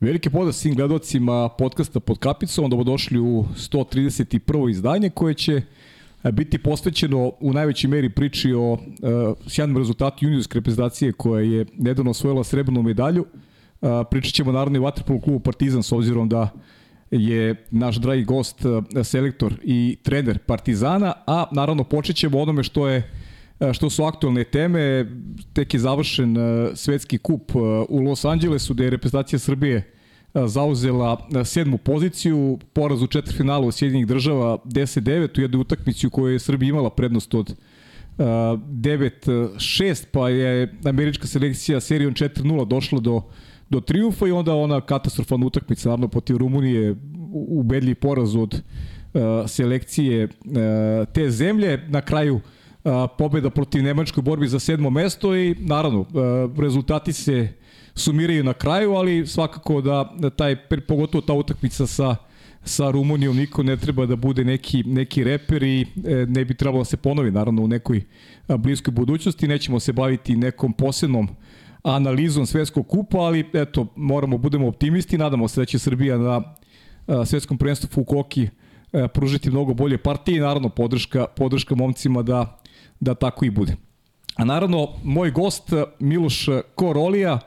[0.00, 4.70] Veliki pozdrav svim gledalcima podcasta pod kapicom, dobrodošli u 131.
[4.70, 5.62] izdanje koje će
[6.24, 8.78] e, biti posvećeno u najvećoj meri priči o uh,
[9.46, 13.26] sjajnom rezultatu juniorske reprezentacije koja je nedavno osvojila srebrnu medalju.
[13.80, 16.48] Uh, pričat ćemo naravno i Vatrpolu klubu Partizan s obzirom da
[17.10, 22.88] je naš dragi gost uh, selektor i trener Partizana, a naravno počet ćemo onome što
[22.88, 23.10] je
[23.72, 25.06] što su aktualne teme,
[25.52, 26.36] tek je završen
[26.74, 27.52] svetski kup
[27.88, 29.92] u Los Angelesu gde je reprezentacija Srbije
[30.46, 36.38] zauzela sedmu poziciju, poraz u četvrfinalu Sjedinjenih država 10-9 u jednoj utakmici u kojoj je
[36.38, 37.54] Srbija imala prednost od
[38.18, 43.22] 9-6, pa je američka selekcija serijom 4-0 došla do,
[43.70, 46.96] do triumfa i onda ona katastrofalna utakmica, naravno protiv Rumunije,
[47.32, 48.62] ubedljiv poraz od
[49.46, 50.28] selekcije
[51.12, 51.84] te zemlje.
[51.88, 52.40] Na kraju
[53.18, 56.06] pobeda protiv Nemačkoj borbi za sedmo mesto i naravno
[56.58, 57.48] rezultati se
[57.94, 60.56] sumiraju na kraju, ali svakako da, da taj,
[60.88, 62.16] pogotovo ta utakmica sa
[62.66, 66.80] sa Rumunijom niko ne treba da bude neki, neki reper i e, ne bi trebalo
[66.80, 68.02] da se ponovi naravno u nekoj
[68.48, 69.48] bliskoj budućnosti.
[69.48, 71.28] Nećemo se baviti nekom posebnom
[71.82, 76.42] analizom svetskog kupa, ali eto, moramo, budemo optimisti, nadamo se da će Srbija na
[77.24, 78.48] svetskom prvenstvu Fukoki
[78.92, 82.58] e, pružiti mnogo bolje partije i naravno podrška, podrška momcima da,
[83.00, 83.76] da tako i bude.
[84.36, 87.38] A naravno, moj gost Miloš Korolija,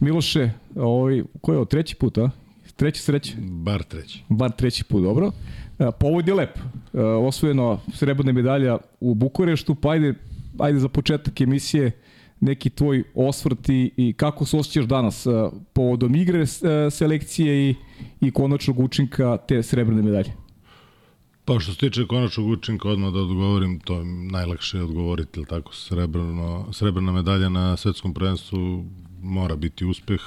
[0.00, 2.30] Miloše, ovaj, ko je ovo, treći put, a?
[2.76, 3.34] Treći sreć?
[3.38, 4.22] Bar treći.
[4.28, 5.32] Bar treći put, dobro.
[5.78, 6.58] E, povod je lep.
[7.22, 10.14] Osvojeno srebrna medalja u Bukureštu, pa ajde,
[10.58, 11.90] ajde za početak emisije
[12.40, 15.26] neki tvoj osvrt i, i kako se osjećaš danas
[15.72, 16.44] povodom igre
[16.90, 17.74] selekcije i,
[18.20, 20.45] i konačnog učinka te srebrne medalje?
[21.46, 25.74] Pa što se tiče konačnog učinka, odmah da odgovorim, to je najlakše odgovoriti, ili tako,
[25.74, 28.84] srebrno, srebrna medalja na svetskom prvenstvu
[29.22, 30.20] mora biti uspeh.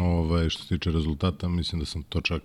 [0.00, 2.42] Ovaj, što se tiče rezultata, mislim da sam to čak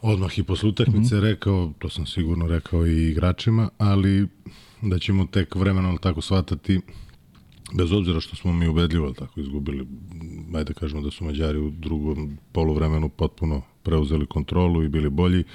[0.00, 1.22] odmah i posle utakmice mm -hmm.
[1.22, 4.28] rekao, to sam sigurno rekao i igračima, ali
[4.82, 6.80] da ćemo tek vremenom tako shvatati
[7.74, 9.86] bez obzira što smo mi ubedljivo tako izgubili,
[10.54, 15.40] ajde kažemo da su Mađari u drugom poluvremenu potpuno preuzeli kontrolu i bili bolji.
[15.40, 15.46] Uh,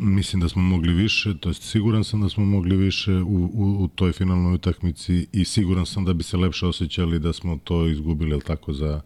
[0.00, 3.84] Mislim da smo mogli više, to jest siguran sam da smo mogli više u, u,
[3.84, 7.86] u toj finalnoj utakmici i siguran sam da bi se lepše osjećali da smo to
[7.86, 9.00] izgubili, al tako, za,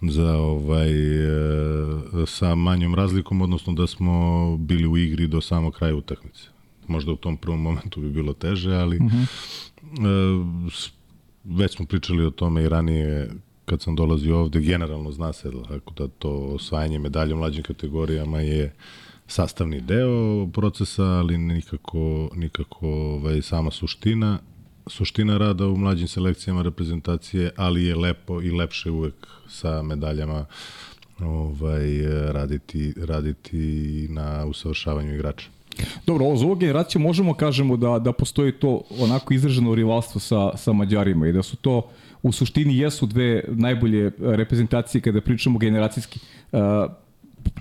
[0.00, 5.96] za ovaj, e, sa manjom razlikom, odnosno da smo bili u igri do samog kraja
[5.96, 6.42] utakmice.
[6.88, 9.26] Možda u tom prvom momentu bi bilo teže, ali uh -huh.
[9.84, 13.30] e, već smo pričali o tome i ranije
[13.64, 18.40] kad sam dolazio ovde, generalno zna se tako da to osvajanje medalje u mlađim kategorijama
[18.40, 18.74] je
[19.30, 24.38] sastavni deo procesa, ali nikako, nikako ovaj, sama suština.
[24.86, 29.14] Suština rada u mlađim selekcijama reprezentacije, ali je lepo i lepše uvek
[29.48, 30.46] sa medaljama
[31.20, 32.02] ovaj,
[32.32, 35.48] raditi, raditi na usavršavanju igrača.
[36.06, 40.56] Dobro, ovo za ovu generaciju možemo kažemo da, da postoji to onako izraženo rivalstvo sa,
[40.56, 41.90] sa Mađarima i da su to
[42.22, 46.20] u suštini jesu dve najbolje reprezentacije kada pričamo generacijski.
[46.52, 46.60] Uh,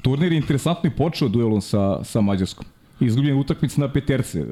[0.01, 2.65] turnir je interesantno i počeo duelom sa, sa Mađarskom.
[2.99, 4.39] Izgubljen utakmica na peterce.
[4.39, 4.45] E,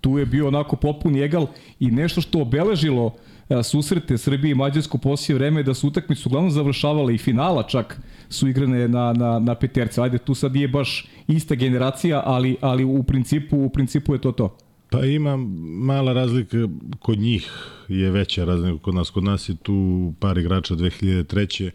[0.00, 1.46] tu je bio onako popun egal
[1.80, 3.14] i nešto što obeležilo
[3.48, 8.00] e, susrete Srbije i Mađarsko poslije vreme da su utakmice uglavnom završavale i finala čak
[8.28, 10.02] su igrane na, na, na peterce.
[10.02, 14.32] Ajde, tu sad nije baš ista generacija, ali, ali u, principu, u principu je to
[14.32, 14.56] to.
[14.90, 15.36] Pa ima
[15.80, 16.56] mala razlika
[16.98, 17.52] kod njih
[17.88, 19.10] je veća razlika kod nas.
[19.10, 21.70] Kod nas je tu par igrača 2003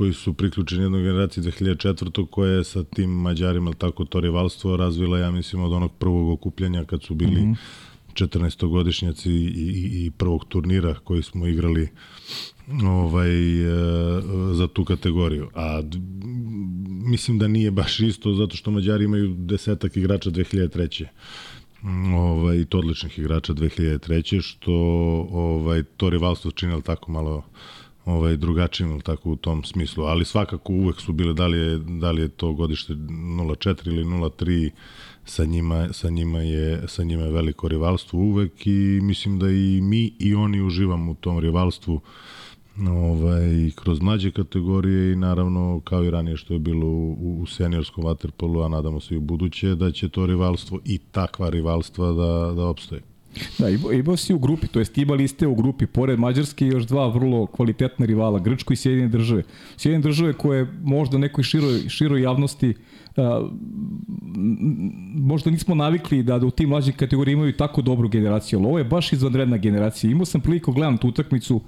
[0.00, 2.26] koji su priključeni jednoj generaciji 2004.
[2.30, 6.84] koja je sa tim Mađarima, tako to rivalstvo razvila, ja mislim, od onog prvog okupljanja
[6.84, 7.56] kad su bili mm -hmm.
[8.14, 11.88] 14-godišnjaci i, i, i prvog turnira koji smo igrali
[12.84, 13.66] ovaj, e,
[14.52, 15.48] za tu kategoriju.
[15.54, 15.82] A
[16.88, 21.06] mislim da nije baš isto zato što Mađari imaju desetak igrača 2003
[22.16, 24.40] ovaj, to odličnih igrača 2003.
[24.42, 24.72] što
[25.32, 27.44] ovaj, to rivalstvo čini tako malo
[28.04, 32.10] ovaj drugačijim tako u tom smislu, ali svakako uvek su bile da li je da
[32.10, 34.70] li je to godište 04 ili 03
[35.24, 39.80] sa njima sa njima je sa njima je veliko rivalstvo uvek i mislim da i
[39.82, 42.00] mi i oni uživamo u tom rivalstvu
[42.88, 48.04] ovaj, kroz mlađe kategorije i naravno kao i ranije što je bilo u, u seniorskom
[48.04, 52.52] vaterpolu, a nadamo se i u buduće da će to rivalstvo i takva rivalstva da,
[52.54, 53.02] da opstoje.
[53.58, 57.08] Da, imao si u grupi, to jest imali ste u grupi, pored Mađarske još dva
[57.08, 59.42] vrlo kvalitetna rivala, Grčko i Sjedinje države.
[59.76, 62.74] Sjedinje države koje možda nekoj široj, široj javnosti
[63.16, 63.48] a,
[65.14, 68.78] možda nismo navikli da, da u tim mlađim kategorijama imaju tako dobru generaciju, ali ovo
[68.78, 70.10] je baš izvanredna generacija.
[70.10, 71.60] Imao sam priliku, gledam tu utakmicu,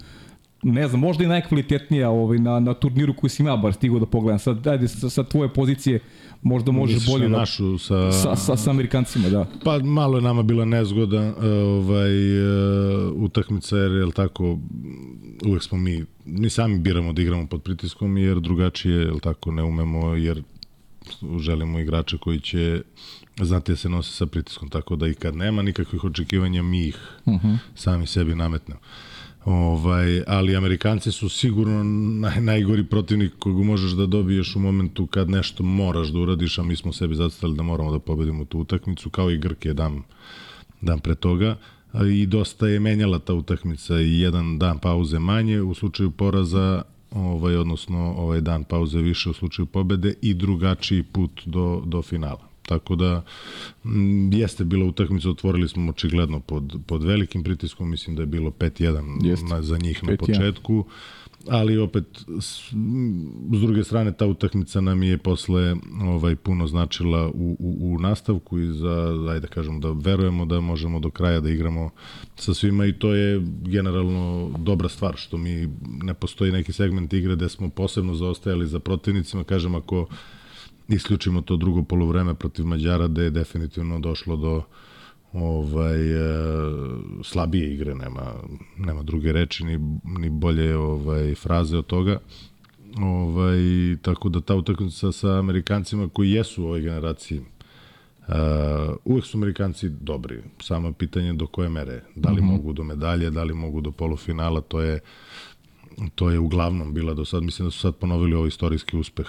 [0.63, 4.07] ne znam, možda i najkvalitetnija ovaj, na, na turniru koji si ja bar stigao da
[4.07, 4.39] pogledam.
[4.39, 6.01] Sad, ajde, sa, sa tvoje pozicije
[6.43, 8.13] možda može Misliš bolje na da, našu sa...
[8.13, 9.47] sa, sa, sa Amerikancima, da.
[9.65, 14.59] Pa malo je nama bila nezgoda ovaj, uh, utakmica jer, jel tako,
[15.47, 19.63] uvek smo mi, mi sami biramo da igramo pod pritiskom jer drugačije, jel tako, ne
[19.63, 20.43] umemo jer
[21.39, 22.83] želimo igrače koji će
[23.41, 26.99] znati da se nose sa pritiskom, tako da i kad nema nikakvih očekivanja, mi ih
[27.25, 27.59] uh -huh.
[27.75, 28.81] sami sebi nametnemo.
[29.45, 31.83] Ovaj, ali Amerikanci su sigurno
[32.21, 36.63] naj, najgori protivnik kojeg možeš da dobiješ u momentu kad nešto moraš da uradiš, a
[36.63, 40.03] mi smo sebi zacitali da moramo da pobedimo tu utakmicu, kao i Grke dan,
[40.81, 41.57] dan pre toga
[42.13, 47.57] i dosta je menjala ta utakmica i jedan dan pauze manje u slučaju poraza ovaj
[47.57, 52.52] odnosno ovaj dan pauze više u slučaju pobede i drugačiji put do do finala.
[52.79, 53.23] Tako da
[53.85, 58.51] m, jeste bila utakmica, otvorili smo očigledno pod, pod velikim pritiskom, mislim da je bilo
[58.51, 60.85] 5-1 za njih na početku,
[61.49, 62.05] ali opet
[62.41, 62.71] s,
[63.53, 68.59] s druge strane ta utakmica nam je posle ovaj puno značila u, u, u nastavku
[68.59, 71.91] i za ajde da kažem da verujemo da možemo do kraja da igramo
[72.37, 75.69] sa svima i to je generalno dobra stvar što mi
[76.03, 79.45] ne postoji neki segment igre gde smo posebno zaostajali za protivnicima.
[79.45, 80.07] Kažem ako
[80.89, 84.63] isključimo to drugo polovreme protiv Mađara da je definitivno došlo do
[85.33, 86.19] ovaj e,
[87.25, 88.35] slabije igre nema
[88.79, 92.19] nema druge reči ni ni bolje ovaj fraze od toga.
[93.01, 93.59] Ovaj
[94.03, 97.41] tako da ta utakmica sa Amerikancima koji jesu u ovoj generaciji
[98.29, 98.35] Uh,
[99.05, 102.53] uvek su Amerikanci dobri, samo pitanje do koje mere, da li mm -hmm.
[102.53, 105.01] mogu do medalje, da li mogu do polufinala, to je
[106.15, 109.27] to je uglavnom bila do sad, mislim da su sad ponovili ovaj istorijski uspeh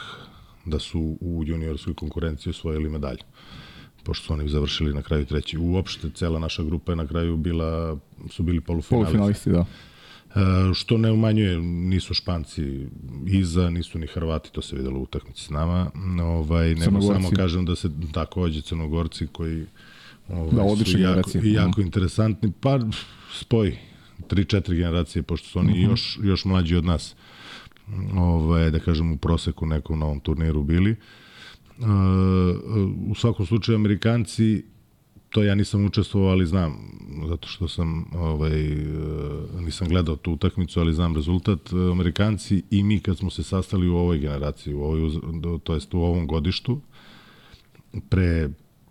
[0.66, 3.24] da su u juniorskoj konkurenciji osvojili medalju
[4.04, 5.58] pošto su oni završili na kraju treći.
[5.58, 7.98] Uopšte cela naša grupa je na kraju bila,
[8.30, 9.18] su bili polufinalisti.
[9.18, 9.66] Polufinalisti, da.
[10.36, 12.88] E, što ne umanjuje, nisu Španci
[13.28, 15.92] iza, nisu ni Hrvati, to se videlo u utakmici s nama.
[16.24, 19.66] Ovaj, nego samo kažem da se takođe Crnogorci koji
[20.30, 21.84] ovaj, da, su jako, jako mm.
[21.84, 22.80] interesantni, pa
[23.34, 23.78] spoj
[24.28, 25.90] tri, četiri generacije, pošto su oni mm -hmm.
[25.90, 27.16] još, još mlađi od nas
[28.18, 30.96] ovaj, da kažem u proseku nekom novom turniru bili.
[31.80, 31.88] Uh,
[33.10, 34.64] u svakom slučaju Amerikanci
[35.34, 36.78] to ja nisam učestvovao, ali znam,
[37.28, 38.78] zato što sam ovaj,
[39.60, 41.60] nisam gledao tu utakmicu, ali znam rezultat.
[41.92, 45.00] Amerikanci i mi kad smo se sastali u ovoj generaciji, u ovoj,
[45.64, 46.82] to jest u ovom godištu,
[48.10, 48.50] pre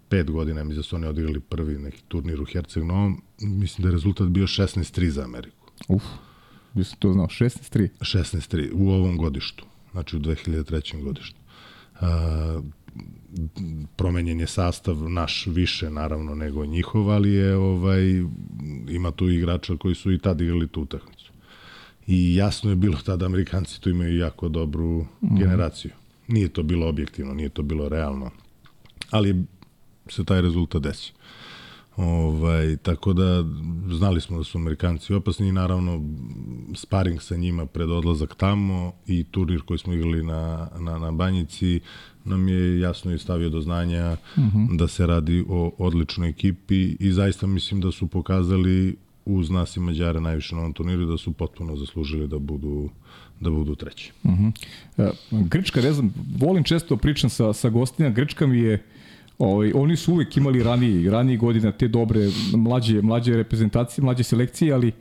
[0.08, 3.88] pet godina, mislim da su oni odigrali prvi neki turnir u Herceg Novom, mislim da
[3.88, 5.70] je rezultat bio 16-3 za Ameriku.
[5.88, 6.02] Uf.
[6.84, 7.88] Se to znao, 16-3?
[8.00, 11.02] 16-3, u ovom godištu, znači u 2003.
[11.02, 11.36] godištu.
[12.00, 12.60] A,
[13.96, 18.24] promenjen je sastav naš više naravno nego njihov, ali je ovaj
[18.88, 21.32] ima tu igrača koji su i tad igrali tu utakmicu.
[22.06, 25.38] I jasno je bilo tada Amerikanci tu imaju jako dobru mm.
[25.38, 25.90] generaciju.
[26.28, 28.30] Nije to bilo objektivno, nije to bilo realno.
[29.10, 29.44] Ali
[30.08, 31.14] se taj rezultat desio.
[31.96, 33.44] Ovaj, tako da
[33.90, 36.02] znali smo da su Amerikanci opasni i naravno
[36.74, 41.80] sparing sa njima pred odlazak tamo i turnir koji smo igrali na, na, na Banjici
[42.24, 44.58] nam je jasno i stavio do znanja mhm.
[44.58, 44.76] -huh.
[44.76, 49.81] da se radi o odličnoj ekipi i zaista mislim da su pokazali uz nas i
[49.81, 52.88] Mađare najviše na ovom turniru da su potpuno zaslužili da budu
[53.40, 54.12] da budu treći.
[54.22, 54.52] Uh -huh.
[54.98, 58.84] e, Grčka, ne znam, volim često pričam sa, sa gostima, Grčka mi je
[59.39, 62.20] Ovaj, oni su uvek imali ranije, ranije godina te dobre
[62.55, 64.93] mlađe, mlađe reprezentacije, mlađe selekcije, ali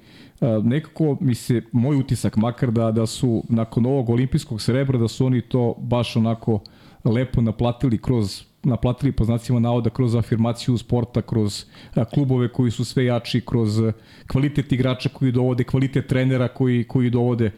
[0.42, 5.08] a, nekako mi se, moj utisak, makar da, da su nakon ovog olimpijskog srebra, da
[5.08, 6.60] su oni to baš onako
[7.04, 11.66] lepo naplatili kroz naplatili po znacima navoda kroz afirmaciju sporta, kroz
[12.14, 13.82] klubove koji su sve jači, kroz
[14.28, 17.52] kvalitet igrača koji dovode, kvalitet trenera koji, koji dovode.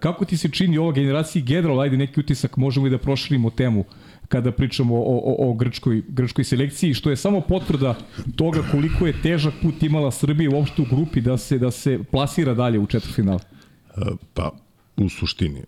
[0.00, 3.84] Kako ti se čini ova generacija general, ajde neki utisak, možemo i da proširimo temu
[4.30, 7.96] kada pričamo o, o, o grčkoj, grčkoj selekciji, što je samo potvrda
[8.36, 12.54] toga koliko je težak put imala Srbija uopšte u grupi da se, da se plasira
[12.54, 13.38] dalje u četvrtfinal.
[13.38, 14.52] E, pa,
[14.96, 15.62] u suštini,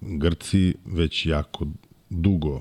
[0.00, 1.66] Grci već jako
[2.10, 2.60] dugo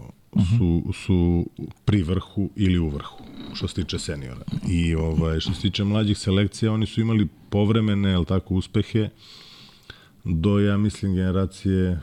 [0.58, 1.46] su, su
[1.86, 4.46] pri vrhu ili u vrhu što se tiče seniora.
[4.70, 9.10] I ovaj, što se tiče mlađih selekcija, oni su imali povremene, el tako, uspehe
[10.24, 12.00] do, ja mislim, generacije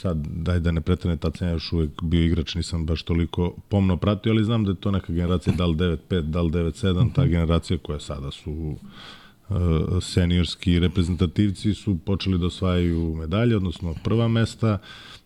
[0.00, 3.56] sad, daj da ne pretene, tad sam ja još uvek bio igrač, nisam baš toliko
[3.68, 7.12] pomno pratio, ali znam da je to neka generacija, da li 9-5, da li 9-7,
[7.14, 9.56] ta generacija koja sada su uh,
[10.00, 14.78] seniorski reprezentativci su počeli da osvajaju medalje, odnosno prva mesta,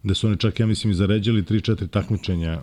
[0.02, 2.60] gde su oni čak, ja mislim, i zaređali 3-4 takmičenja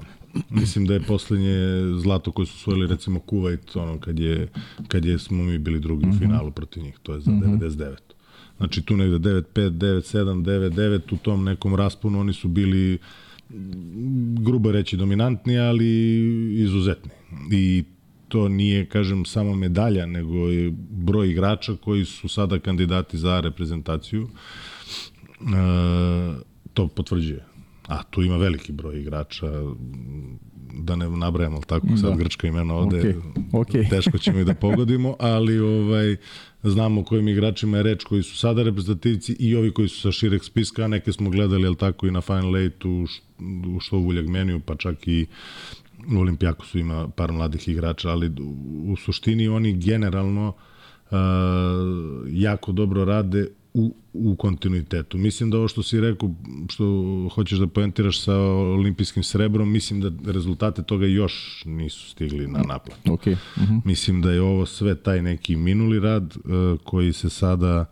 [0.49, 1.57] mislim da je poslednje
[2.01, 4.47] zlato koje su osvojili recimo Kuwait ono kad je
[4.87, 6.17] kad je smo mi bili drugi u mhm.
[6.17, 7.59] finalu protiv njih to je za mm -hmm.
[7.59, 7.95] 99
[8.59, 12.97] Znači tu negde 9-5, 9-7, 9-9, u tom nekom rasponu oni su bili
[14.39, 16.19] grubo reći dominantni, ali
[16.61, 17.11] izuzetni.
[17.51, 17.83] I
[18.27, 24.27] to nije, kažem, samo medalja, nego je broj igrača koji su sada kandidati za reprezentaciju.
[25.41, 25.45] E,
[26.73, 27.48] to potvrđuje.
[27.89, 29.47] A tu ima veliki broj igrača,
[30.73, 31.97] da ne nabrajamo tako da.
[31.97, 33.21] sad grčka imena ovde, okay.
[33.51, 33.89] Okay.
[33.95, 36.15] teško ćemo i da pogodimo, ali ovaj
[36.63, 40.11] znamo o kojim igračima je reč koji su sada reprezentativci i ovi koji su sa
[40.11, 43.05] šireg spiska, neke smo gledali, jel tako, i na Final Eight u,
[43.75, 45.27] u što u Vuljagmeniju, pa čak i
[46.15, 48.31] u Olimpijakosu ima par mladih igrača, ali
[48.87, 50.47] u suštini oni generalno
[51.11, 51.17] uh,
[52.27, 55.17] jako dobro rade u, u kontinuitetu.
[55.17, 56.35] Mislim da ovo što si rekao,
[56.69, 56.85] što
[57.35, 62.99] hoćeš da poentiraš sa olimpijskim srebrom, mislim da rezultate toga još nisu stigli na naplat.
[63.05, 63.31] Okay.
[63.31, 63.81] Uh -huh.
[63.85, 67.85] Mislim da je ovo sve taj neki minuli rad uh, koji se sada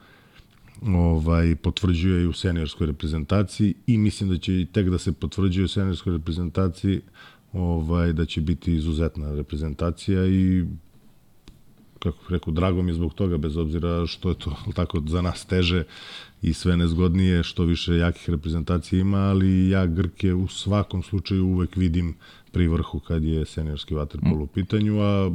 [0.81, 5.65] ovaj potvrđuje i u seniorskoj reprezentaciji i mislim da će i tek da se potvrđuje
[5.65, 7.01] u seniorskoj reprezentaciji
[7.53, 10.65] ovaj da će biti izuzetna reprezentacija i
[11.99, 15.45] kako rekao, drago mi je zbog toga, bez obzira što je to tako za nas
[15.45, 15.83] teže
[16.41, 21.75] i sve nezgodnije, što više jakih reprezentacija ima, ali ja Grke u svakom slučaju uvek
[21.75, 22.15] vidim
[22.51, 25.31] pri vrhu kad je seniorski vaterpol u pitanju, a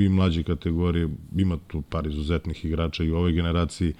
[0.00, 3.92] i mlađe kategorije, ima tu par izuzetnih igrača i u ovoj generaciji,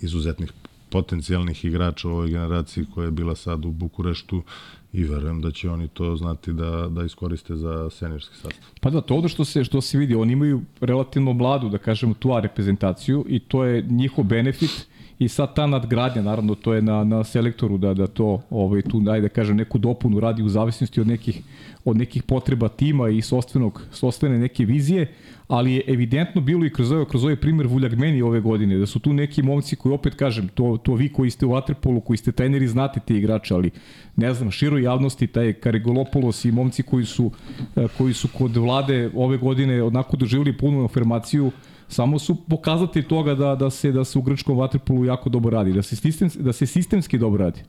[0.00, 0.52] izuzetnih
[0.90, 4.42] potencijalnih igrača u ovoj generaciji koja je bila sad u Bukureštu
[4.92, 8.64] i verujem da će oni to znati da, da iskoriste za seniorski sastav.
[8.80, 12.14] Pa da, to ovde što se, što se vidi, oni imaju relativno mladu, da kažemo,
[12.14, 14.86] tu reprezentaciju i to je njihov benefit
[15.24, 19.02] i sad ta nadgradnja, naravno, to je na, na selektoru da, da to, ovaj, tu,
[19.10, 21.42] ajde da kažem, neku dopunu radi u zavisnosti od nekih,
[21.84, 25.06] od nekih potreba tima i sostvenog, sostvene neke vizije,
[25.48, 28.98] ali je evidentno bilo i kroz ovaj, kroz ovaj primer Vuljagmeni ove godine, da su
[28.98, 32.32] tu neki momci koji, opet kažem, to, to vi koji ste u Waterpolu, koji ste
[32.32, 33.70] treneri, znate te igrače, ali
[34.16, 37.30] ne znam, široj javnosti, taj Karigolopolos i momci koji su,
[37.76, 41.50] eh, koji su kod vlade ove godine onako doživili punu afirmaciju,
[41.92, 45.72] samo su pokazati toga da, da se da se u grčkom vaterpolu jako dobro radi,
[45.72, 47.60] da se, sistem, da se sistemski dobro radi.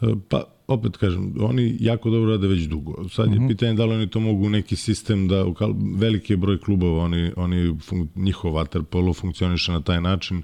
[0.00, 3.08] E, pa, opet kažem, oni jako dobro rade već dugo.
[3.08, 3.44] Sad je uh mhm.
[3.44, 3.48] -huh.
[3.48, 5.44] pitanje da li oni to mogu neki sistem da,
[5.96, 10.42] veliki je broj klubova, oni, oni fun, njihov vaterpolo funkcioniše na taj način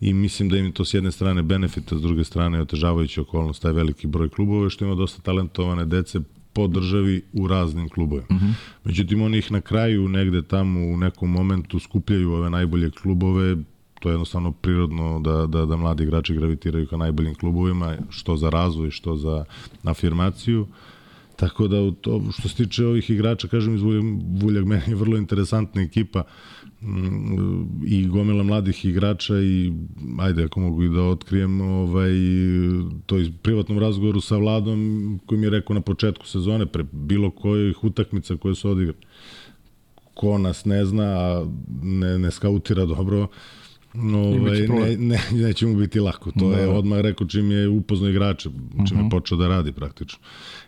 [0.00, 3.72] i mislim da im to s jedne strane benefita, s druge strane otežavajući okolnost, taj
[3.72, 6.20] veliki broj klubova, što ima dosta talentovane dece,
[6.52, 8.26] po državi u raznim klubovima.
[8.30, 8.46] Mhm.
[8.46, 8.52] -huh.
[8.84, 13.56] Međutim, oni ih na kraju negde tamo u nekom momentu skupljaju ove najbolje klubove,
[14.00, 18.50] to je jednostavno prirodno da, da, da mladi igrači gravitiraju ka najboljim klubovima, što za
[18.50, 19.44] razvoj, što za
[19.84, 20.66] afirmaciju.
[21.36, 23.82] Tako da, u to, što se tiče ovih igrača, kažem, iz
[24.42, 26.20] Vuljag, meni je vrlo interesantna ekipa.
[26.20, 26.59] Uh,
[27.86, 29.72] i gomila mladih igrača i
[30.18, 32.10] ajde ako mogu i da otkrijem ovaj,
[33.06, 37.30] to iz privatnom razgovoru sa Vladom koji mi je rekao na početku sezone pre bilo
[37.30, 39.06] kojih utakmica koje su odigrane
[40.14, 41.46] ko nas ne zna a
[41.82, 43.28] ne, ne skautira dobro
[43.94, 46.30] ovaj, ne, ne, neće mu biti lako.
[46.38, 46.56] To da.
[46.56, 48.96] je odmah rekao čim je upoznao igrače, čim uh -huh.
[48.96, 49.08] je mhm.
[49.08, 50.18] počeo da radi praktično.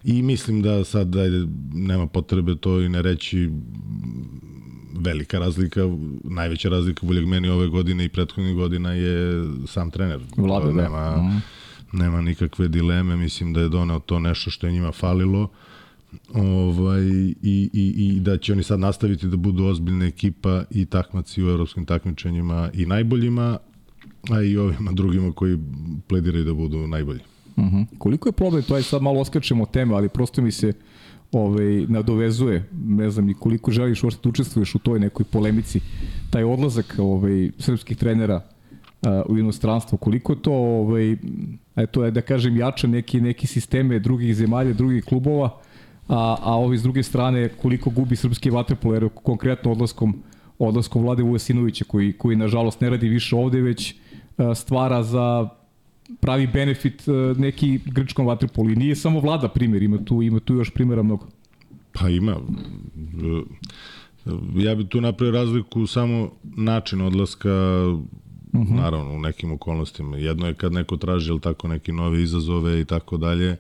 [0.04, 3.50] I mislim da sad ajde, nema potrebe to i ne reći
[5.04, 5.80] velika razlika,
[6.24, 10.20] najveća razlika u meni ove godine i prethodnih godina je sam trener.
[10.36, 10.82] Vlade, da.
[10.82, 11.42] Nema, mm.
[11.92, 15.48] nema nikakve dileme, mislim da je doneo to nešto što je njima falilo
[16.34, 17.02] ovaj,
[17.42, 21.48] i, i, i da će oni sad nastaviti da budu ozbiljna ekipa i takmaci u
[21.48, 23.58] evropskim takmičenjima i najboljima,
[24.30, 25.58] a i ovima drugima koji
[26.06, 27.20] plediraju da budu najbolji.
[27.58, 27.76] Mhm.
[27.76, 27.86] -huh.
[27.98, 30.74] Koliko je problem, to je sad malo oskačemo teme, ali prosto mi se uh,
[31.32, 35.80] ovaj, nadovezuje, ne znam ni koliko želiš uopšte da učestvuješ u toj nekoj polemici,
[36.30, 41.16] taj odlazak ovaj, srpskih trenera uh, u inostranstvo, koliko to, ovaj,
[41.76, 45.60] eto, da kažem, jača neki, neki sisteme drugih zemalja, drugih klubova,
[46.08, 50.22] a, a ovi s druge strane koliko gubi srpski vaterpolo, jer konkretno odlaskom,
[50.58, 53.94] odlaskom Vlade Vujasinovića, koji, koji nažalost ne radi više ovde, već
[54.54, 55.48] stvara za
[56.20, 60.54] pravi benefit e, neki grčkom vaterpolu i nije samo vlada primjer, ima tu, ima tu
[60.54, 61.26] još primjera mnogo.
[61.92, 62.36] Pa ima.
[64.54, 67.84] Ja bih tu napravio razliku samo način odlaska
[68.52, 68.72] Uh mhm.
[68.72, 68.76] -huh.
[68.76, 70.16] naravno u nekim okolnostima.
[70.16, 73.56] Jedno je kad neko traži ili tako neki nove izazove i tako dalje,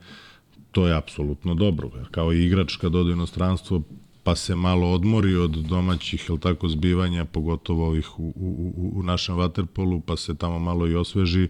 [0.72, 1.90] to je apsolutno dobro.
[1.96, 3.82] Jer kao i igrač kad ode u inostranstvo,
[4.24, 9.36] pa se malo odmori od domaćih ili tako zbivanja, pogotovo ovih u, u, u našem
[9.36, 11.48] vaterpolu, pa se tamo malo i osveži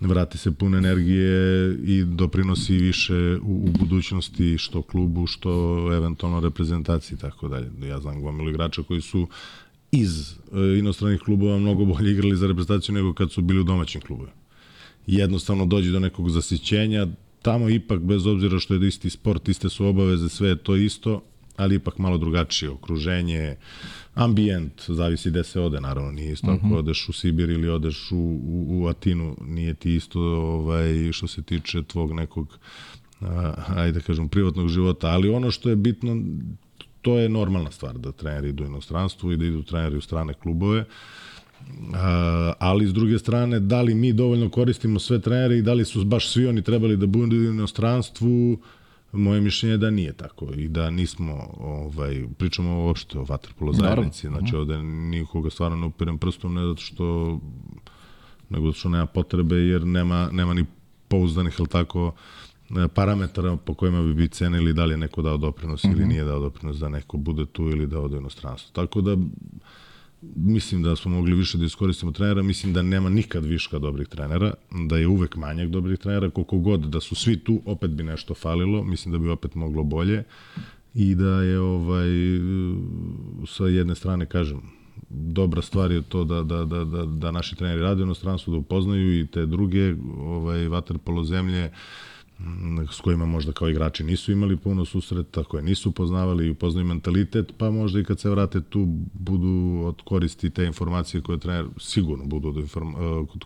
[0.00, 5.50] vrati se pun energije i doprinosi više u, u budućnosti što klubu, što
[5.96, 7.70] eventualno reprezentaciji tako dalje.
[7.88, 9.28] Ja znam gomilu igrača koji su
[9.92, 14.00] iz e, inostranih klubova mnogo bolje igrali za reprezentaciju nego kad su bili u domaćim
[14.00, 14.36] klubovima.
[15.06, 17.06] jednostavno dođe do nekog zasićenja,
[17.42, 21.22] tamo ipak, bez obzira što je isti sport, iste su obaveze, sve je to isto,
[21.58, 23.56] ali ipak malo drugačije okruženje,
[24.14, 26.76] ambijent, zavisi gde se ode, naravno, nije isto uh ako mhm.
[26.76, 31.42] odeš u Sibir ili odeš u, u, u Atinu, nije ti isto ovaj, što se
[31.42, 32.58] tiče tvog nekog
[33.20, 36.16] a, ajde da kažem, privatnog života, ali ono što je bitno,
[37.02, 40.34] to je normalna stvar da treneri idu u inostranstvo i da idu treneri u strane
[40.34, 40.84] klubove.
[41.60, 41.96] Uh,
[42.58, 46.04] ali s druge strane, da li mi dovoljno koristimo sve trenere i da li su
[46.04, 48.58] baš svi oni trebali da budu u inostranstvu,
[49.12, 54.28] moje mišljenje je da nije tako i da nismo, ovaj, pričamo uopšte o vaterpolo zajednici,
[54.28, 54.56] znači mhm.
[54.56, 57.38] ovde nikoga stvarno ne upirem prstom, ne zato što
[58.48, 60.64] nego zato što nema potrebe jer nema, nema ni
[61.08, 62.12] pouzdanih, ili tako,
[62.76, 65.92] E, parametara po kojima bi bi cenili da li je neko dao doprinos mm -hmm.
[65.92, 66.08] ili mhm.
[66.08, 68.70] nije dao doprinos da neko bude tu ili da ode u inostranstvo.
[68.72, 69.16] Tako da
[70.22, 74.54] mislim da smo mogli više da iskoristimo trenera, mislim da nema nikad viška dobrih trenera,
[74.88, 78.34] da je uvek manjak dobrih trenera, koliko god da su svi tu, opet bi nešto
[78.34, 80.24] falilo, mislim da bi opet moglo bolje
[80.94, 82.08] i da je ovaj
[83.46, 84.60] sa jedne strane kažem
[85.10, 88.58] dobra stvar je to da, da, da, da, da naši treneri rade u inostranstvu, da
[88.58, 91.72] upoznaju i te druge ovaj, vaterpolo zemlje, uh,
[92.92, 97.52] s kojima možda kao igrači nisu imali puno susreta, koje nisu poznavali i upoznaju mentalitet,
[97.58, 102.24] pa možda i kad se vrate tu budu od koristi te informacije koje trener sigurno
[102.24, 102.94] budu od inform,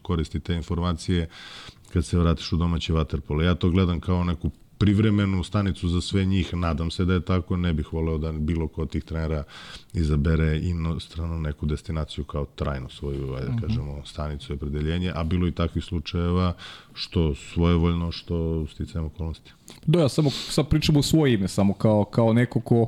[0.02, 1.28] koristi te informacije
[1.92, 3.42] kad se vratiš u domaći vaterpolo.
[3.42, 4.50] Ja to gledam kao neku
[4.82, 6.54] privremenu stanicu za sve njih.
[6.54, 9.44] Nadam se da je tako, ne bih voleo da bilo ko od tih trenera
[9.92, 13.66] izabere inostrano neku destinaciju kao trajno svoju, ajde da mhm.
[13.66, 16.52] kažemo, stanicu i opredeljenje, a bilo i takvih slučajeva
[16.94, 19.52] što svojevoljno, što sticajem okolnosti.
[19.86, 22.86] Da, ja samo sad pričam u svoje ime, samo kao, kao neko ko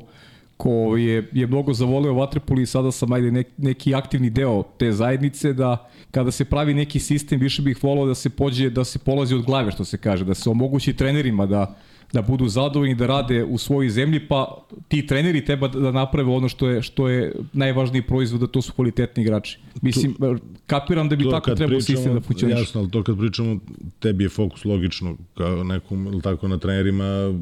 [0.56, 4.92] ko je, je mnogo zavoleo Vatrepoli i sada sam ajde nek, neki aktivni deo te
[4.92, 8.99] zajednice da kada se pravi neki sistem više bih volao da se pođe da se
[8.99, 11.75] polazi od glave što se kaže da se omogući trenerima da
[12.12, 16.49] da budu zadovoljni da rade u svojoj zemlji, pa ti treneri treba da naprave ono
[16.49, 19.58] što je što je najvažniji proizvod, da to su kvalitetni igrači.
[19.82, 20.36] Mislim, to,
[20.67, 22.60] kapiram da bi tako trebao sistem da funkcioniše.
[22.60, 23.58] Jasno, ali to kad pričamo,
[24.00, 27.34] tebi je fokus logično kao nekom, ili tako, na trenerima,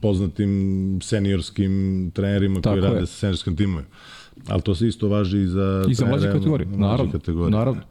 [0.00, 2.94] poznatim seniorskim trenerima tako koji je.
[2.94, 3.88] rade sa seniorskim timovima.
[4.48, 7.12] Ali to se isto važi i za, I za mlađe kategorije, naravno.
[7.12, 7.50] Kategorije.
[7.50, 7.82] naravno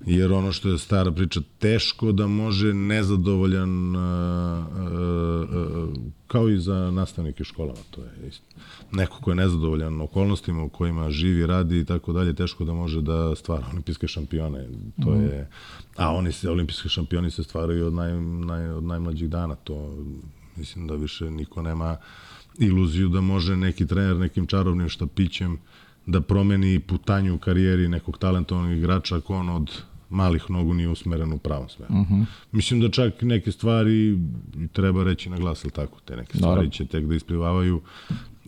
[0.00, 4.02] jer ono što je stara priča, teško da može nezadovoljan, uh,
[4.66, 5.94] uh, uh,
[6.26, 8.44] kao i za nastavnike u školama, to je isto.
[8.92, 13.00] Neko ko je nezadovoljan okolnostima u kojima živi, radi i tako dalje, teško da može
[13.00, 14.68] da stvara olimpijske šampione.
[15.02, 15.22] To mm.
[15.22, 15.50] je,
[15.96, 19.96] a oni se, olimpijski šampioni se stvaraju od, naj, naj, od najmlađih dana, to
[20.56, 21.96] mislim da više niko nema
[22.58, 25.58] iluziju da može neki trener nekim čarobnim štapićem
[26.06, 31.32] da promeni putanju u karijeri nekog talentovnog igrača ako on od malih nogu nije usmeren
[31.32, 31.94] u pravom smeru.
[31.94, 32.14] Uh mhm.
[32.14, 32.24] -huh.
[32.52, 34.18] Mislim da čak neke stvari
[34.72, 36.70] treba reći na glas, tako, te neke stvari Naravno.
[36.70, 37.80] će tek da isplivavaju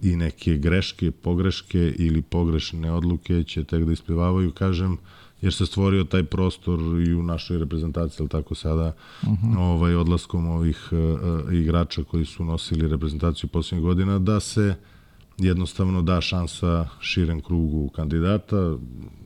[0.02, 4.98] i neke greške, pogreške ili pogrešne odluke će tek da isplivavaju, kažem,
[5.40, 8.92] jer se stvorio taj prostor i u našoj reprezentaciji, ali tako sada,
[9.22, 9.46] uh mhm.
[9.46, 9.58] -huh.
[9.58, 14.74] ovaj, odlaskom ovih uh, igrača koji su nosili reprezentaciju poslednjih godina, da se
[15.38, 18.76] jednostavno da šansa širem krugu kandidata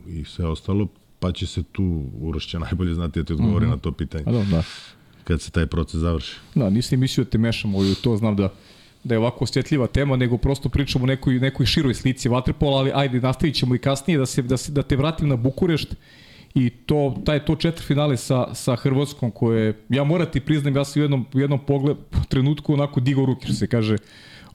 [0.08, 0.88] i sve ostalo,
[1.20, 3.72] pa će se tu Uroš najbolje znati da ti odgovori mm -hmm.
[3.72, 4.24] na to pitanje.
[4.26, 4.62] A da, da.
[5.24, 6.36] Kad se taj proces završi.
[6.54, 8.48] Da, nisam mislio da te mešamo u to, znam da
[9.04, 12.92] da je ovako osjetljiva tema, nego prosto pričamo o nekoj, nekoj široj slici vaterpola, ali
[12.94, 15.94] ajde, nastavit ćemo i kasnije da, se, da, se, da te vratim na Bukurešt
[16.54, 21.00] i to, taj to četiri finale sa, sa Hrvatskom koje, ja morati priznam, ja sam
[21.00, 21.96] u jednom, u jednom pogled,
[22.28, 23.96] trenutku onako digao ruke, što se kaže,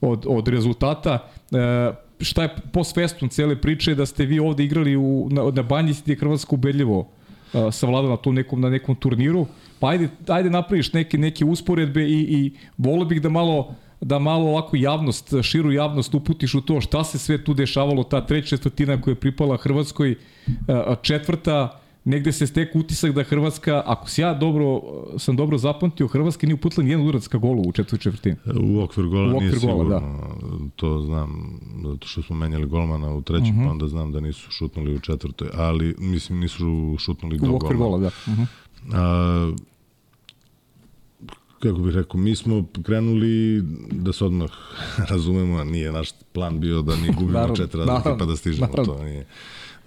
[0.02, 1.20] od, od rezultata.
[1.52, 5.64] E, šta je post festum cele priče da ste vi ovde igrali u, na, na
[5.64, 7.08] banji gde je Hrvatska ubedljivo uh,
[7.72, 9.48] savladala na, tom nekom, na nekom turniru.
[9.80, 14.50] Pa ajde, ajde napraviš neke, neke usporedbe i, i volio bih da malo da malo
[14.50, 19.02] ovako javnost, širu javnost uputiš u to šta se sve tu dešavalo, ta treća četvrtina
[19.02, 20.16] koja je pripala Hrvatskoj,
[21.02, 24.82] četvrta, negde se stek utisak da Hrvatska, ako si ja dobro,
[25.18, 28.36] sam dobro zapamtio, Hrvatska nije uputila nijedan udarac ka golu u četvrtoj četvrtini.
[28.62, 30.70] U okvir gola u okvir nije gola, sigurno, da.
[30.76, 33.66] to znam, zato što smo menjali golmana u trećem, uh -huh.
[33.66, 37.54] pa onda znam da nisu šutnuli u četvrtoj, ali mislim nisu šutnuli do gola.
[37.54, 38.08] U okvir gola, da.
[38.08, 38.46] Uh -huh.
[38.94, 39.56] A,
[41.60, 44.52] kako bih rekao, mi smo krenuli da se odmah
[45.10, 48.94] razumemo, nije naš plan bio da mi gubimo četiri razlike pa da stižemo naravno.
[48.94, 49.04] to.
[49.04, 49.26] Nije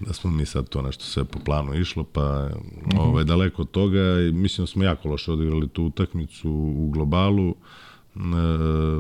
[0.01, 2.99] da smo mi sad to nešto sve po planu išlo, pa -hmm.
[2.99, 4.01] ovaj, daleko od toga.
[4.33, 8.21] Mislim da smo jako loše odigrali tu utakmicu u globalu e,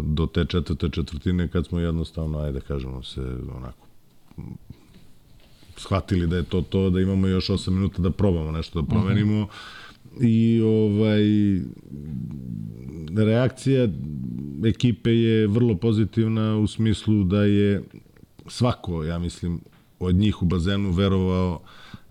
[0.03, 3.21] do te četvrte četvrtine kad smo jednostavno, ajde da kažemo se
[3.57, 3.87] onako
[5.77, 9.41] shvatili da je to to, da imamo još 8 minuta da probamo nešto da promenimo.
[9.41, 9.89] Mm -hmm
[10.21, 11.23] i ovaj
[13.17, 13.89] reakcija
[14.67, 17.83] ekipe je vrlo pozitivna u smislu da je
[18.47, 19.61] svako, ja mislim,
[20.01, 21.61] od njih u bazenu verovao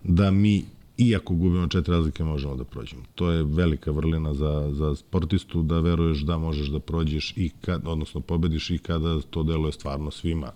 [0.04, 0.64] da mi
[0.98, 3.02] iako gubimo četiri razlike, možemo da prođemo.
[3.14, 7.82] To je velika vrlina za, za sportistu, da veruješ da možeš da prođeš i kad,
[7.86, 10.52] odnosno pobediš i kada to deluje stvarno svima.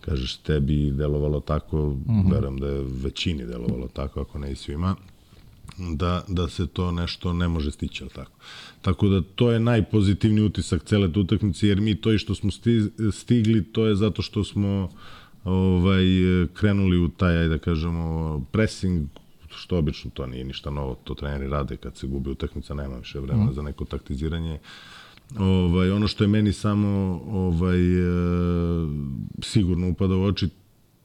[0.00, 2.32] Kažeš, tebi delovalo tako, mm -hmm.
[2.32, 4.96] verujem da je većini delovalo tako, ako ne i svima,
[5.78, 8.32] da, da se to nešto ne može stići, ali tako.
[8.82, 12.50] Tako da to je najpozitivniji utisak cele te utakmice, jer mi to i što smo
[13.12, 14.88] stigli, to je zato što smo
[15.44, 16.04] ovaj,
[16.54, 19.08] krenuli u taj, ajde da kažemo, pressing,
[19.56, 23.20] što obično to nije ništa novo, to treneri rade kad se gubi utakmica, nema više
[23.20, 23.54] vremena mm.
[23.54, 24.58] za neko taktiziranje.
[25.38, 26.88] Ovaj, ono što je meni samo
[27.30, 28.10] ovaj, e,
[29.42, 30.48] sigurno upada u oči,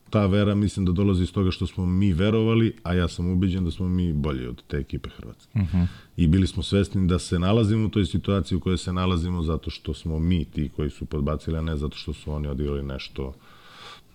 [0.10, 3.66] ta vera mislim da dolazi iz toga što smo mi verovali, a ja sam ubeđen
[3.66, 5.52] da smo mi bolji od te ekipe Hrvatske.
[5.56, 5.78] Uh mhm.
[5.78, 5.88] -huh.
[6.18, 9.70] I bili smo svesni da se nalazimo u toj situaciji u kojoj se nalazimo zato
[9.70, 13.28] što smo mi ti koji su podbacili, a ne zato što su oni odigrali nešto
[13.28, 13.34] uh,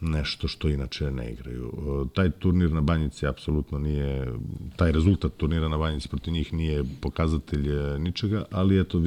[0.00, 1.72] nešto što inače ne igraju.
[2.14, 4.32] Taj turnir na Banjici apsolutno nije,
[4.76, 9.02] taj rezultat turnira na Banjici protiv njih nije pokazatelj e, ničega, ali eto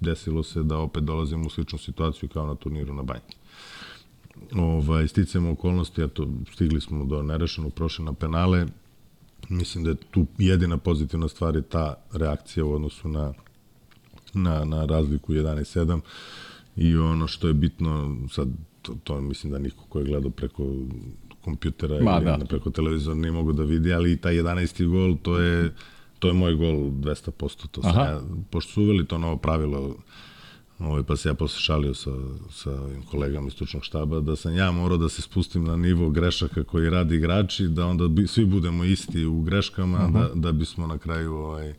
[0.00, 3.36] desilo se da opet dolazimo u sličnu situaciju kao na turniru na Banjici.
[4.54, 8.66] Ovaj, sticamo okolnosti, eto, stigli smo do nerešenog, prošle na penale,
[9.48, 13.32] mislim da je tu jedina pozitivna stvar je ta reakcija u odnosu na,
[14.34, 16.00] na, na razliku 11-7
[16.76, 18.48] i ono što je bitno, sad
[18.86, 20.64] to, to mislim da niko ko je gledao preko
[21.40, 22.44] kompjutera Ma, ili da.
[22.48, 24.88] preko televizora nije mogu da vidi, ali i taj 11.
[24.88, 25.74] gol, to je,
[26.18, 27.66] to je moj gol 200%.
[27.70, 28.20] To sam ja,
[28.50, 29.96] pošto su uveli to novo pravilo,
[30.78, 32.10] ovaj, pa se ja posle šalio sa,
[32.50, 32.78] sa
[33.10, 36.90] kolegama iz stručnog štaba, da sam ja morao da se spustim na nivo grešaka koji
[36.90, 40.12] radi igrači, da onda bi, svi budemo isti u greškama, uh -huh.
[40.12, 41.74] da, da bismo na kraju ovaj,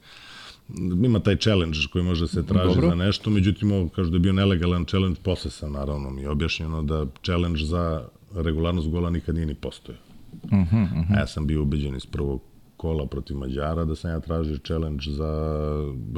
[1.03, 2.89] ima taj challenge koji može da se traži Dobro.
[2.89, 6.82] za nešto, međutim ovo kažu da je bio nelegalan challenge, posle sam naravno mi objašnjeno
[6.84, 10.01] da challenge za regularnost gola nikad nije ni postojao.
[10.43, 11.15] Uh -huh, uh -huh.
[11.15, 12.41] A ja sam bio ubeđen iz prvog
[12.77, 15.53] kola protiv Mađara da sam ja tražio challenge za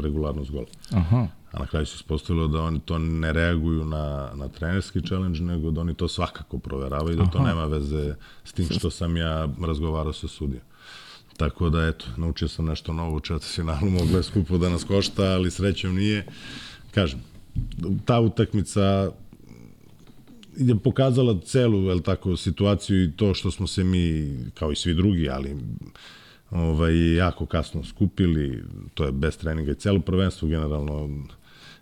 [0.02, 0.66] regularnost gola.
[0.92, 1.28] Aha.
[1.52, 5.72] A na kraju se ispostavilo da oni to ne reaguju na, na trenerski challenge, nego
[5.72, 7.32] da oni to svakako proveravaju, da Aha.
[7.32, 10.64] to nema veze s tim što sam ja razgovarao sa sudijom.
[11.40, 15.24] Tako da, eto, naučio sam nešto novo u četvrtfinalu, moglo je skupo da nas košta,
[15.24, 16.26] ali srećom nije.
[16.92, 17.20] Kažem,
[18.06, 19.12] ta utakmica
[20.58, 24.94] je pokazala celu el tako, situaciju i to što smo se mi, kao i svi
[24.94, 25.56] drugi, ali
[26.52, 31.10] ovaj, jako kasno skupili, to je bez treninga i celo prvenstvo generalno,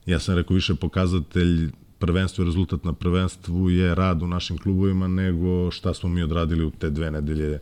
[0.06, 5.08] ja sam rekao više pokazatelj prvenstvo i rezultat na prvenstvu je rad u našim klubovima
[5.08, 7.60] nego šta smo mi odradili u te dve nedelje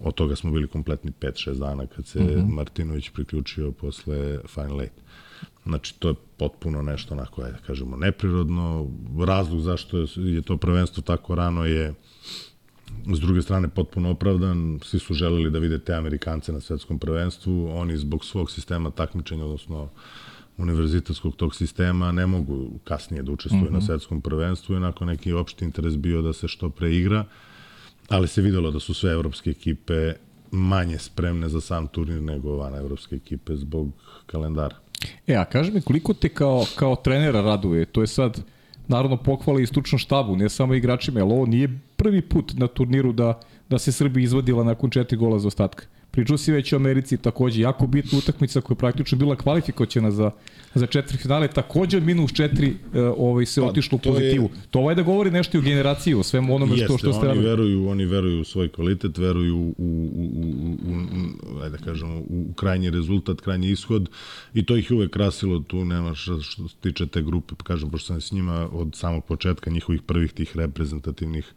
[0.00, 2.30] Od toga smo bili kompletni 5-6 dana kad se mhm.
[2.30, 2.52] -huh.
[2.52, 4.94] Martinović priključio posle Final Eight.
[5.64, 8.90] Znači, to je potpuno nešto onako, ajde da kažemo, neprirodno.
[9.26, 11.94] Razlog zašto je to prvenstvo tako rano je
[13.14, 14.80] s druge strane potpuno opravdan.
[14.82, 17.68] Svi su želeli da vide te Amerikance na svetskom prvenstvu.
[17.72, 19.88] Oni zbog svog sistema takmičenja, odnosno
[20.56, 23.72] univerzitetskog tog sistema, ne mogu kasnije da učestvuju uh -huh.
[23.72, 23.86] na mhm.
[23.86, 27.20] svetskom prvenstvu i nakon neki opšti interes bio da se što pre igra.
[27.20, 27.49] Uh,
[28.10, 30.12] ali se videlo da su sve evropske ekipe
[30.50, 33.88] manje spremne za sam turnir nego van evropske ekipe zbog
[34.26, 34.76] kalendara.
[35.26, 37.84] E, a kaži mi koliko te kao, kao trenera raduje?
[37.84, 38.42] To je sad,
[38.88, 43.12] naravno, pohvala i stručnom štabu, ne samo igračima, ali ovo nije prvi put na turniru
[43.12, 45.84] da, da se Srbija izvodila nakon četiri gola za ostatka.
[46.10, 50.30] Pričao si već o Americi, takođe jako bitna utakmica koja je praktično bila kvalifikacijena za,
[50.74, 54.44] za četiri finale, takođe minus četiri e, ovaj, se pa, otišlo u pozitivu.
[54.44, 54.60] Je...
[54.70, 57.26] To ovaj da govori nešto i o generaciji, o svemu onome Jeste, što, što ste
[57.26, 57.46] radili.
[57.46, 60.24] Veruju, oni veruju u svoj kvalitet, veruju u, u, u,
[60.86, 60.96] u,
[61.56, 64.08] u, ajde da kažemo, u krajnji rezultat, krajnji ishod
[64.54, 68.06] i to ih uvek krasilo, tu nema što, što se tiče te grupe, kažem, pošto
[68.06, 71.52] sam s njima od samog početka njihovih prvih tih reprezentativnih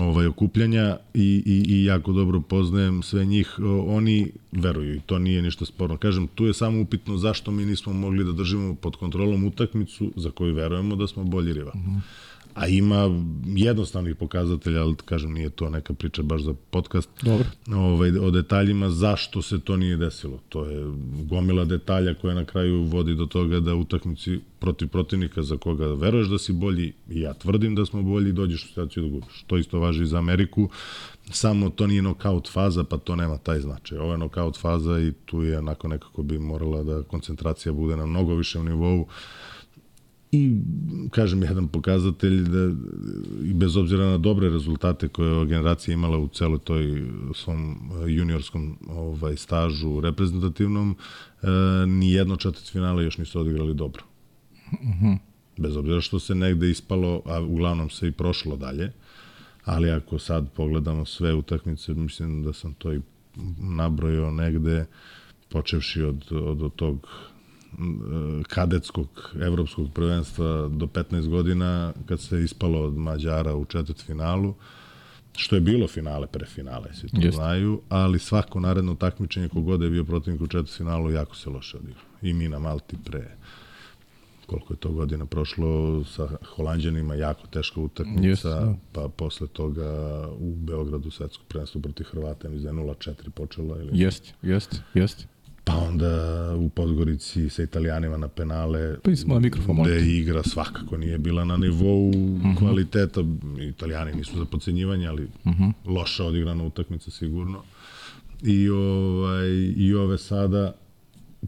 [0.00, 5.42] ovaj, okupljanja i, i, i jako dobro poznajem sve njih, oni veruju i to nije
[5.42, 5.96] ništa sporno.
[5.96, 10.30] Kažem, tu je samo upitno zašto mi nismo mogli da držimo pod kontrolom utakmicu za
[10.30, 11.72] koju verujemo da smo bolji rival.
[11.74, 17.08] Mm -hmm a ima jednostavnih pokazatelja, ali kažem, nije to neka priča baš za podcast,
[17.22, 17.46] Dobro.
[17.74, 20.40] Ovaj, o detaljima zašto se to nije desilo.
[20.48, 20.86] To je
[21.22, 26.28] gomila detalja koja na kraju vodi do toga da utakmici protiv protivnika za koga veruješ
[26.28, 29.44] da si bolji, i ja tvrdim da smo bolji, dođeš u situaciju da gubiš.
[29.46, 30.68] To isto važi i za Ameriku,
[31.30, 33.98] samo to nije nokaut faza, pa to nema taj značaj.
[33.98, 38.06] Ovo je nokaut faza i tu je onako nekako bi morala da koncentracija bude na
[38.06, 39.06] mnogo višem nivou,
[40.32, 40.60] i
[41.10, 42.70] kažem jedan pokazatelj da
[43.44, 47.90] i bez obzira na dobre rezultate koje je ova generacija imala u celoj toj svom
[48.06, 50.96] juniorskom ovaj stažu reprezentativnom
[51.42, 51.46] e,
[51.86, 54.02] ni jedno četvrt finale još nisu odigrali dobro.
[54.72, 55.06] Mhm.
[55.06, 55.18] -huh.
[55.56, 58.92] Bez obzira što se negde ispalo, a uglavnom se i prošlo dalje.
[59.64, 63.00] Ali ako sad pogledamo sve utakmice, mislim da sam to i
[63.58, 64.86] nabrojao negde,
[65.48, 67.08] počevši od, od, od tog
[68.48, 74.54] kadetskog evropskog prvenstva do 15 godina kad se ispalo od Mađara u četvrt finalu
[75.38, 77.36] što je bilo finale pre finale, svi to Just.
[77.36, 81.76] znaju, ali svako naredno takmičenje kogod je bio protivnik u četvrt finalu jako se loše
[81.76, 82.04] odigrao.
[82.22, 83.36] I mi na Malti pre
[84.46, 88.74] koliko je to godina prošlo sa Holandjanima, jako teška utakmica, Just, da.
[88.92, 93.78] pa posle toga u Beogradu svetsko prvenstvo protiv Hrvata, mislim da je 0-4 počela.
[93.78, 93.90] Ili...
[93.92, 95.26] Jeste, jeste, jeste
[95.68, 100.96] pa onda u Podgorici sa Italijanima na penale pa smo na mikrofon gde igra svakako
[100.96, 102.48] nije bila na nivou uh mhm.
[102.48, 102.58] -huh.
[102.58, 103.20] kvaliteta
[103.68, 105.62] Italijani nisu za podcenjivanje ali uh mhm.
[105.62, 105.72] -huh.
[105.84, 107.62] loša odigrana utakmica sigurno
[108.42, 110.72] i ovaj i ove sada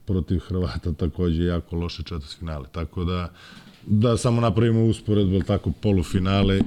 [0.06, 3.32] protiv Hrvata takođe jako loše četvrtfinale tako da
[3.86, 6.60] da samo napravimo usporedbu tako polufinale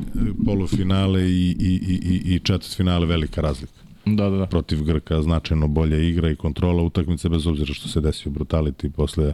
[0.45, 4.45] polufinale i i i i četvrtfinale velika razlika Da, da, da.
[4.45, 9.33] Protiv Grka značajno bolja igra i kontrola utakmice bez obzira što se desio brutality posle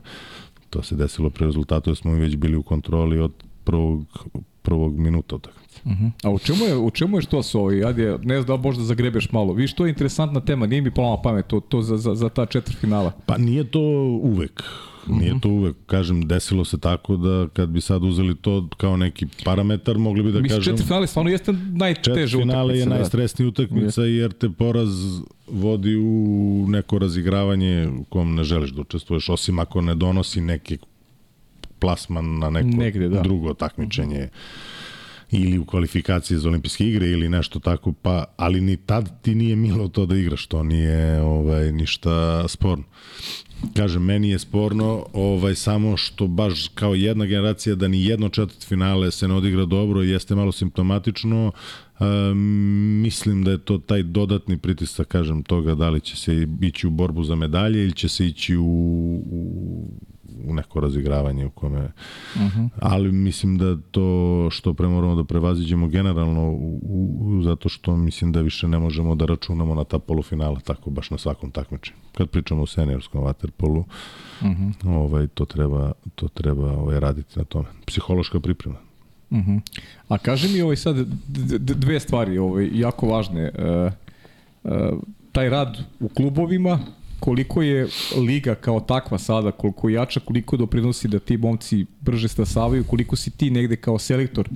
[0.69, 4.05] to se desilo pre rezultatu, smo mi već bili u kontroli od prvog,
[4.61, 5.68] prvog minuta utakmice.
[5.83, 6.05] Uh mhm.
[6.05, 6.11] -huh.
[6.23, 7.85] A u čemu je, u čemu je što su ovi?
[7.85, 9.53] Ajde, ne znam da možda zagrebeš malo.
[9.53, 12.45] Vi što je interesantna tema, nije mi polama pamet to, to za, za, za ta
[12.45, 13.11] četvr finala.
[13.25, 13.79] Pa nije to
[14.23, 14.63] uvek.
[15.07, 15.39] Nije mhm.
[15.39, 19.97] to uvek, kažem, desilo se tako da kad bi sad uzeli to kao neki parametar,
[19.97, 20.73] mogli bi da Mislim, kažem...
[20.73, 22.51] Mislim, finale stvarno jeste najteža utakmica.
[22.51, 22.95] finale je da.
[22.95, 24.15] najstresnija utakmica je.
[24.15, 24.89] jer te poraz
[25.47, 30.77] vodi u neko razigravanje u kom ne želiš da učestvuješ, osim ako ne donosi neki
[31.79, 33.21] plasman na neko Negde, da.
[33.21, 34.19] drugo takmičenje.
[34.19, 34.78] Uh -huh
[35.31, 39.55] ili u kvalifikaciji za olimpijske igre ili nešto tako, pa, ali ni tad ti nije
[39.55, 42.83] milo to da igraš, to nije ovaj, ništa sporno.
[43.73, 48.67] Kažem, meni je sporno ovaj samo što baš kao jedna generacija da ni jedno četvrt
[48.67, 51.51] finale se ne odigra dobro jeste malo simptomatično.
[51.99, 52.03] E,
[53.03, 56.89] mislim da je to taj dodatni pritisak, kažem, toga da li će se ići u
[56.89, 58.65] borbu za medalje ili će se ići u,
[59.31, 59.87] u
[60.45, 61.79] u neko razigravanje u kome
[62.35, 62.59] uh mhm.
[62.59, 62.69] -huh.
[62.81, 68.31] ali mislim da to što pre moramo da prevaziđemo generalno u, u, zato što mislim
[68.31, 72.29] da više ne možemo da računamo na ta polufinala tako baš na svakom takmičenju kad
[72.29, 73.83] pričamo o seniorskom waterpolu
[74.41, 74.69] uh mhm.
[74.69, 74.95] -huh.
[74.95, 78.77] ovaj to treba to treba ovaj raditi na tome psihološka priprema
[79.31, 79.51] Uh mhm.
[79.51, 79.61] -huh.
[80.07, 80.95] A kaže mi ovaj sad
[81.59, 83.51] dve stvari ovaj jako važne.
[83.57, 83.93] Uh,
[84.63, 84.99] uh,
[85.31, 86.79] taj rad u klubovima
[87.19, 92.27] koliko je liga kao takva sada, koliko je jača, koliko doprinosi da ti momci brže
[92.27, 94.49] stasavaju, koliko si ti negde kao selektor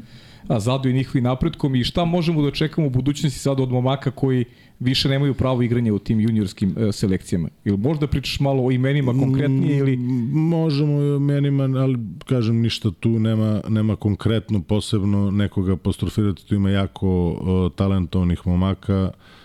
[0.47, 4.45] a i njihovi napredkom i šta možemo da očekamo u budućnosti sada od momaka koji
[4.79, 7.49] više nemaju pravo igranja u tim juniorskim e, selekcijama.
[7.65, 9.97] Ili možda pričaš malo o imenima konkretnije ili...
[9.97, 16.47] Mm, možemo o imenima, ali kažem ništa tu nema, nema konkretno posebno nekoga apostrofirati.
[16.47, 19.11] Tu ima jako uh, talentovnih momaka.
[19.13, 19.42] E,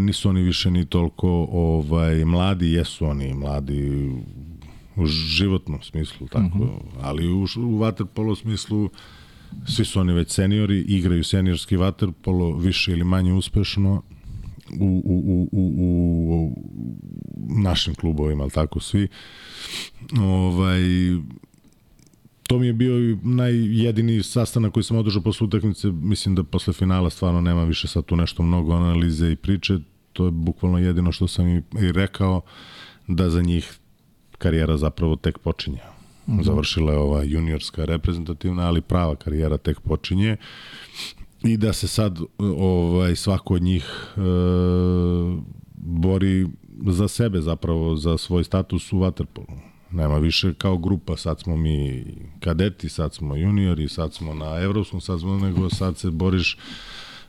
[0.00, 4.10] nisu oni više ni toliko ovaj mladi, jesu oni mladi
[4.96, 6.62] u životnom smislu, tako, mhm.
[6.62, 6.78] -huh.
[7.00, 8.90] ali u, u waterpolo smislu
[9.66, 14.02] svi su oni već seniori, igraju seniorski waterpolo više ili manje uspešno
[14.80, 15.64] u, u, u, u,
[16.34, 16.56] u
[17.62, 19.08] našim klubovima, ali tako svi.
[20.20, 20.80] Ovaj,
[22.52, 27.10] to mi je bio najjedini sastanak koji sam održao posle utakmice, mislim da posle finala
[27.10, 29.78] stvarno nema više sad tu nešto mnogo analize i priče,
[30.12, 31.62] to je bukvalno jedino što sam i,
[31.92, 32.40] rekao
[33.08, 33.78] da za njih
[34.38, 35.78] karijera zapravo tek počinje.
[36.26, 36.44] Mm -hmm.
[36.44, 40.36] Završila je ova juniorska reprezentativna, ali prava karijera tek počinje
[41.44, 42.18] i da se sad
[42.58, 43.84] ovaj svako od njih
[44.16, 44.20] e,
[45.76, 46.46] bori
[46.86, 52.04] za sebe zapravo, za svoj status u waterpolu Nema više kao grupa, sad smo mi
[52.40, 56.58] kadeti, sad smo juniori, sad smo na evropskom, sad smo nego sad se boriš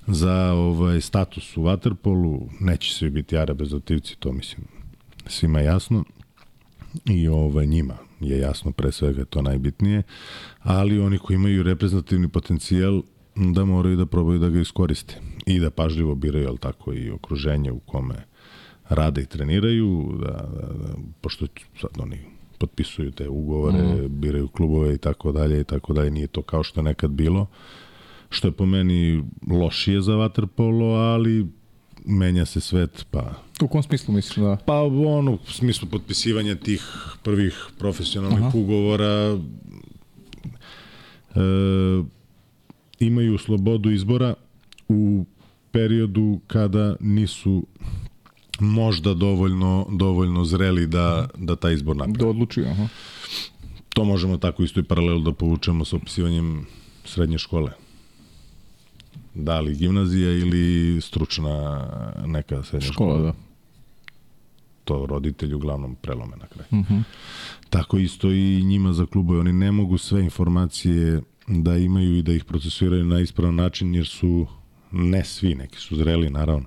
[0.08, 4.68] za ovaj status u Waterpolu, neće svi biti ara bezotivci, to mislim
[5.26, 6.04] svima jasno.
[7.06, 10.04] I ovaj njima je jasno pre svega to najbitnije,
[10.60, 13.02] ali oni koji imaju reprezentativni potencijal
[13.36, 17.72] da moraju da probaju da ga iskoriste i da pažljivo biraju, al tako i okruženje
[17.72, 18.16] u kome
[18.90, 21.48] rade i treniraju, da, da, da pošto
[21.82, 22.20] sad oni
[22.64, 24.20] potpisuju te ugovore, mm.
[24.20, 26.12] biraju klubove i tako dalje i tako dalje.
[26.12, 27.48] Nije to kao što je nekad bilo,
[28.30, 31.48] što je po meni lošije za waterpolo, ali
[32.06, 33.34] menja se svet, pa...
[33.62, 34.58] U kom smislu misliš da?
[34.66, 36.84] Pa ono, u smislu potpisivanja tih
[37.24, 38.58] prvih profesionalnih Aha.
[38.58, 39.40] ugovora,
[43.00, 44.34] imaju slobodu izbora
[44.90, 45.26] u
[45.72, 47.66] periodu kada nisu
[48.60, 52.18] možda dovoljno dovoljno zreli da da taj izbor napravi.
[52.18, 52.88] Da odluči, aha.
[53.90, 56.66] To možemo tako isto i paralelu da povučemo sa opisivanjem
[57.06, 57.72] srednje škole.
[59.34, 61.88] Da li gimnazija ili stručna
[62.26, 63.16] neka srednja škola.
[63.16, 63.34] Škola, da.
[64.84, 66.68] To roditelji uglavnom prelome na kraju.
[66.72, 67.04] Uh -huh.
[67.70, 69.40] Tako isto i njima za klubove.
[69.40, 74.08] Oni ne mogu sve informacije da imaju i da ih procesuiraju na ispravan način jer
[74.08, 74.48] su
[74.92, 76.66] ne svi, neki su zreli naravno,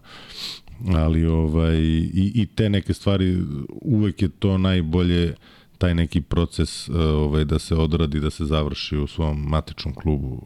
[0.94, 5.34] ali ovaj i, i te neke stvari uvek je to najbolje
[5.78, 10.42] taj neki proces ovaj da se odradi da se završi u svom matičnom klubu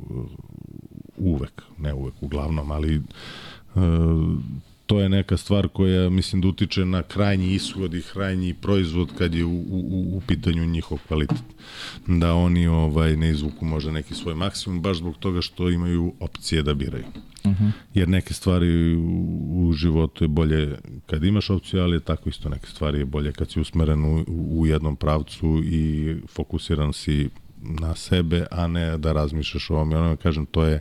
[1.16, 3.02] uvek, ne uvek uglavnom, ali
[4.90, 9.34] to je neka stvar koja mislim da utiče na krajnji ishod i krajnji proizvod kad
[9.34, 11.42] je u, u, u pitanju njihov kvalitet.
[12.06, 16.62] Da oni ovaj ne izvuku možda neki svoj maksimum baš zbog toga što imaju opcije
[16.62, 17.04] da biraju.
[17.44, 17.70] Uh -huh.
[17.94, 22.48] Jer neke stvari u, u životu je bolje kad imaš opciju, ali je tako isto
[22.48, 27.28] neke stvari je bolje kad si usmeren u, u jednom pravcu i fokusiran si
[27.62, 30.16] na sebe, a ne da razmišljaš o ovom i onom.
[30.16, 30.80] Kažem, to je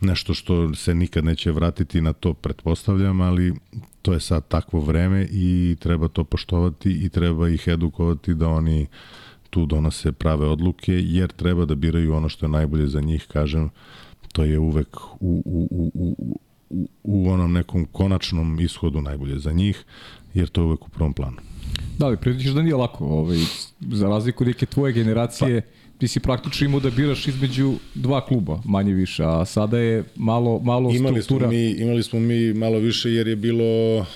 [0.00, 3.54] nešto što se nikad neće vratiti na to, pretpostavljam, ali
[4.02, 8.86] to je sad takvo vreme i treba to poštovati i treba ih edukovati da oni
[9.50, 13.70] tu donose prave odluke, jer treba da biraju ono što je najbolje za njih, kažem,
[14.32, 16.36] to je uvek u, u, u, u,
[16.70, 19.84] u, u onom nekom konačnom ishodu najbolje za njih,
[20.34, 21.36] jer to je uvek u prvom planu.
[21.98, 23.38] Da, ali pritiš da nije lako, ovaj,
[23.80, 28.60] za razliku neke tvoje generacije, pa ti si praktično imao da biraš između dva kluba,
[28.64, 31.46] manje više, a sada je malo, malo imali struktura...
[31.46, 34.06] Smo mi, imali smo mi malo više jer je bilo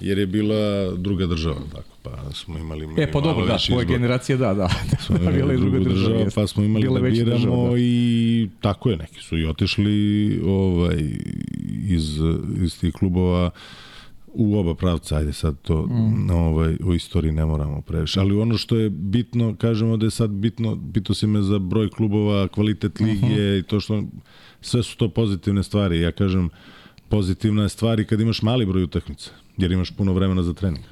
[0.00, 4.36] jer je bila druga država, tako, pa smo imali E, pa dobro, da, tvoje generacije,
[4.36, 4.68] da, da.
[5.06, 7.78] Smo imali bila druga država, država pa smo imali da biramo država, da.
[7.78, 10.96] i tako je, neki su i otišli ovaj,
[11.88, 12.20] iz,
[12.62, 13.50] iz tih klubova
[14.38, 16.30] u oba pravca, ajde sad to mm.
[16.30, 18.20] ovaj, u istoriji ne moramo previše.
[18.20, 21.90] Ali ono što je bitno, kažemo da je sad bitno, pito si me za broj
[21.90, 23.58] klubova, kvalitet lige uh -huh.
[23.58, 24.02] i to što,
[24.60, 26.00] sve su to pozitivne stvari.
[26.00, 26.50] Ja kažem,
[27.08, 30.84] pozitivna je stvari kad imaš mali broj utakmica, jer imaš puno vremena za trening.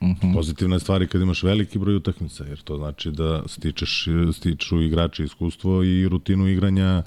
[0.00, 0.34] Uh -huh.
[0.34, 5.24] Pozitivna je stvari kad imaš veliki broj utakmica, jer to znači da stičeš, stiču igrači
[5.24, 7.02] iskustvo i rutinu igranja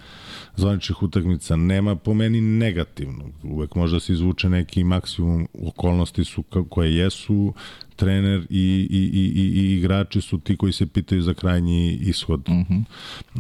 [0.60, 1.56] zvaničnih utakmica.
[1.56, 3.26] Nema po meni negativno.
[3.44, 7.54] Uvek može da se izvuče neki maksimum okolnosti su koje jesu,
[7.96, 12.40] trener i, i, i, i, i igrači su ti koji se pitaju za krajnji ishod
[12.48, 12.84] uh -huh.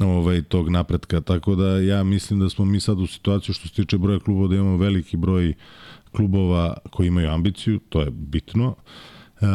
[0.03, 1.21] ovaj, tog napretka.
[1.21, 4.47] Tako da ja mislim da smo mi sad u situaciju što se tiče broja klubova
[4.47, 5.53] da imamo veliki broj
[6.11, 8.67] klubova koji imaju ambiciju, to je bitno.
[8.67, 8.75] Uh,
[9.41, 9.45] E,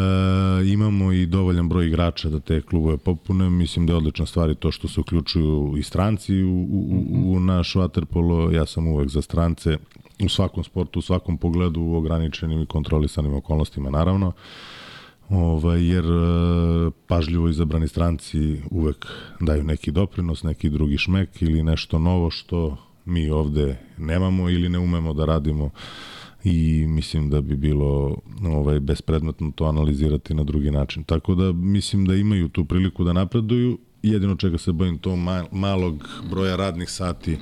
[0.66, 3.50] imamo i dovoljan broj igrača da te klubove popune.
[3.50, 7.40] Mislim da je odlična stvar i to što se uključuju i stranci u, u, u
[7.40, 8.54] naš waterpolo.
[8.54, 9.78] Ja sam uvek za strance
[10.24, 14.32] u svakom sportu, u svakom pogledu u ograničenim i kontrolisanim okolnostima naravno.
[15.28, 19.06] Ovaj, jer e, pažljivo izabrani stranci uvek
[19.40, 24.78] daju neki doprinos, neki drugi šmek ili nešto novo što mi ovde nemamo ili ne
[24.78, 25.70] umemo da radimo
[26.44, 31.04] i mislim da bi bilo ovaj bespredmetno to analizirati na drugi način.
[31.04, 33.78] Tako da mislim da imaju tu priliku da napreduju.
[34.02, 35.16] Jedino čega se bojim to
[35.52, 37.38] malog broja radnih sati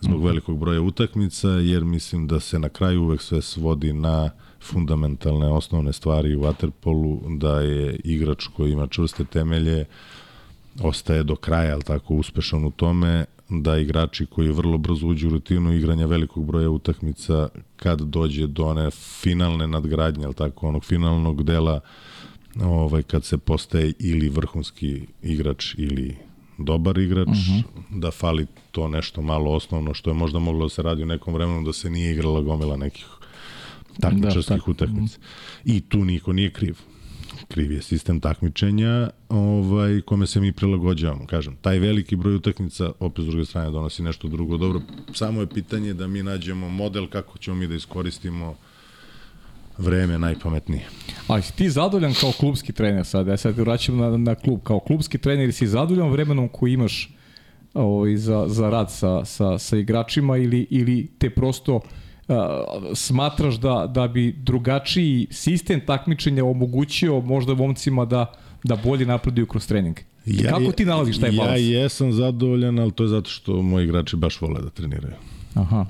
[0.00, 0.26] zbog mhm.
[0.26, 5.92] velikog broja utakmica, jer mislim da se na kraju uvek sve svodi na fundamentalne osnovne
[5.92, 9.84] stvari u waterpolu, da je igrač koji ima čvrste temelje
[10.82, 13.24] ostaje do kraja, al tako, uspešan u tome,
[13.60, 18.64] da igrači koji vrlo brzo uđu u rutinu igranja velikog broja utakmica kad dođe do
[18.64, 21.80] one finalne nadgradnje, al tako, onog finalnog dela
[22.62, 26.16] ovaj, kad se postaje ili vrhunski igrač ili
[26.58, 27.58] dobar igrač, uh mhm.
[27.58, 28.00] -huh.
[28.00, 31.34] da fali to nešto malo osnovno što je možda moglo da se radi u nekom
[31.34, 33.06] vremenu da se nije igrala gomila nekih
[34.00, 35.18] takmičarskih da, utakmica.
[35.18, 35.76] Uh -huh.
[35.76, 36.78] I tu niko nije kriv
[37.52, 41.26] kriv je sistem takmičenja ovaj, kome se mi prilagođavamo.
[41.26, 44.56] Kažem, taj veliki broj utakmica opet s druge strane donosi nešto drugo.
[44.56, 44.80] Dobro,
[45.14, 48.54] samo je pitanje da mi nađemo model kako ćemo mi da iskoristimo
[49.78, 50.86] vreme najpametnije.
[51.26, 53.26] Ali si ti zadovoljan kao klubski trener sad?
[53.26, 54.60] Ja sad vraćam na, na klub.
[54.62, 57.10] Kao klubski trener si zadovoljan vremenom koji imaš
[57.74, 61.80] ovaj, za, za rad sa, sa, sa igračima ili, ili te prosto
[62.28, 62.36] uh,
[62.94, 68.32] smatraš da, da bi drugačiji sistem takmičenja omogućio možda momcima da,
[68.64, 69.96] da bolje napreduju kroz trening?
[70.26, 71.60] Ja, Kako ti nalaziš taj balans?
[71.60, 75.14] Ja jesam zadovoljan, ali to je zato što moji igrači baš vole da treniraju.
[75.54, 75.86] Aha.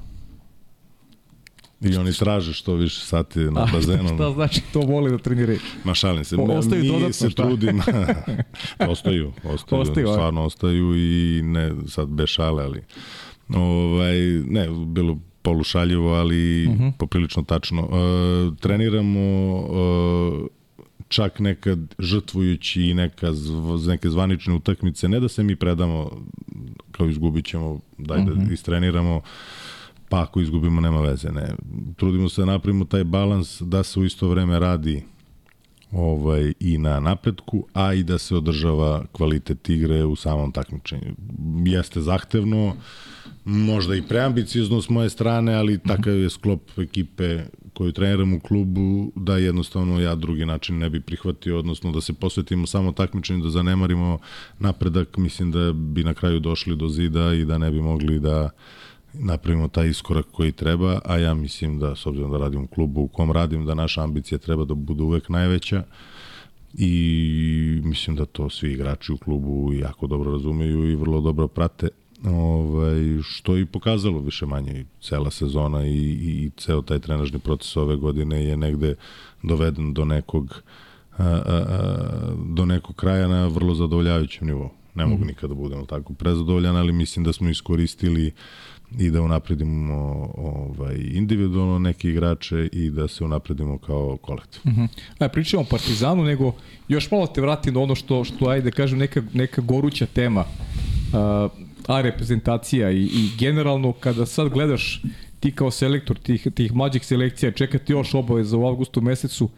[1.81, 4.09] I oni traže što više sati na bazenu.
[4.15, 5.59] šta znači to vole da treniraju?
[5.85, 6.37] Ma šalim se.
[6.37, 7.43] Ostaju mi dodatno, se šta?
[7.43, 7.81] trudim.
[8.93, 9.83] ostaju, ostaju.
[9.83, 12.83] Ostaju, stvarno ostaju i ne sad bez šale, ali
[13.55, 14.17] ovaj,
[14.47, 16.93] ne, bilo polušaljivo, ali uh -huh.
[16.99, 17.83] poprilično tačno.
[17.83, 20.63] E, treniramo e,
[21.09, 26.11] čak nekad žrtvujući i neka, zv, neke zvanične utakmice, ne da se mi predamo
[26.93, 28.53] kao izgubit ćemo, daj da uh -huh.
[28.53, 29.21] istreniramo,
[30.09, 31.33] pa ako izgubimo nema veze.
[31.33, 31.55] Ne.
[31.97, 35.03] Trudimo se da napravimo taj balans da se u isto vreme radi
[35.93, 41.15] ovaj, i na napretku, a i da se održava kvalitet igre u samom takmičenju.
[41.65, 42.77] Jeste zahtevno,
[43.45, 49.13] možda i preambiciozno s moje strane, ali takav je sklop ekipe koju treniram u klubu,
[49.17, 53.51] da jednostavno ja drugi način ne bi prihvatio, odnosno da se posvetimo samo takmičenju, da
[53.51, 54.19] zanemarimo
[54.59, 58.51] napredak, mislim da bi na kraju došli do zida i da ne bi mogli da
[59.15, 63.01] napravimo taj iskorak koji treba, a ja mislim da, s obzirom da radim u klubu
[63.01, 65.85] u kom radim, da naša ambicija treba da bude uvek najveća.
[66.75, 71.89] I mislim da to svi igrači u klubu jako dobro razumeju i vrlo dobro prate
[72.25, 77.97] ovaj, što i pokazalo više manje cela sezona i, i ceo taj trenažni proces ove
[77.97, 78.95] godine je negde
[79.43, 80.63] doveden do nekog
[81.19, 84.71] a, a, a, do nekog kraja na vrlo zadovoljavajućem nivou.
[84.95, 85.27] Ne mogu mm.
[85.27, 88.33] nikada da budem tako prezadovoljan, ali mislim da smo iskoristili
[88.99, 89.95] i da unapredimo
[90.37, 94.61] ovaj, individualno neke igrače i da se unapredimo kao kolektiv.
[94.65, 94.89] -huh.
[95.19, 96.53] A, pričamo o Partizanu, nego
[96.89, 100.45] još malo te vratim na ono što, što ajde kažem, neka, neka goruća tema.
[101.13, 105.03] Uh, a reprezentacija i, i generalno kada sad gledaš
[105.41, 109.49] ti kao selektor tih, tih mlađih selekcija, čekati još obaveza u avgustu mesecu,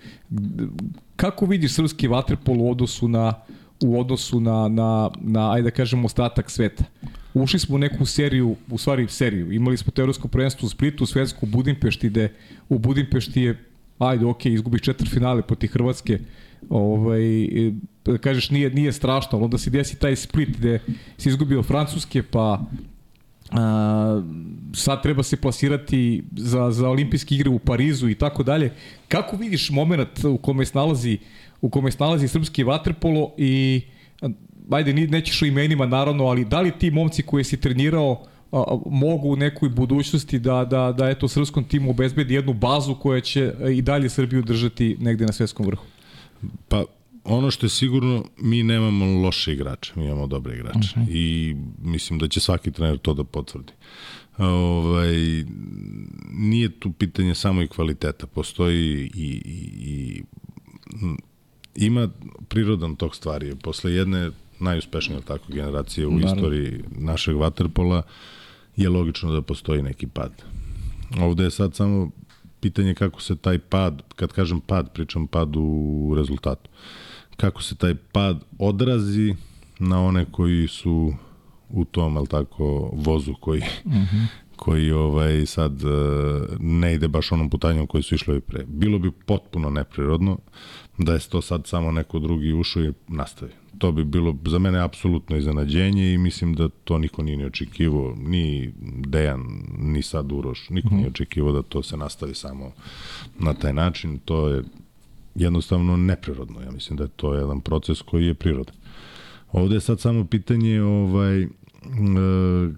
[1.17, 3.35] kako vidiš srpski vaterpol u odnosu na
[3.83, 6.85] u odnosu na, na, na ajde da kažemo, ostatak sveta?
[7.35, 11.07] Ušli smo u neku seriju, u stvari seriju, imali smo teorijsko prvenstvo u Splitu, u
[11.07, 12.33] Svetsku u Budimpešti, gde
[12.69, 13.59] u Budimpešti je,
[13.99, 16.19] ajde, ok, izgubiš četiri finale poti Hrvatske,
[16.71, 17.23] ovaj,
[18.05, 20.81] da kažeš nije, nije strašno, ali onda se desi taj split gde
[21.19, 22.61] se izgubio Francuske, pa
[23.51, 24.23] a,
[24.75, 28.73] sad treba se plasirati za, za olimpijske igre u Parizu i tako dalje.
[29.09, 31.19] Kako vidiš moment u kome se nalazi
[31.61, 33.83] u kome se nalazi srpski vaterpolo i
[34.71, 39.29] ajde, nećeš o imenima naravno, ali da li ti momci koje si trenirao a, mogu
[39.29, 43.83] u nekoj budućnosti da, da, da eto srpskom timu obezbedi jednu bazu koja će i
[43.83, 45.85] dalje Srbiju držati negde na svetskom vrhu?
[46.69, 46.85] Pa
[47.25, 50.89] ono što je sigurno, mi nemamo loše igrače, mi imamo dobre igrače.
[50.97, 51.11] Uh mhm.
[51.11, 53.73] I mislim da će svaki trener to da potvrdi.
[54.39, 55.45] Ovaj,
[56.33, 60.23] nije tu pitanje samo i kvaliteta, postoji i, i, i
[61.75, 62.09] ima
[62.49, 63.55] prirodan tog stvari.
[63.63, 64.31] Posle jedne
[64.61, 66.37] najuspešnije tako generacije u Naravno.
[66.37, 68.03] istoriji našeg vaterpola
[68.77, 70.33] je logično da postoji neki pad.
[71.21, 72.11] Ovde je sad samo
[72.65, 76.71] pitanje kako se taj pad, kad kažem pad, pričam pad u rezultatu,
[77.37, 79.35] kako se taj pad odrazi
[79.79, 81.13] na one koji su
[81.69, 83.97] u tom, al tako, vozu koji, mhm.
[83.97, 84.27] -huh.
[84.57, 85.89] koji ovaj sad eh,
[86.61, 88.65] ne ide baš onom putanjom koji su išli pre.
[88.67, 90.39] Bilo bi potpuno neprirodno
[90.99, 93.53] da je to sad samo neko drugi ušao i nastavi.
[93.79, 98.15] To bi bilo za mene apsolutno iznenađenje i mislim da to niko nije ni očekivao,
[98.19, 98.73] ni
[99.07, 99.43] Dejan,
[99.79, 100.97] ni sad Uroš, niko mm.
[100.97, 102.73] nije očekivao da to se nastavi samo
[103.39, 104.19] na taj način.
[104.19, 104.63] To je
[105.35, 106.61] jednostavno neprirodno.
[106.61, 108.75] Ja mislim da je to jedan proces koji je prirodan.
[109.53, 111.49] Ovde je sad samo pitanje ovaj, e,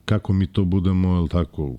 [0.05, 1.77] kako mi to budemo, jel tako,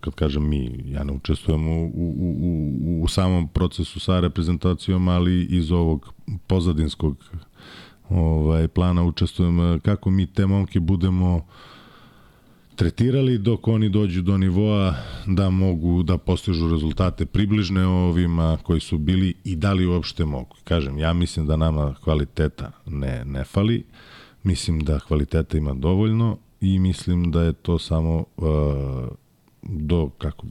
[0.00, 5.44] kad kažem mi, ja ne učestvujem u, u, u, u samom procesu sa reprezentacijom, ali
[5.44, 6.12] iz ovog
[6.46, 7.16] pozadinskog
[8.10, 11.46] ovaj, plana učestvujem kako mi te momke budemo
[12.76, 14.94] tretirali dok oni dođu do nivoa
[15.26, 20.56] da mogu da postižu rezultate približne ovima koji su bili i da li uopšte mogu.
[20.64, 23.84] Kažem, ja mislim da nama kvaliteta ne, ne fali,
[24.42, 28.46] mislim da kvaliteta ima dovoljno i mislim da je to samo uh,
[29.62, 30.46] do kako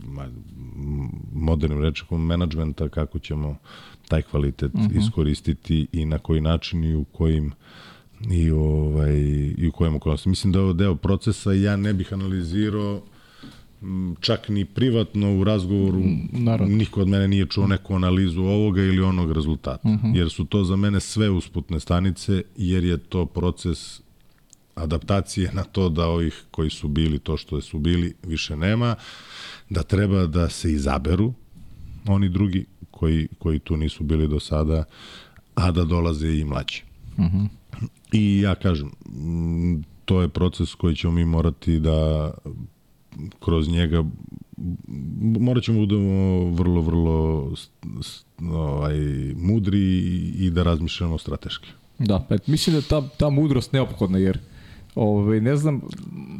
[1.33, 3.57] modernim rečekom menadžmenta kako ćemo
[4.07, 4.89] taj kvalitet uh mhm.
[4.89, 4.99] -huh.
[4.99, 7.51] iskoristiti i na koji način i u kojim
[8.31, 9.17] i ovaj
[9.57, 10.31] i u kojem okolnostima.
[10.31, 13.01] Mislim da je ovo deo procesa ja ne bih analizirao
[14.19, 16.01] čak ni privatno u razgovoru
[16.31, 16.77] Naravno.
[16.77, 19.89] niko od mene nije čuo neku analizu ovoga ili onog rezultata.
[19.89, 20.07] Uh mhm.
[20.07, 20.17] -huh.
[20.17, 24.01] Jer su to za mene sve usputne stanice, jer je to proces
[24.79, 28.95] adaptacije na to da ovih koji su bili to što su bili više nema,
[29.69, 31.33] da treba da se izaberu
[32.07, 34.83] oni drugi koji, koji tu nisu bili do sada,
[35.55, 36.83] a da dolaze i mlađi.
[37.19, 37.25] Mhm.
[37.25, 37.47] -huh.
[38.11, 38.91] I ja kažem,
[40.05, 42.31] to je proces koji ćemo mi morati da
[43.39, 44.03] kroz njega
[45.39, 47.53] morat ćemo da budemo vrlo, vrlo
[48.39, 48.97] ovaj,
[49.35, 49.97] mudri
[50.37, 51.69] i da razmišljamo strateški.
[51.99, 54.39] Da, et, mislim da ta, ta mudrost neophodna, jer
[54.95, 55.81] ovaj, ne znam,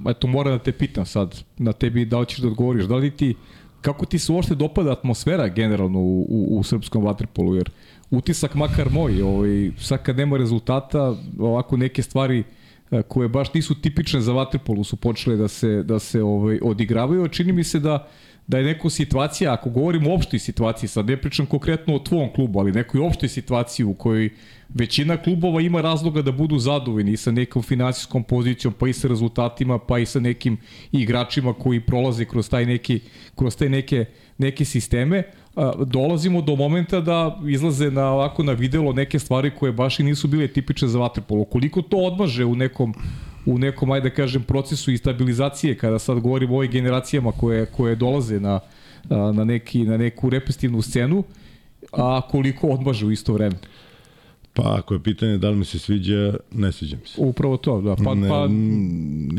[0.10, 3.12] eto moram da te pitam sad, na tebi da li ćeš da odgovoriš, da li
[3.12, 3.36] ti,
[3.82, 7.70] kako ti se uopšte dopada atmosfera generalno u, u, u srpskom vaterpolu, jer
[8.12, 12.43] utisak makar moj, ovaj, sad kad nema rezultata, ovako neke stvari
[12.91, 17.28] e, koje baš nisu tipične za vaterpolu su počele da se, da se ovaj, odigravaju,
[17.28, 18.08] čini mi se da
[18.50, 22.30] da je neko situacija, ako govorimo o opštoj situaciji, sad ne pričam konkretno o tvom
[22.34, 24.30] klubu, ali nekoj opštoj situaciji u kojoj
[24.70, 29.08] većina klubova ima razloga da budu zadovoljni i sa nekom finansijskom pozicijom, pa i sa
[29.08, 30.58] rezultatima, pa i sa nekim
[30.91, 33.00] igračima koji prolaze kroz taj neki
[33.36, 34.06] kroz te neke
[34.38, 35.24] neke sisteme,
[35.86, 40.28] dolazimo do momenta da izlaze na ovako na videlo neke stvari koje baš i nisu
[40.28, 41.45] bile tipične za vaterpolo.
[41.45, 42.93] Koliko to odmaže u nekom
[43.46, 47.66] u nekom, ajde da kažem, procesu i stabilizacije, kada sad govorimo o ovoj generacijama koje,
[47.66, 48.60] koje dolaze na,
[49.10, 51.24] na, neki, na neku repestivnu scenu,
[51.92, 53.56] a koliko odmaže u isto vreme?
[54.54, 57.22] Pa ako je pitanje da li mi se sviđa, ne sviđa mi se.
[57.22, 57.96] Upravo to, da.
[57.96, 58.48] Pa, ne, pa...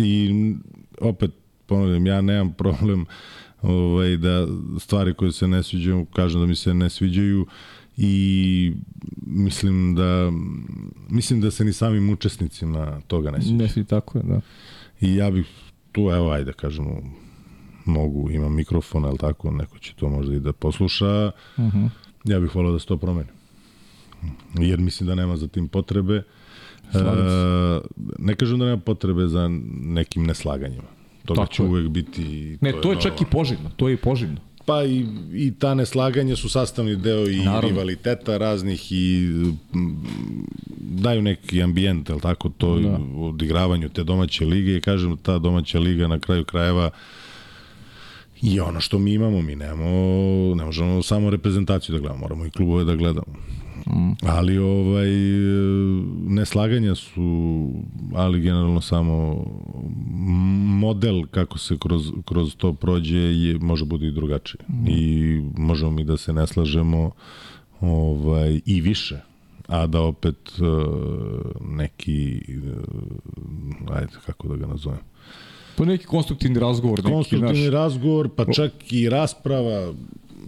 [0.05, 0.55] I
[1.01, 1.31] opet
[1.67, 3.07] ponavljam, ja nemam problem
[3.63, 4.47] ovaj, da
[4.79, 7.47] stvari koje se ne sviđaju, kažem da mi se ne sviđaju
[7.97, 8.73] i
[9.27, 10.33] mislim da
[11.09, 13.57] mislim da se ni samim učesnicima toga ne sviđa.
[13.57, 14.41] Ne sviđa, tako je, da.
[15.01, 15.47] I ja bih
[15.93, 17.03] tu, evo, ajde, kažemo,
[17.85, 21.79] mogu, imam mikrofon, ali tako, neko će to možda i da posluša, uh mhm.
[21.79, 21.89] -huh.
[22.25, 23.29] ja bih volao da se to promeni
[24.59, 26.15] jer mislim da nema za tim potrebe.
[26.15, 26.23] E,
[28.19, 29.49] ne kažem da nema potrebe za
[29.81, 30.89] nekim neslaganjima.
[31.25, 32.59] To će uvek biti...
[32.61, 34.41] Ne, to je, to je čak i poželjno, to je i poželjno.
[34.71, 37.69] Pa i, i ta neslaganja su sastavni deo i Naravno.
[37.69, 39.27] rivaliteta raznih i
[39.75, 39.97] m,
[40.79, 42.99] daju neki ambijent, ali tako, to da.
[43.17, 46.91] odigravanju te domaće lige i kažem, ta domaća liga na kraju krajeva
[48.43, 52.51] I ono što mi imamo, mi nemamo, ne možemo samo reprezentaciju da gledamo, moramo i
[52.51, 53.35] klubove da gledamo.
[53.93, 54.13] Mm.
[54.23, 55.11] Ali ovaj
[56.27, 57.69] neslaganja su
[58.15, 59.45] ali generalno samo
[60.81, 64.61] model kako se kroz, kroz to prođe je može bude i drugačije.
[64.69, 64.87] Mm.
[64.89, 67.11] I možemo mi da se ne slažemo
[67.81, 69.21] ovaj i više
[69.67, 70.67] a da opet uh,
[71.71, 75.01] neki uh, ajde kako da ga nazovem
[75.77, 76.99] Pa neki konstruktivni razgovor.
[76.99, 77.73] Neki, konstruktivni naš...
[77.73, 79.93] razgovor, pa čak i rasprava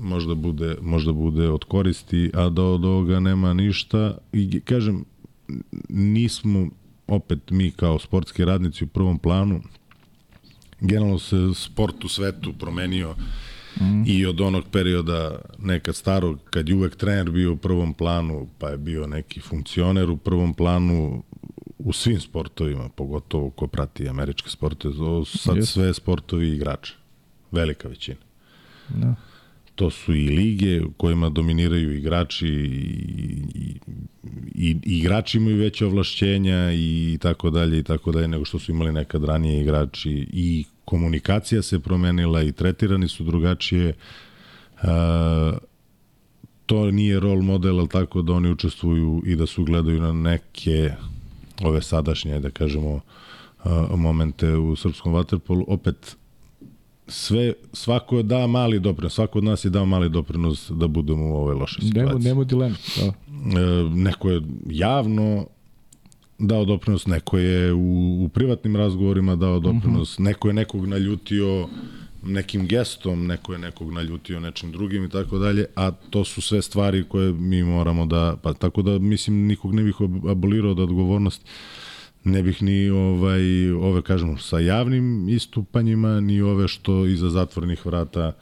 [0.03, 4.19] možda bude, možda bude od koristi, a da od ovoga nema ništa.
[4.33, 5.05] I kažem,
[5.89, 6.69] nismo
[7.07, 9.63] opet mi kao sportski radnici u prvom planu,
[10.81, 13.15] generalno se sport u svetu promenio
[13.81, 14.05] mm.
[14.07, 18.69] i od onog perioda nekad starog, kad je uvek trener bio u prvom planu, pa
[18.69, 21.23] je bio neki funkcioner u prvom planu,
[21.79, 24.89] u svim sportovima, pogotovo ko prati američke sporte,
[25.27, 25.65] sad yes.
[25.65, 26.95] sve sportovi igrača.
[27.51, 28.21] Velika većina.
[28.89, 29.15] Da
[29.83, 33.76] to su i lige u kojima dominiraju igrači i, i,
[34.55, 38.93] i, igrači imaju veće ovlašćenja i tako dalje i tako dalje nego što su imali
[38.93, 40.26] nekad ranije igrači.
[40.33, 43.95] I komunikacija se promenila i tretirani su drugačije.
[44.83, 44.89] Uh,
[46.66, 50.93] to nije rol model ali tako da oni učestvuju i da su gledaju na neke
[51.62, 55.64] ove sadašnje da kažemo uh, momente u srpskom vaterpolu.
[55.68, 56.16] Opet
[57.09, 61.37] sve, svako da mali doprinos, svako od nas je dao mali doprinos da budemo u
[61.37, 62.07] ovoj lošoj situaciji.
[62.07, 62.77] Nemo, nemo dilema.
[62.97, 63.07] Da.
[63.07, 63.15] E,
[63.95, 65.47] neko je javno
[66.39, 70.23] dao doprinos, neko je u, u privatnim razgovorima dao doprinos, mhm.
[70.23, 70.31] -huh.
[70.31, 71.69] neko je nekog naljutio
[72.23, 76.63] nekim gestom, neko je nekog naljutio nečim drugim i tako dalje, a to su sve
[76.63, 79.95] stvari koje mi moramo da, pa tako da mislim nikog ne bih
[80.31, 81.45] abolirao od odgovornosti
[82.25, 88.33] ne bih ni ovaj ove kažemo sa javnim istupanjima ni ove što iza zatvornih vrata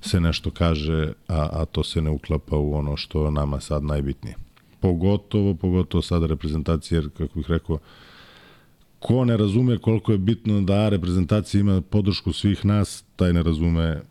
[0.00, 4.36] se nešto kaže, a, a to se ne uklapa u ono što nama sad najbitnije.
[4.80, 7.78] Pogotovo, pogotovo sada reprezentacija, jer, kako bih rekao,
[8.98, 14.02] ko ne razume koliko je bitno da reprezentacija ima podršku svih nas, taj ne razume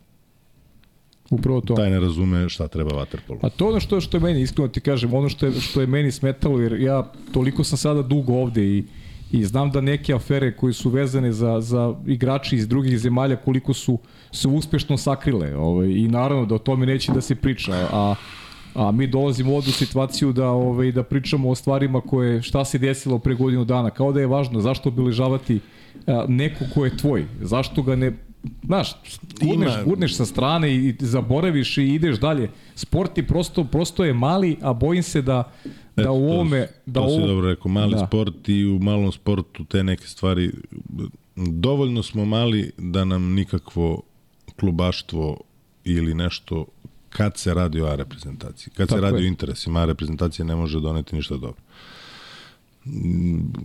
[1.30, 1.74] Upravo to.
[1.74, 3.38] Taj ne razume šta treba vaterpolu.
[3.42, 5.86] A to ono što, što je meni, iskreno ti kažem, ono što je, što je
[5.86, 8.84] meni smetalo, jer ja toliko sam sada dugo ovde i
[9.32, 13.74] i znam da neke afere koje su vezane za, za igrači iz drugih zemalja koliko
[13.74, 13.98] su
[14.32, 18.14] se uspešno sakrile ovaj, i naravno da o tome neće da se priča a
[18.74, 22.78] a mi dolazimo ovde u situaciju da ovaj da pričamo o stvarima koje šta se
[22.78, 23.90] desilo pre godinu dana.
[23.90, 25.60] Kao da je važno zašto obeležavati
[26.06, 27.26] a, neko ko je tvoj?
[27.40, 28.12] Zašto ga ne
[28.64, 28.96] Znaš,
[29.40, 29.82] gurneš, Ima...
[29.84, 32.50] gurneš sa strane i zaboraviš i ideš dalje.
[32.74, 35.52] Sport je prosto, prosto je mali, a bojim se da
[35.96, 36.66] da u ovome...
[36.86, 38.06] Da to si dobro rekao, mali da.
[38.06, 40.52] sport i u malom sportu te neke stvari,
[41.36, 44.02] dovoljno smo mali da nam nikakvo
[44.56, 45.40] klubaštvo
[45.84, 46.66] ili nešto
[47.10, 48.72] kad se radi o A reprezentaciji.
[48.76, 49.24] Kad Tako se radi je.
[49.24, 51.62] o interesima, A reprezentacija ne može doneti ništa dobro.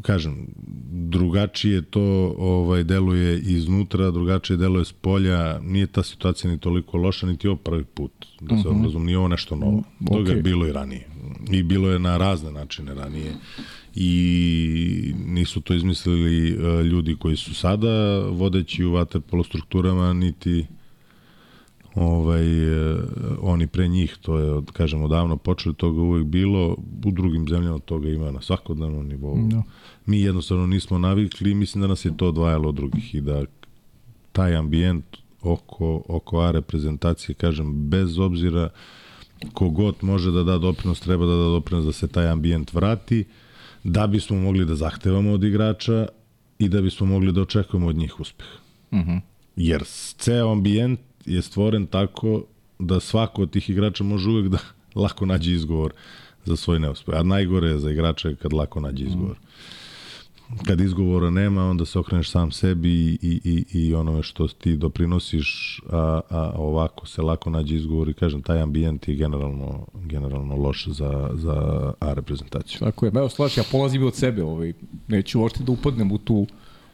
[0.01, 0.47] Kažem,
[0.91, 7.27] drugačije to ovaj deluje iznutra, drugačije deluje s polja, nije ta situacija ni toliko loša,
[7.27, 8.11] niti ovo prvi put,
[8.41, 8.83] da se uh -huh.
[8.83, 9.83] razum, nije ovo nešto novo.
[9.99, 10.17] Okay.
[10.17, 11.07] Toga je bilo i ranije.
[11.51, 13.33] I bilo je na razne načine ranije
[13.95, 20.65] i nisu to izmislili e, ljudi koji su sada vodeći u vaterpolo strukturama, niti
[21.95, 22.97] ovaj, e,
[23.41, 27.79] oni pre njih, to je, od, kažem, odavno počeli, toga uvek bilo, u drugim zemljama
[27.79, 29.37] toga ima na svakodnevnom nivou.
[29.37, 29.47] No.
[29.47, 29.63] Da.
[30.05, 33.45] Mi jednostavno nismo navikli i mislim da nas je to odvajalo od drugih i da
[34.31, 35.05] taj ambijent
[35.41, 38.69] oko, oko A reprezentacije, kažem, bez obzira
[39.53, 43.25] kogod može da da doprinos, treba da da doprinos da se taj ambijent vrati,
[43.83, 46.07] da bismo mogli da zahtevamo od igrača
[46.59, 48.47] i da bismo mogli da očekujemo od njih uspeh.
[48.91, 49.11] Uh mhm.
[49.11, 49.21] -huh.
[49.55, 49.83] Jer
[50.17, 52.43] ceo ambijent je stvoren tako
[52.79, 54.57] da svako od tih igrača može uvek da
[55.01, 55.93] lako nađe izgovor
[56.45, 57.15] za svoj neuspeh.
[57.15, 59.37] A najgore je za igrača kad lako nađe izgovor.
[60.65, 65.81] Kad izgovora nema, onda se okreneš sam sebi i, i, i onome što ti doprinosiš,
[65.89, 70.87] a, a ovako se lako nađe izgovor i kažem, taj ambijent je generalno, generalno loš
[70.87, 71.53] za, za
[71.99, 72.79] A reprezentaciju.
[72.79, 74.73] Tako je, evo slaš, ja polazim od sebe, ovaj,
[75.07, 76.47] neću uopšte da upadnem u tu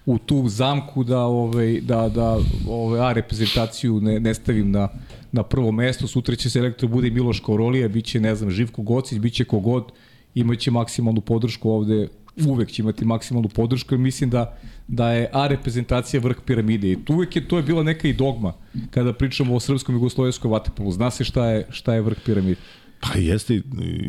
[0.06, 2.38] u tu zamku da ovaj da da
[2.70, 4.88] ovaj a reprezentaciju ne, ne stavim na
[5.32, 6.08] na prvo mesto.
[6.08, 9.92] Sutra će selektor bude Miloš Korolija, biće ne znam Živko Gocić, biće kogod,
[10.36, 12.08] imaće maksimalnu podršku ovde
[12.48, 17.06] uvek će imati maksimalnu podršku i mislim da, da je A reprezentacija vrh piramide i
[17.06, 18.54] tu uvek je, to je bila neka i dogma
[18.90, 20.92] kada pričamo o srpskom i jugoslovenskom vatepolu.
[20.92, 22.60] Zna se šta je, šta je vrh piramide.
[23.00, 23.62] Pa jeste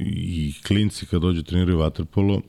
[0.06, 2.40] i klinci kad dođu treniraju vaterpolo,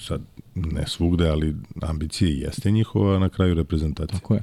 [0.00, 0.20] sad
[0.54, 4.20] ne svugde, ali ambicije jeste njihova na kraju reprezentacije.
[4.20, 4.42] Tako je.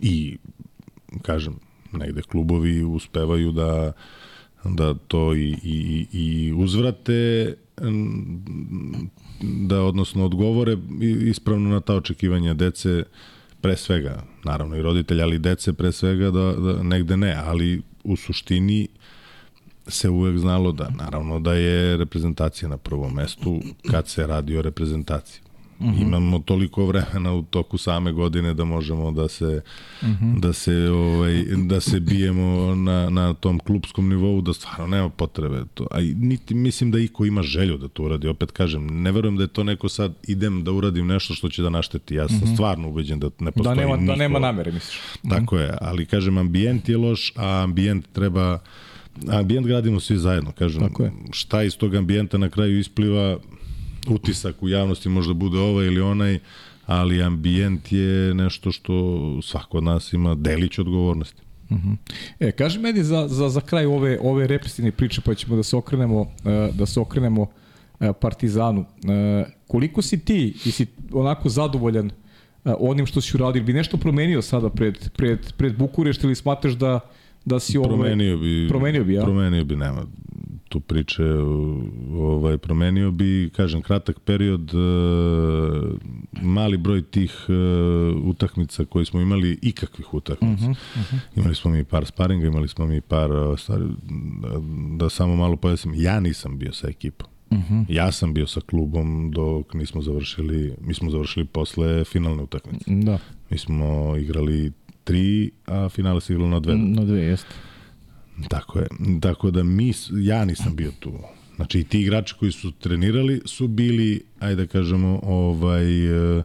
[0.00, 0.36] I,
[1.22, 1.56] kažem,
[1.92, 3.92] negde klubovi uspevaju da
[4.64, 7.54] da to i, i, i uzvrate
[9.40, 10.76] da odnosno odgovore
[11.26, 13.02] ispravno na ta očekivanja dece
[13.60, 18.16] pre svega, naravno i roditelja, ali dece pre svega da, da negde ne, ali u
[18.16, 18.88] suštini
[19.86, 24.62] se uvek znalo da, naravno da je reprezentacija na prvom mestu kad se radi o
[24.62, 25.47] reprezentaciji.
[25.80, 25.90] Mhm.
[25.90, 26.02] -huh.
[26.02, 29.62] Imamo toliko vremena u toku same godine da možemo da se
[30.02, 30.10] mhm.
[30.10, 30.40] -huh.
[30.40, 35.64] da se ovaj da se bijemo na na tom klubskom nivou da stvarno nema potrebe
[35.74, 35.86] to.
[35.90, 38.28] A niti mislim da iko ima želju da to uradi.
[38.28, 41.62] Opet kažem, ne verujem da je to neko sad idem da uradim nešto što će
[41.62, 42.14] da našteti.
[42.14, 42.46] Ja sam mhm.
[42.46, 42.54] -huh.
[42.54, 44.12] stvarno ubeđen da ne postoji da nema niko.
[44.12, 45.00] da nema namere, misliš.
[45.28, 48.58] Tako je, ali kažem ambijent je loš, a ambijent treba
[49.28, 50.80] ambijent gradimo svi zajedno, kažem.
[50.80, 51.12] Tako je.
[51.32, 53.38] Šta iz tog ambijenta na kraju ispliva,
[54.08, 56.38] utisak u javnosti možda bude ovaj ili onaj,
[56.86, 61.42] ali ambijent je nešto što svako od nas ima delić odgovornosti.
[61.70, 61.76] Uh.
[61.76, 61.96] -huh.
[62.40, 65.76] E, kaži meni za, za, za kraj ove, ove represivne priče, pa ćemo da se
[65.76, 67.46] okrenemo, e, da se okrenemo
[68.00, 68.80] e, Partizanu.
[68.80, 72.10] E, koliko si ti, i si onako zadovoljan
[72.64, 77.00] onim što si uradio, bi nešto promenio sada pred, pred, pred Bukurešt ili smatraš da
[77.48, 80.02] da si ovaj, promenio bi promenio bi ja promenio bi nema
[80.68, 81.24] tu priče
[82.18, 84.76] ovaj promenio bi kažem kratak period e,
[86.42, 87.52] mali broj tih e,
[88.24, 91.18] utakmica koje smo imali ikakvih utakmica uh -huh, uh -huh.
[91.36, 93.84] imali smo mi par sparinga imali smo mi par e, stvari,
[94.42, 94.48] da,
[94.96, 97.84] da samo malo pojasnim ja nisam bio sa ekipom Uh -huh.
[97.88, 102.84] Ja sam bio sa klubom dok nismo završili, mi smo završili posle finalne utakmice.
[102.86, 103.18] Da.
[103.50, 104.72] Mi smo igrali
[105.04, 106.74] tri, a finale se igralo na dve.
[106.76, 107.54] Na dve, jeste.
[108.48, 108.86] Tako je.
[109.20, 111.12] Tako da mi, ja nisam bio tu.
[111.56, 116.44] Znači i ti igrači koji su trenirali su bili, ajde da kažemo, ovaj, uh,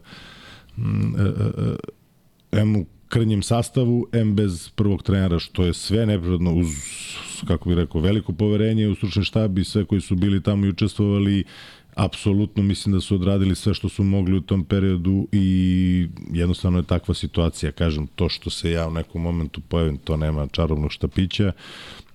[0.76, 1.76] uh,
[2.52, 6.66] M u krnjem sastavu, M bez prvog trenera, što je sve neprirodno uz,
[7.46, 10.68] kako bih rekao, veliko poverenje u stručni štab i sve koji su bili tamo i
[10.68, 11.44] učestvovali
[11.94, 16.82] apsolutno mislim da su odradili sve što su mogli u tom periodu i jednostavno je
[16.82, 17.72] takva situacija.
[17.72, 21.52] Kažem, to što se ja u nekom momentu pojavim, to nema čarobnog štapića.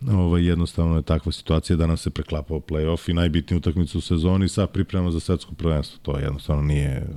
[0.07, 4.49] Ovaj, jednostavno je takva situacija da nam se preklapao play-off i najbitniju utakmicu u sezoni
[4.49, 5.99] sa pripremama za svetsko prvenstvo.
[6.01, 7.07] To jednostavno nije,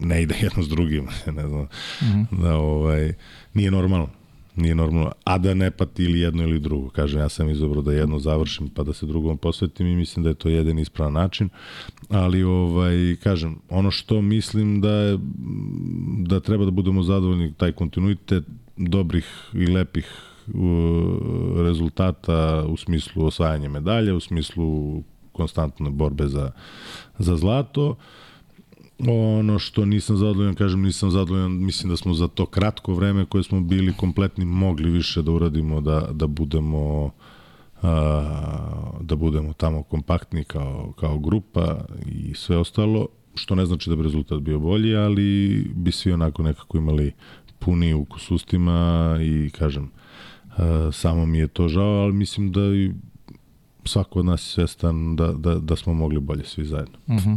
[0.00, 1.08] ne ide jedno s drugim.
[1.36, 1.68] ne znam, mm
[2.00, 2.42] -hmm.
[2.42, 3.14] da ovaj,
[3.54, 4.08] nije normalno
[4.60, 6.90] nije normalno, a da ne pati ili jedno ili drugo.
[6.90, 10.28] Kažem, ja sam izabrao da jedno završim pa da se drugom posvetim i mislim da
[10.28, 11.48] je to jedan ispravan način,
[12.08, 15.18] ali ovaj, kažem, ono što mislim da je,
[16.18, 18.44] da treba da budemo zadovoljni taj kontinuitet
[18.76, 20.06] dobrih i lepih
[21.56, 25.02] rezultata u smislu osvajanja medalja, u smislu
[25.32, 26.50] konstantne borbe za,
[27.18, 27.96] za zlato
[29.08, 33.44] Ono što nisam zadovoljan, kažem nisam zadovoljan, mislim da smo za to kratko vreme koje
[33.44, 37.10] smo bili kompletni mogli više da uradimo, da, da budemo
[37.82, 43.96] a, da budemo tamo kompaktni kao, kao grupa i sve ostalo, što ne znači da
[43.96, 47.12] bi rezultat bio bolji, ali bi svi onako nekako imali
[47.58, 49.90] puni ukus ustima i kažem,
[50.56, 52.92] a, samo mi je to žao, ali mislim da i
[53.84, 56.98] svako od nas je svestan da, da, da smo mogli bolje svi zajedno.
[57.06, 57.36] Uh -huh.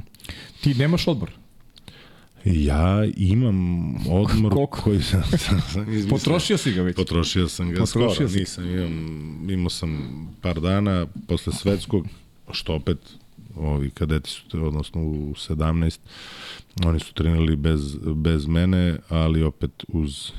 [0.61, 1.31] Ti nemaš odbor?
[2.45, 6.09] Ja imam odmor koji sam, sam, sam izmislio.
[6.09, 6.95] Potrošio si ga već?
[6.95, 8.39] Potrošio sam ga Potrošio skoro, si.
[8.39, 9.99] nisam, imam, imao sam
[10.41, 12.07] par dana posle svetskog,
[12.51, 12.97] što opet
[13.55, 15.99] ovi kadeti su, odnosno u 17,
[16.85, 20.31] oni su trenirali bez, bez mene, ali opet uz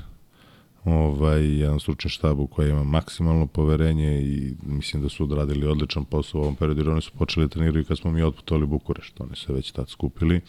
[0.84, 6.04] ovaj, jedan stručni štab u koji ima maksimalno poverenje i mislim da su odradili odličan
[6.04, 9.20] posao u ovom periodu, jer oni su počeli da trenirati kad smo mi otputovali Bukurešt,
[9.20, 10.40] oni se već tad skupili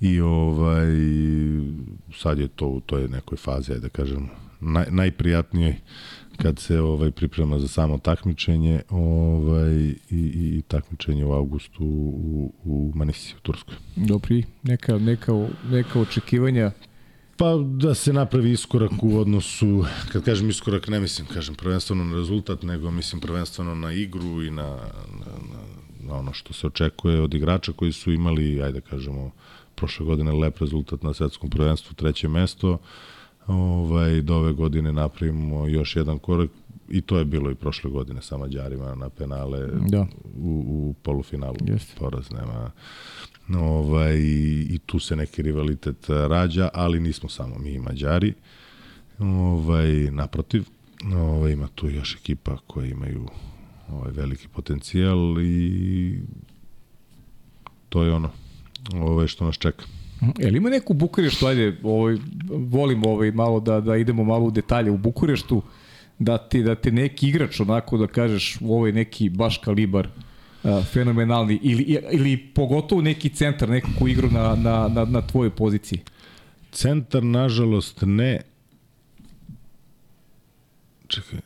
[0.00, 0.88] i ovaj
[2.14, 4.28] sad je to u toj nekoj fazi da kažem
[4.60, 5.80] naj, najprijatnije
[6.36, 12.52] kad se ovaj priprema za samo takmičenje ovaj i, i, i takmičenje u avgustu u,
[12.64, 13.74] u Manisi u Turskoj.
[13.96, 15.32] Dobri, neka, neka,
[15.70, 16.72] neka očekivanja
[17.38, 22.16] Pa da se napravi iskorak u odnosu, kad kažem iskorak ne mislim, kažem prvenstveno na
[22.16, 25.60] rezultat, nego mislim prvenstveno na igru i na, na, na,
[26.00, 29.30] na ono što se očekuje od igrača koji su imali, ajde da kažemo,
[29.78, 32.78] prošle godine lep rezultat na svetskom prvenstvu, treće mesto.
[33.46, 36.50] Ovaj, do ove godine napravimo još jedan korak
[36.88, 40.06] i to je bilo i prošle godine sa Mađarima na penale da.
[40.36, 41.56] u, u polufinalu.
[41.66, 41.92] Jeste.
[41.98, 42.70] Poraz nema
[43.56, 44.16] ovaj,
[44.70, 48.34] i tu se neki rivalitet rađa, ali nismo samo mi i Mađari.
[49.18, 50.64] Ovaj, naprotiv,
[51.14, 53.28] ovaj, ima tu još ekipa koja imaju
[53.90, 56.20] ovaj, veliki potencijal i
[57.88, 58.30] to je ono
[58.94, 59.84] ovaj, što nas čeka.
[60.38, 62.16] Jel ima neku Bukureštu, ajde, ovaj,
[62.48, 65.62] volim ovaj, malo da, da idemo malo u detalje u Bukureštu,
[66.18, 70.08] da ti, da te neki igrač onako da kažeš ovaj neki baš kalibar
[70.62, 76.00] uh, fenomenalni ili, ili pogotovo neki centar, neku igru na, na, na, na tvojoj poziciji?
[76.72, 78.40] Centar, nažalost, ne.
[81.06, 81.38] Čekaj,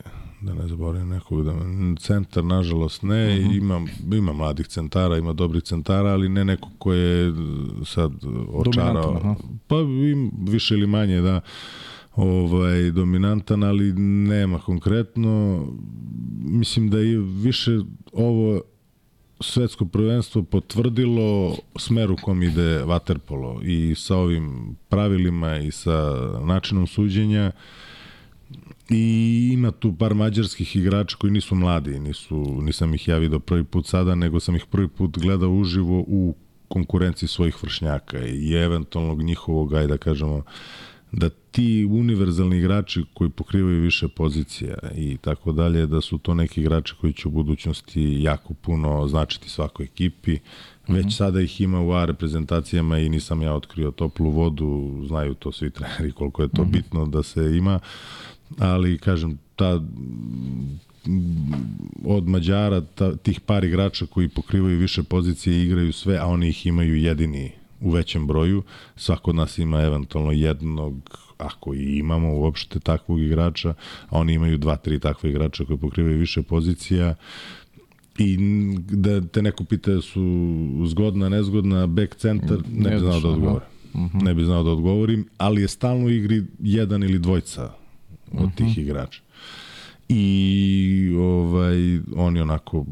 [0.43, 1.53] da ne zaboravim nekog, da
[1.99, 3.49] centar nažalost ne, uh mhm.
[3.49, 3.57] -huh.
[3.57, 3.87] ima,
[4.17, 7.33] ima mladih centara, ima dobrih centara, ali ne neko ko je
[7.85, 8.11] sad
[8.53, 9.35] očarao.
[9.67, 9.75] Pa
[10.11, 11.41] im više ili manje da
[12.15, 13.93] ovaj dominantan, ali
[14.27, 15.65] nema konkretno.
[16.43, 17.71] Mislim da je više
[18.13, 18.61] ovo
[19.39, 26.13] svetsko prvenstvo potvrdilo smer u kom ide Waterpolo i sa ovim pravilima i sa
[26.45, 27.61] načinom suđenja uh,
[28.89, 33.63] I ima tu par mađarskih igrača koji nisu mladi, nisu, nisam ih ja vidio prvi
[33.63, 36.35] put sada, nego sam ih prvi put gledao uživo u
[36.67, 40.43] konkurenciji svojih vršnjaka i eventualnog njihovog, ajde da kažemo,
[41.11, 46.61] da ti univerzalni igrači koji pokrivaju više pozicija i tako dalje, da su to neki
[46.61, 50.37] igrači koji će u budućnosti jako puno značiti svakoj ekipi.
[50.87, 51.17] Već mm -hmm.
[51.17, 55.69] sada ih ima u A reprezentacijama i nisam ja otkrio toplu vodu, znaju to svi
[55.77, 56.71] treneri koliko je to mm -hmm.
[56.71, 57.79] bitno da se ima
[58.59, 59.81] ali kažem ta
[62.05, 66.49] od Mađara ta, tih par igrača koji pokrivaju više pozicije i igraju sve, a oni
[66.49, 67.51] ih imaju jedini
[67.81, 68.63] u većem broju.
[68.95, 73.73] Svako od nas ima eventualno jednog, ako i imamo uopšte takvog igrača,
[74.09, 77.15] a oni imaju dva, tri takve igrača koji pokrivaju više pozicija.
[78.17, 78.37] I
[78.91, 80.47] da te neko pita su
[80.85, 83.67] zgodna, nezgodna, back centar, ne, ne bi znao da odgovorim.
[83.93, 84.17] Uh mhm.
[84.17, 84.23] -huh.
[84.23, 87.82] Ne bi znao da odgovorim, ali je stalno u igri jedan ili dvojca
[88.33, 88.55] od uh -huh.
[88.55, 88.81] tih mhm.
[88.81, 89.21] igrača.
[90.09, 92.85] I ovaj, oni onako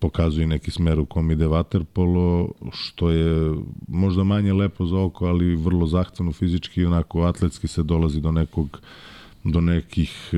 [0.00, 3.54] pokazuju neki smer u kom ide Waterpolo, što je
[3.88, 8.80] možda manje lepo za oko, ali vrlo zahtevno fizički, onako atletski se dolazi do nekog
[9.44, 10.36] do nekih e,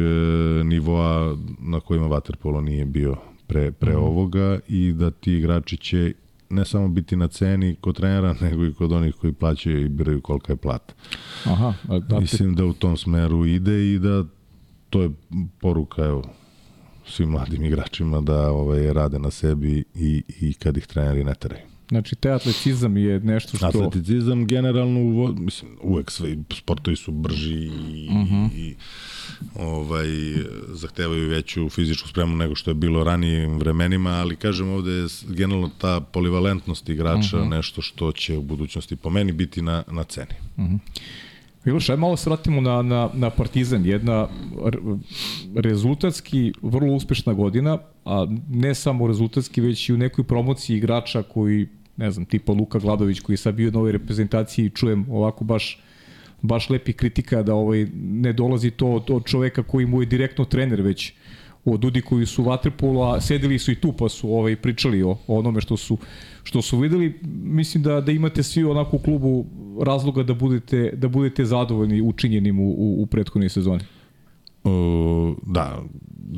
[0.65, 4.03] nivoa na kojima Waterpolo nije bio pre, pre mm.
[4.03, 6.13] ovoga i da ti igrači će
[6.55, 10.21] ne samo biti na ceni kod trenera, nego i kod onih koji plaćaju i biraju
[10.21, 10.95] kolika je plata.
[11.45, 14.25] Aha, a, da Mislim da u tom smeru ide i da
[14.91, 15.11] to je
[15.61, 16.23] poruka evo,
[17.07, 21.74] svim mladim igračima da ovaj, rade na sebi i, i kad ih treneri ne teraju.
[21.89, 23.67] Znači, te atletizam je nešto što...
[23.67, 28.35] Atletizam generalno, mislim, uvek sve sportovi su brži i, uh mhm.
[28.35, 28.49] -huh.
[28.57, 28.77] i
[29.55, 30.07] ovaj,
[30.69, 35.71] zahtevaju veću fizičku spremu nego što je bilo ranijim vremenima, ali kažem ovde je generalno
[35.79, 37.53] ta polivalentnost igrača uh mhm.
[37.53, 37.57] -huh.
[37.57, 40.35] nešto što će u budućnosti po meni biti na, na ceni.
[40.57, 40.75] Uh mhm.
[40.75, 40.79] -huh.
[41.65, 43.87] Miloš, aj malo se vratimo na, na, na Partizan.
[43.87, 44.29] Jedna
[45.55, 51.69] rezultatski vrlo uspešna godina, a ne samo rezultatski, već i u nekoj promociji igrača koji
[51.97, 55.81] ne znam, tipa Luka Gladović koji je sad bio na ovoj reprezentaciji čujem ovako baš
[56.43, 60.45] baš lepi kritika da ovaj ne dolazi to od, od čoveka koji mu je direktno
[60.45, 61.13] trener već
[61.65, 65.11] od ljudi koji su vaterpolu, a sedeli su i tu pa su ovaj pričali o,
[65.27, 65.99] o onome što su
[66.43, 67.21] što su videli.
[67.43, 69.47] Mislim da da imate svi onako u klubu
[69.81, 73.85] razloga da budete da budete zadovoljni učinjenim u u, u prethodnoj sezoni.
[74.65, 75.83] O, da,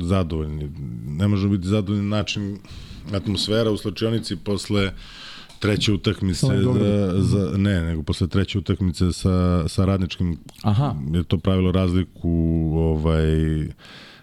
[0.01, 0.71] zadovoljni.
[1.07, 2.57] Ne može biti zadovoljni način
[3.13, 4.91] atmosfera u slačionici posle
[5.59, 10.95] treće utakmice za, za, ne, nego posle treće utakmice sa, sa radničkim Aha.
[11.13, 12.29] je to pravilo razliku
[12.75, 13.25] ovaj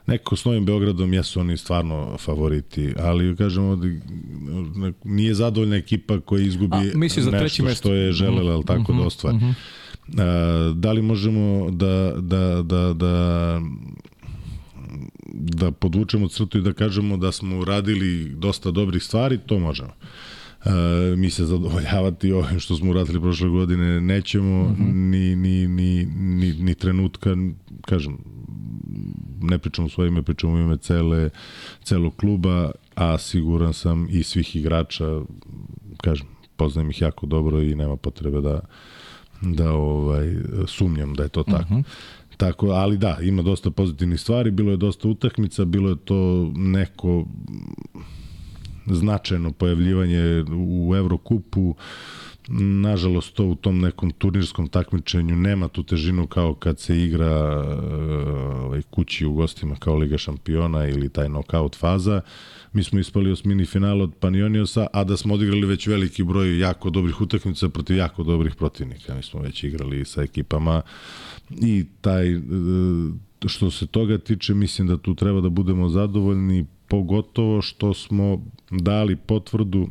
[0.06, 3.88] Neko s Novim Beogradom jesu oni stvarno favoriti, ali kažemo da
[5.04, 9.00] nije zadovoljna ekipa koja izgubi A, za nešto što je želela, ali tako uh -huh,
[9.00, 9.36] da ostvari.
[9.36, 9.46] Mhm.
[9.46, 10.20] -huh.
[10.20, 13.60] A, da li možemo da, da, da, da
[15.34, 19.92] da podvučemo crtu i da kažemo da smo uradili dosta dobrih stvari, to možemo.
[20.64, 20.72] Uh,
[21.18, 24.82] mi se zadovoljavati ovim što smo uradili prošle godine nećemo mhm.
[24.82, 24.94] -huh.
[24.94, 27.36] ni, ni, ni, ni, ni trenutka
[27.80, 28.18] kažem
[29.50, 31.30] ne pričam u svoje ime, pričam u ime cele,
[31.82, 35.20] celog kluba, a siguran sam i svih igrača,
[35.96, 36.26] kažem,
[36.56, 38.60] poznajem ih jako dobro i nema potrebe da
[39.40, 40.36] da ovaj
[40.66, 41.74] sumnjam da je to tako.
[41.74, 41.84] Uh -huh.
[42.36, 47.24] Tako, ali da, ima dosta pozitivnih stvari, bilo je dosta utakmica, bilo je to neko
[48.86, 51.74] značajno pojavljivanje u Evrokupu,
[52.48, 57.62] nažalost to u tom nekom turnirskom takmičenju nema tu težinu kao kad se igra
[58.64, 62.20] ovaj, kući u gostima kao Liga šampiona ili taj knockout faza.
[62.72, 66.90] Mi smo ispali osmini final od Panioniosa, a da smo odigrali već veliki broj jako
[66.90, 69.14] dobrih utakmica protiv jako dobrih protivnika.
[69.14, 70.82] Mi smo već igrali sa ekipama
[71.50, 72.40] i taj e,
[73.46, 79.16] što se toga tiče, mislim da tu treba da budemo zadovoljni, pogotovo što smo dali
[79.16, 79.88] potvrdu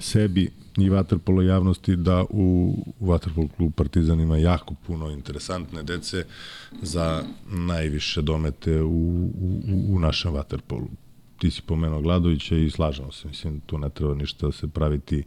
[0.00, 6.24] sebi i vaterpolo javnosti da u vaterpolo klub Partizan ima jako puno interesantne dece
[6.82, 10.88] za najviše domete u, u, u našem vaterpolu.
[11.38, 15.22] Ti si pomenuo Gladovića i slažemo se, mislim, tu ne treba ništa se praviti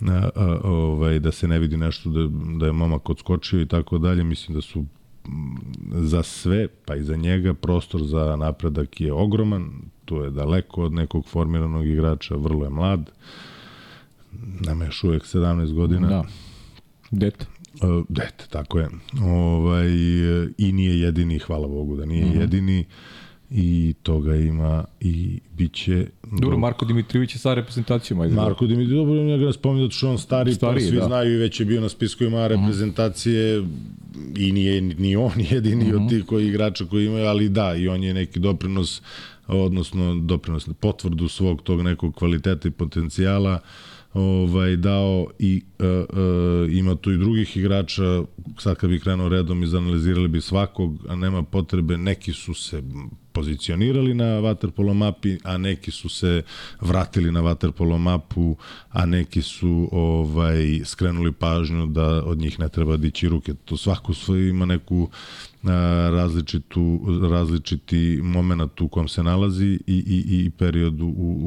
[0.00, 2.28] a, a, ovaj, da se ne vidi nešto da,
[2.58, 4.84] da je momak odskočio i tako dalje, mislim da su
[5.92, 9.70] za sve, pa i za njega, prostor za napredak je ogroman,
[10.04, 13.49] tu je daleko od nekog formiranog igrača, vrlo je mlad, uh,
[14.66, 16.08] nema još uvek 17 godina.
[16.08, 16.24] Da.
[17.10, 17.46] Dete.
[17.82, 18.88] Uh, dete, tako je.
[19.22, 19.88] Ovaj,
[20.58, 22.40] I nije jedini, hvala Bogu da nije mm -hmm.
[22.40, 22.84] jedini
[23.50, 26.06] i toga ima i bit će...
[26.40, 28.20] Dobro, Marko Dimitrijević je sa reprezentacijom.
[28.20, 28.34] Ajde.
[28.34, 31.04] Marko Dimitrijević, dobro, ja ga spominjati da što on stari, stari pa svi da.
[31.04, 32.54] znaju i već je bio na spisku ima mhm.
[32.54, 34.48] reprezentacije mm -hmm.
[34.48, 35.94] i nije ni on jedini mm -hmm.
[35.94, 36.08] od mhm.
[36.08, 39.02] tih koji igrača koji imaju, ali da, i on je neki doprinos,
[39.46, 46.72] odnosno doprinos, potvrdu svog tog nekog kvaliteta i potencijala uh, ovaj, dao i uh, uh,
[46.72, 48.22] ima tu i drugih igrača,
[48.58, 52.82] sad kad bi krenuo redom izanalizirali bi svakog, a nema potrebe, neki su se
[53.32, 56.42] pozicionirali na waterpolo mapi, a neki su se
[56.80, 58.56] vratili na waterpolo mapu,
[58.90, 63.54] a neki su ovaj skrenuli pažnju da od njih ne treba dići ruke.
[63.64, 65.08] To svako svoj ima neku
[66.10, 67.00] različitu,
[67.30, 71.06] različiti moment u kom se nalazi i, i, i period u,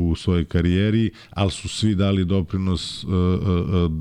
[0.10, 3.92] u svojoj karijeri, ali su svi dali doprinos uh, uh,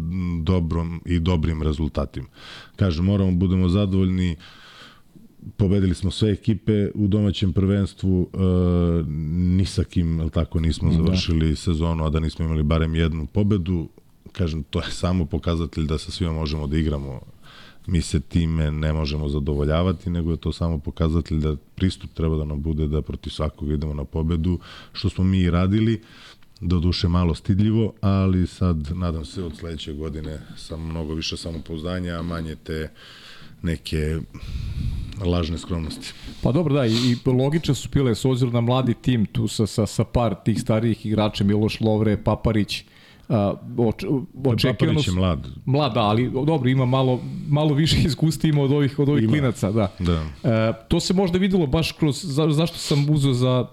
[0.43, 2.27] dobrom i dobrim rezultatima.
[2.77, 4.37] Kažem, moramo budemo zadovoljni
[5.57, 9.09] pobedili smo sve ekipe u domaćem prvenstvu, uh,
[9.57, 10.97] ni sa kim, ali tako, nismo da.
[10.97, 11.57] završili da.
[11.57, 13.89] sezonu, a da nismo imali barem jednu pobedu.
[14.33, 17.21] Kažem, to je samo pokazatelj da sa svima možemo da igramo
[17.87, 22.45] mi se time ne možemo zadovoljavati, nego je to samo pokazatelj da pristup treba da
[22.45, 24.59] nam bude da protiv svakog idemo na pobedu,
[24.93, 26.03] što smo mi i radili,
[26.61, 32.23] do duše malo stidljivo, ali sad nadam se od sledeće godine sa mnogo više samopouzdanja,
[32.23, 32.91] manje te
[33.63, 34.19] neke
[35.25, 36.13] lažne skromnosti.
[36.43, 39.87] Pa dobro, da, i, i su bile s obzirom na mladi tim tu sa, sa,
[39.87, 42.85] sa par tih starijih igrača, Miloš Lovre, Paparić,
[43.77, 44.05] oč,
[44.45, 45.49] očekivano je mlad.
[45.65, 49.33] Mlad, da, ali dobro, ima malo, malo više iskustva ima od ovih, od ovih ima.
[49.33, 49.73] klinaca.
[49.73, 49.93] Da.
[49.99, 50.23] da.
[50.51, 53.67] E, to se možda videlo baš kroz, za, zašto sam uzeo za,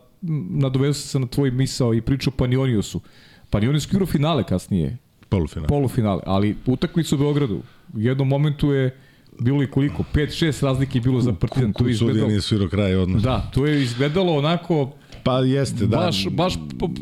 [0.49, 3.01] nadovezao se na tvoj misao i priču o Panioniusu.
[3.49, 4.97] Panionius igrao finale kasnije.
[5.29, 5.67] Polufinale.
[5.67, 7.61] Polufinale, ali utakmicu u Beogradu.
[7.93, 8.97] U jednom momentu je
[9.39, 11.73] bilo i koliko, 5-6 razlike je bilo za Partizan.
[11.73, 12.27] Tu izgledalo...
[12.27, 13.21] nije svirao kraj odmah.
[13.21, 14.91] Da, to je izgledalo onako
[15.23, 15.97] Pa jeste, da.
[15.97, 16.53] Baš, baš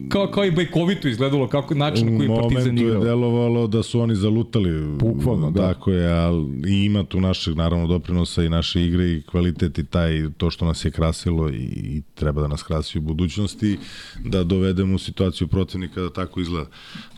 [0.09, 2.91] kao, kao i bajkovito izgledalo, kako način na koji Partizan igrao.
[2.91, 4.97] U momentu je delovalo da su oni zalutali.
[4.97, 5.73] Bukvalno, da.
[5.73, 9.85] Tako je, ali i ima tu našeg, naravno, doprinosa i naše igre i kvalitet i
[9.85, 13.77] taj, to što nas je krasilo i, i treba da nas krasi u budućnosti,
[14.25, 16.69] da dovedemo u situaciju protivnika da tako izgleda.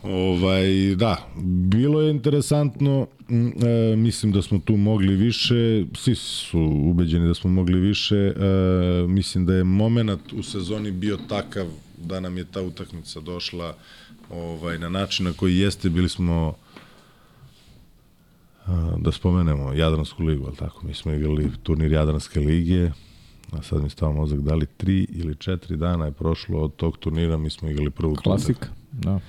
[0.02, 1.16] Ovaj, da,
[1.70, 7.50] bilo je interesantno, e, mislim da smo tu mogli više, svi su ubeđeni da smo
[7.50, 8.32] mogli više, e,
[9.08, 11.66] mislim da je moment u sezoni bio takav
[11.98, 13.74] da nam je ta utakmica došla
[14.30, 16.54] ovaj, na način na koji jeste, bili smo
[18.66, 22.90] e, da spomenemo Jadransku ligu, ali tako, mi smo igrali turnir Jadranske lige,
[23.52, 26.98] a sad mi stava mozak, da li tri ili četiri dana je prošlo od tog
[26.98, 29.20] turnira, mi smo igrali prvu Klasika, da.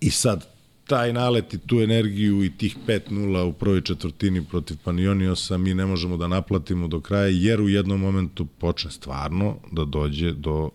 [0.00, 0.57] I sad,
[0.88, 5.86] taj nalet i tu energiju i tih 5-0 u prvoj četvrtini protiv Panioniosa mi ne
[5.86, 10.70] možemo da naplatimo do kraja, jer u jednom momentu počne stvarno da dođe do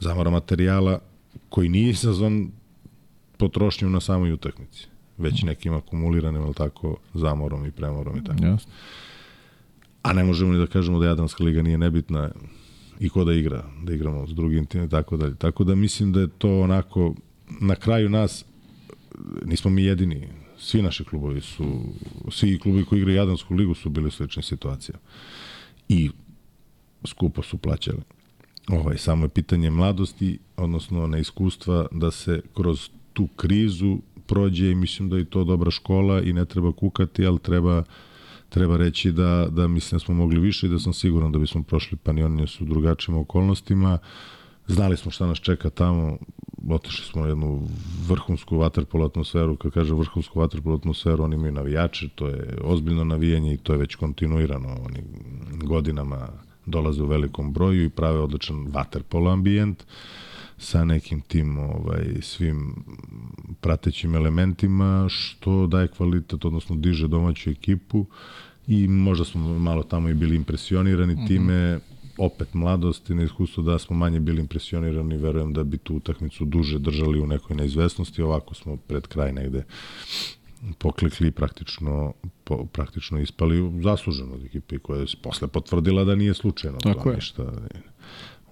[0.00, 0.98] zamora materijala
[1.48, 2.48] koji nije izazvan
[3.36, 4.86] potrošnjom na samoj utakmici,
[5.18, 8.44] već nekim akumuliranim, ali tako, zamorom i premorom i tako.
[8.44, 8.72] Jasno.
[10.02, 12.30] A ne možemo ni da kažemo da Jadranska liga nije nebitna
[13.00, 15.34] i ko da igra, da igramo s drugim tim i tako dalje.
[15.34, 17.14] Tako da mislim da je to onako
[17.60, 18.44] na kraju nas
[19.44, 20.28] nismo mi jedini.
[20.58, 21.82] Svi naši klubovi su,
[22.30, 25.02] svi klubovi koji igraju Jadransku ligu su bili u sličnim situacijama.
[25.88, 26.10] I
[27.06, 28.00] skupo su plaćali.
[28.68, 35.08] Ovaj, samo je pitanje mladosti, odnosno neiskustva, da se kroz tu krizu prođe i mislim
[35.08, 37.84] da je to dobra škola i ne treba kukati, ali treba
[38.48, 41.62] treba reći da, da mislim da smo mogli više i da sam siguran da bismo
[41.62, 43.98] prošli Panionije su drugačijim okolnostima.
[44.68, 46.18] Znali smo šta nas čeka tamo,
[46.70, 47.68] otišli smo u jednu
[48.08, 53.54] vrhunsku vaterpolo atmosferu, kad kaže vrhunsku vaterpolo atmosferu, oni imaju navijače, to je ozbiljno navijanje
[53.54, 55.02] i to je već kontinuirano, oni
[55.64, 56.28] godinama
[56.66, 59.84] dolaze u velikom broju i prave odličan vaterpolo ambijent
[60.58, 62.74] sa nekim tim ovaj, svim
[63.60, 68.06] pratećim elementima, što daje kvalitet, odnosno diže domaću ekipu
[68.66, 71.28] i možda smo malo tamo i bili impresionirani mm -hmm.
[71.28, 71.80] time,
[72.18, 76.78] opet mladost i neiskustvo da smo manje bili impresionirani, verujem da bi tu utakmicu duže
[76.78, 79.64] držali u nekoj neizvesnosti, ovako smo pred kraj negde
[80.78, 82.12] poklikli praktično
[82.44, 87.10] po, praktično ispali zasluženo od ekipe koja je posle potvrdila da nije slučajno Tako to
[87.10, 87.16] je.
[87.16, 87.52] ništa.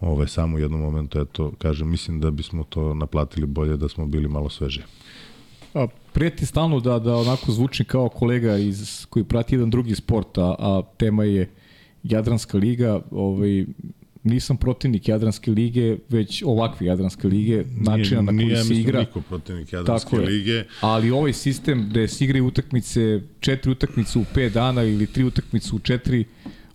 [0.00, 4.06] Ove, samo u jednom momentu, eto, kažem, mislim da bismo to naplatili bolje da smo
[4.06, 4.82] bili malo sveže.
[5.74, 10.38] A, prijeti stalno da, da onako zvuči kao kolega iz, koji prati jedan drugi sport,
[10.38, 11.50] a, a tema je
[12.04, 13.64] Jadranska liga, ovaj,
[14.22, 18.98] nisam protivnik Jadranske lige, već ovakve Jadranske lige, načina na koji se igra.
[18.98, 20.50] Nije, protivnik Jadranske tako lige.
[20.50, 20.66] Je.
[20.80, 25.74] Ali ovaj sistem gde se igraju utakmice, četiri utakmice u pet dana ili tri utakmice
[25.74, 26.24] u četiri,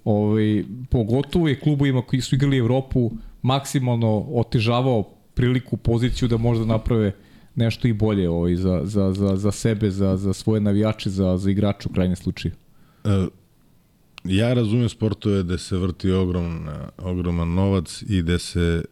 [0.04, 3.12] ovaj, pogotovo je klubovima koji su igrali Evropu
[3.42, 5.04] maksimalno otežavao
[5.34, 7.12] priliku, poziciju da možda naprave
[7.56, 11.52] nešto i bolje ovaj, za, za, za, za sebe, za, za svoje navijače, za, za
[11.52, 12.54] igrače u krajnjem slučaju.
[13.04, 13.12] Uh,
[14.24, 18.86] ja razumem sportove da se vrti ogroman, ogroman novac i da se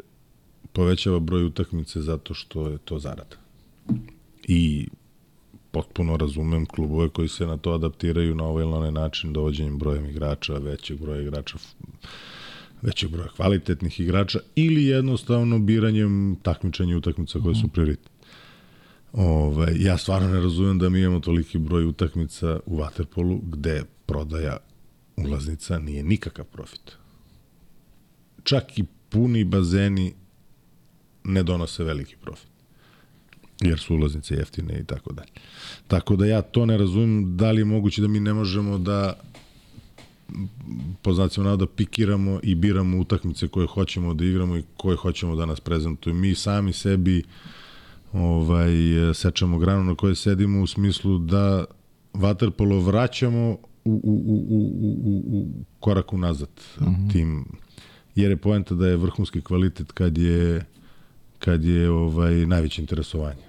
[0.74, 3.36] povećava broj utakmice zato što je to zarada.
[4.48, 4.88] I
[5.72, 10.06] potpuno razumem klubove koji se na to adaptiraju na ovaj ili onaj način dovođenjem brojem
[10.06, 11.58] igrača, većeg broja igrača,
[12.82, 17.74] većeg broja kvalitetnih igrača ili jednostavno biranjem takmičenja utakmica koje su mhm.
[17.74, 18.10] prioritet.
[19.14, 24.58] Ove, ja stvarno ne razumem da mi imamo toliki broj utakmica u Waterpolu gde prodaja
[25.18, 26.92] ulaznica nije nikakav profit.
[28.44, 30.14] Čak i puni bazeni
[31.24, 32.48] ne donose veliki profit.
[33.62, 35.32] Jer su ulaznice jeftine i tako dalje.
[35.88, 39.20] Tako da ja to ne razumem da li je moguće da mi ne možemo da
[41.02, 45.46] po znacima da pikiramo i biramo utakmice koje hoćemo da igramo i koje hoćemo da
[45.46, 46.16] nas prezentuju.
[46.16, 47.24] Mi sami sebi
[48.14, 48.72] ovaj,
[49.14, 51.66] sečamo granu na kojoj sedimo u smislu da
[52.14, 53.58] vaterpolo vraćamo
[53.88, 55.48] u, u, u, u, u, u
[55.80, 57.12] korak unazad mm -hmm.
[57.12, 57.46] tim
[58.16, 60.66] jer je poenta da je vrhunski kvalitet kad je
[61.40, 63.48] kad je ovaj najveće interesovanje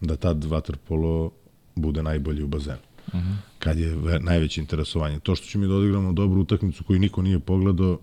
[0.00, 1.30] da tad waterpolo
[1.74, 2.78] bude najbolji u bazenu.
[3.06, 3.28] Uh mhm.
[3.28, 3.36] -huh.
[3.58, 5.20] Kad je najveće interesovanje.
[5.20, 7.98] To što ćemo mi da odigramo dobru utakmicu koju niko nije pogledao,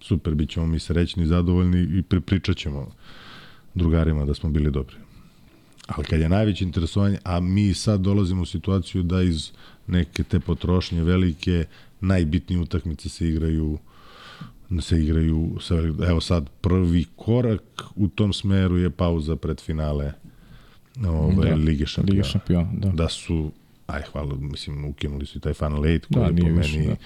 [0.00, 2.90] super, bit ćemo mi srećni, zadovoljni i pričat ćemo
[3.74, 4.96] drugarima da smo bili dobri.
[5.86, 9.50] Ali kad je najveće interesovanje, a mi sad dolazimo u situaciju da iz
[9.86, 11.64] neke te potrošnje velike,
[12.00, 13.78] najbitnije utakmice se igraju
[14.80, 15.74] se igraju sa,
[16.08, 17.62] evo sad prvi korak
[17.96, 20.12] u tom smeru je pauza pred finale
[21.06, 22.16] ove, da, Lige šampiona.
[22.16, 22.88] Lige šampiona da.
[22.88, 23.52] da su
[23.86, 26.78] aj hvala, mislim, ukinuli su i taj Final 8, koji Da, je po meni više,
[26.78, 26.96] da.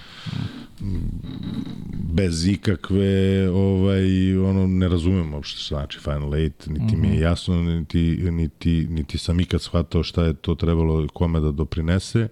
[2.03, 3.09] bez ikakve,
[3.49, 7.13] ovaj, ono, ne razumem uopšte šta znači Final 8, niti mi Mhm.
[7.13, 7.99] je jasno, niti,
[8.31, 12.27] niti, niti sam ikad shvatao šta je to trebalo kome da doprinese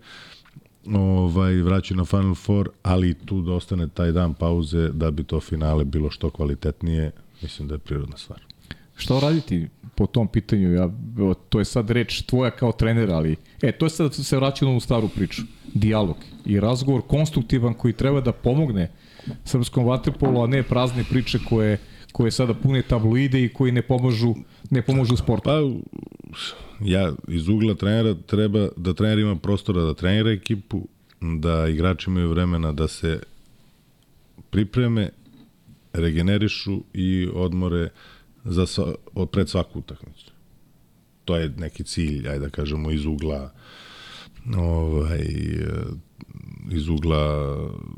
[0.93, 5.39] ovaj, vraćaju na Final Four, ali tu da ostane taj dan pauze da bi to
[5.39, 7.11] finale bilo što kvalitetnije,
[7.41, 8.39] mislim da je prirodna stvar.
[8.95, 10.73] Šta raditi po tom pitanju?
[10.73, 10.89] Ja,
[11.49, 14.71] to je sad reč tvoja kao trenera, ali e, to je sad se vraća na
[14.71, 15.41] ovu staru priču.
[15.73, 18.91] Dijalog i razgovor konstruktivan koji treba da pomogne
[19.43, 21.77] srpskom vaterpolu, a ne prazne priče koje
[22.15, 24.35] koje sada pune tabloide i koji ne pomažu
[24.69, 25.43] ne pomažu sportu.
[25.43, 25.59] Pa,
[26.79, 30.87] ja iz ugla trenera treba da trener ima prostora da trenira ekipu,
[31.21, 33.19] da igrači imaju vremena da se
[34.49, 35.09] pripreme,
[35.93, 37.89] regenerišu i odmore
[38.43, 40.31] za sva, od pred svaku utakmicu.
[41.25, 43.51] To je neki cilj, ajde da kažemo, iz ugla
[44.57, 45.27] ovaj,
[46.71, 47.55] iz ugla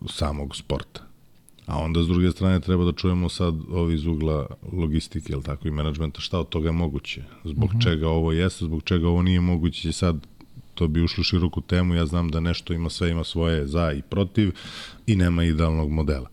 [0.10, 1.07] samog sporta.
[1.68, 5.68] A onda s druge strane treba da čujemo sad ovi iz ugla logistike, jel tako,
[5.68, 7.84] i menadžmenta, šta od toga je moguće, zbog uh -huh.
[7.84, 10.28] čega ovo jeste, zbog čega ovo nije moguće, sad
[10.74, 13.92] to bi ušlo u široku temu, ja znam da nešto ima sve, ima svoje za
[13.92, 14.52] i protiv
[15.08, 16.30] i nema idealnog modela.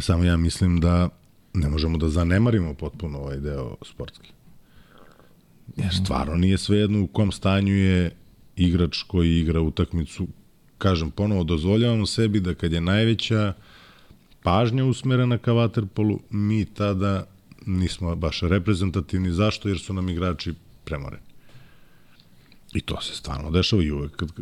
[0.00, 1.08] Samo ja mislim da
[1.54, 4.28] ne možemo da zanemarimo potpuno ovaj deo sportski.
[5.76, 8.16] Jer stvarno nije svejedno u kom stanju je
[8.56, 10.26] igrač koji igra utakmicu
[10.78, 13.52] kažem ponovo, dozvoljavamo sebi da kad je najveća
[14.42, 17.26] pažnja usmerena ka vaterpolu, mi tada
[17.66, 19.32] nismo baš reprezentativni.
[19.32, 19.68] Zašto?
[19.68, 20.54] Jer su nam igrači
[20.84, 21.22] premoreni.
[22.74, 24.16] I to se stvarno dešava i uvek.
[24.16, 24.32] Kad,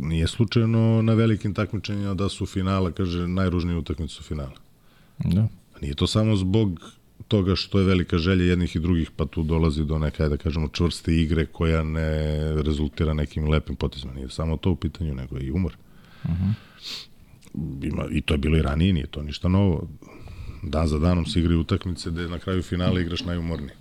[0.00, 4.56] nije slučajno na velikim takmičenjima da su finala, kaže, najružnije utakmice su finala.
[5.18, 5.48] Da.
[5.80, 6.80] Nije to samo zbog
[7.28, 10.68] toga što je velika želja jednih i drugih, pa tu dolazi do neka, da kažemo,
[10.68, 14.12] čvrste igre koja ne rezultira nekim lepim potezima.
[14.12, 15.76] Nije samo to u pitanju, nego i umor.
[16.24, 16.52] Uh -huh.
[17.82, 19.88] Ima, I to je bilo i ranije, nije to ništa novo.
[20.62, 23.76] Dan za danom se igraju utakmice da na kraju finala igraš najumorniji.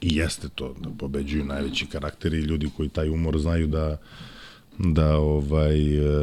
[0.00, 3.98] I jeste to, da pobeđuju najveći karakteri i ljudi koji taj umor znaju da
[4.78, 5.78] da ovaj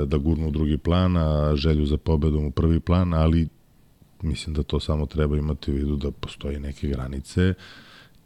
[0.06, 3.48] da gurnu u drugi plan, a želju za pobedom u prvi plan, ali
[4.24, 7.54] mislim da to samo treba imati u vidu da postoji neke granice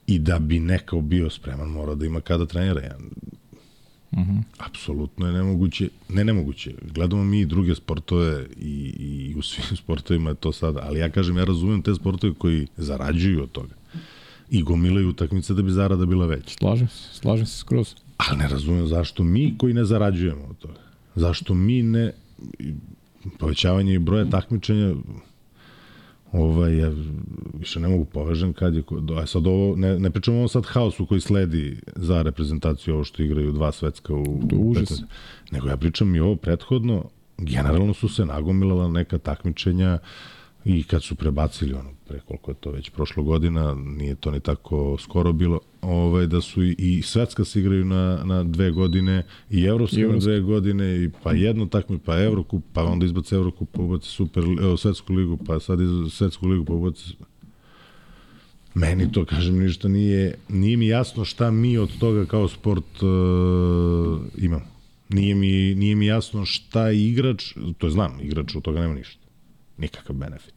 [0.08, 2.82] i da bi neko bio spreman mora da ima kada trenira.
[2.82, 2.98] Ja,
[4.12, 4.41] -huh.
[4.58, 6.74] Apsolutno je nemoguće, ne nemoguće.
[6.93, 11.10] Gledamo mi i druge sportove i, i u svim sportovima je to sada, ali ja
[11.10, 13.76] kažem, ja razumem te sportove koji zarađuju od toga
[14.50, 16.56] i gomilaju utakmice da bi zarada bila veća.
[16.60, 17.95] Slažem se, slažem se skroz.
[18.18, 20.80] Ali ne razumem zašto mi koji ne zarađujemo od toga.
[21.16, 22.12] Zašto mi ne
[23.39, 24.93] povećavanje broja takmičenja
[26.32, 26.92] ovaj, ja
[27.54, 28.84] više ne mogu povežem kad je,
[29.22, 33.24] a sad ovo, ne, ne pričamo ovo sad haosu koji sledi za reprezentaciju ovo što
[33.24, 34.90] igraju dva svetska u, to je užas.
[34.90, 35.04] 15,
[35.52, 37.04] nego ja pričam i ovo prethodno,
[37.38, 40.00] generalno su se nagomilala neka takmičenja
[40.68, 44.39] i kad su prebacili ono pre koliko je to već prošlo godina, nije to ni
[44.39, 49.24] tako skoro bilo, ovaj, da su i, i svetska se igraju na, na dve godine
[49.49, 53.70] i evropska na dve godine i pa jedno takmi, pa Evrokup, pa onda izbaci Evrokup,
[53.72, 57.15] pa ubaci super, evo, svetsku ligu, pa sad iz svetsku ligu, pa ubaci
[58.74, 63.09] Meni to, kažem, ništa nije, nije mi jasno šta mi od toga kao sport uh,
[64.38, 64.65] imamo.
[65.09, 69.27] Nije mi, nije mi jasno šta igrač, to je znam, igrač od toga nema ništa.
[69.78, 70.54] Nikakav benefit.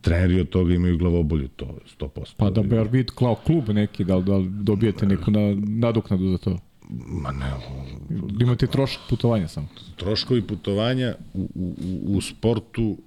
[0.00, 2.34] Treneri od toga imaju glavobolju, to 100%.
[2.36, 6.58] Pa da bar vid kao klub neki, da, da dobijete neku na, nadoknadu za to?
[7.06, 7.50] Ma ne.
[8.08, 9.68] Da imate trošak putovanja samo.
[9.96, 12.98] Troškovi putovanja u, u, u sportu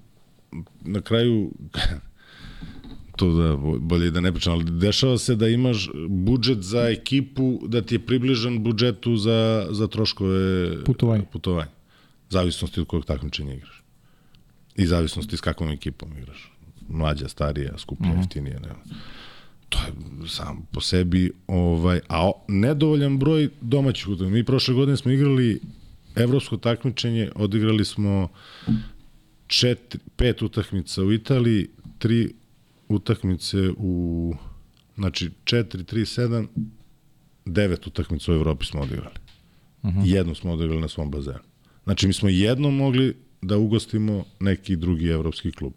[0.84, 1.50] na kraju
[3.16, 7.82] to da bolje da ne pričam, ali dešava se da imaš budžet za ekipu da
[7.82, 11.24] ti je približan budžetu za, za troškove putovanja.
[11.32, 11.70] putovanja.
[12.30, 13.83] Zavisnosti od kojeg takmičenja igraš.
[14.76, 16.52] I zavisnosti s kakvom ekipom igraš.
[16.88, 18.20] Mlađa, starija, skuplja, uh -huh.
[18.20, 18.60] jeftinija.
[18.60, 18.68] Ne.
[19.68, 24.34] To je sam po sebi, ovaj, a nedovoljan broj domaćih utakmica.
[24.34, 25.60] Mi prošle godine smo igrali
[26.14, 28.28] evropsko takmičenje, odigrali smo
[29.46, 31.68] četiri, pet utakmica u Italiji,
[31.98, 32.34] tri
[32.88, 34.34] utakmice u
[34.96, 36.46] znači 4 3 7
[37.44, 39.16] devet utakmica u Evropi smo odigrali.
[39.82, 40.02] Uh -huh.
[40.04, 41.38] Jednu smo odigrali na svom bazenu.
[41.84, 45.72] Znači mi smo jednom mogli da ugostimo neki drugi evropski klub.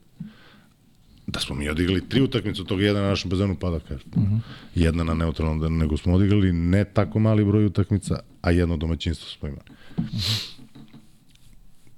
[1.28, 4.10] Da smo mi odigrali tri utakmice od toga jedna na našem bazenu pa da kažem.
[4.16, 4.40] Uh -huh.
[4.76, 9.48] Jedna na neutralnom, nego smo odigrali ne tako mali broj utakmica, a jedno domaćinstvo smo
[9.48, 9.64] imali.
[9.98, 10.58] Uh -huh.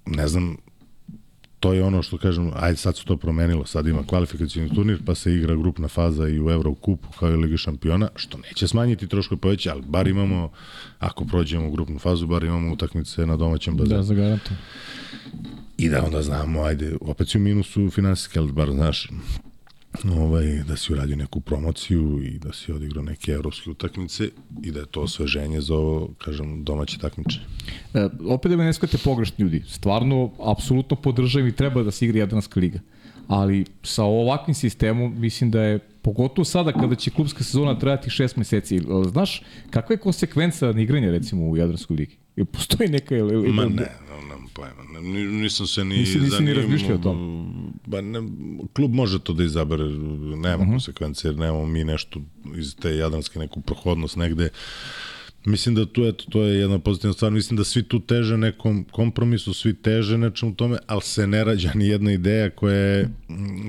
[0.06, 0.58] Ne znam
[1.60, 5.16] to je ono što kažem, ajde sad su to promenilo, sad ima kvalifikacijni turnir, pa
[5.16, 9.42] se igra grupna faza i u Eurokupu kao i Ligi šampiona, što neće smanjiti troškove
[9.42, 10.52] poveće, ali bar imamo,
[11.00, 13.98] ako prođemo u grupnu fazu, bar imamo utakmice na domaćem bazenu.
[13.98, 14.60] Da, zagarantujem.
[15.78, 19.10] I da onda znamo, ajde, opet si u minusu finansijski, ali bar znaš,
[20.04, 24.30] ovaj, da si uradio neku promociju i da si odigrao neke evropske utakmice
[24.64, 27.40] i da je to osveženje za ovo, kažem, domaće takmiče.
[27.94, 28.74] E, opet da me ne
[29.04, 29.64] pogrešni ljudi.
[29.68, 32.80] Stvarno, apsolutno podržavam i treba da se igra Jadranska liga.
[33.28, 38.38] Ali sa ovakvim sistemom mislim da je pogotovo sada kada će klubska sezona trajati šest
[38.38, 38.82] meseci.
[39.12, 42.18] Znaš, kakva je konsekvenca na igranje recimo u Jadranskoj ligi?
[42.40, 43.16] Ili postoji neka...
[43.16, 43.88] Ili, Ma ne,
[44.54, 45.00] pojma.
[45.32, 47.74] Nisam se ni nisi, nisi ni razmišljao o tom.
[47.86, 48.20] Ba, ne,
[48.74, 50.72] klub može to da izabere, nema uh -huh.
[50.72, 52.22] konsekvencije, jer nemamo mi nešto
[52.58, 54.50] iz te jadranske neku prohodnost negde.
[55.46, 57.32] Mislim da tu, eto, to je jedna pozitivna stvar.
[57.32, 61.72] Mislim da svi tu teže nekom kompromisu, svi teže nečemu tome, ali se ne rađa
[61.76, 63.10] ni jedna ideja koja je,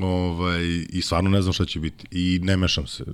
[0.03, 2.07] ovaj, i stvarno ne znam šta će biti.
[2.11, 3.05] I ne mešam se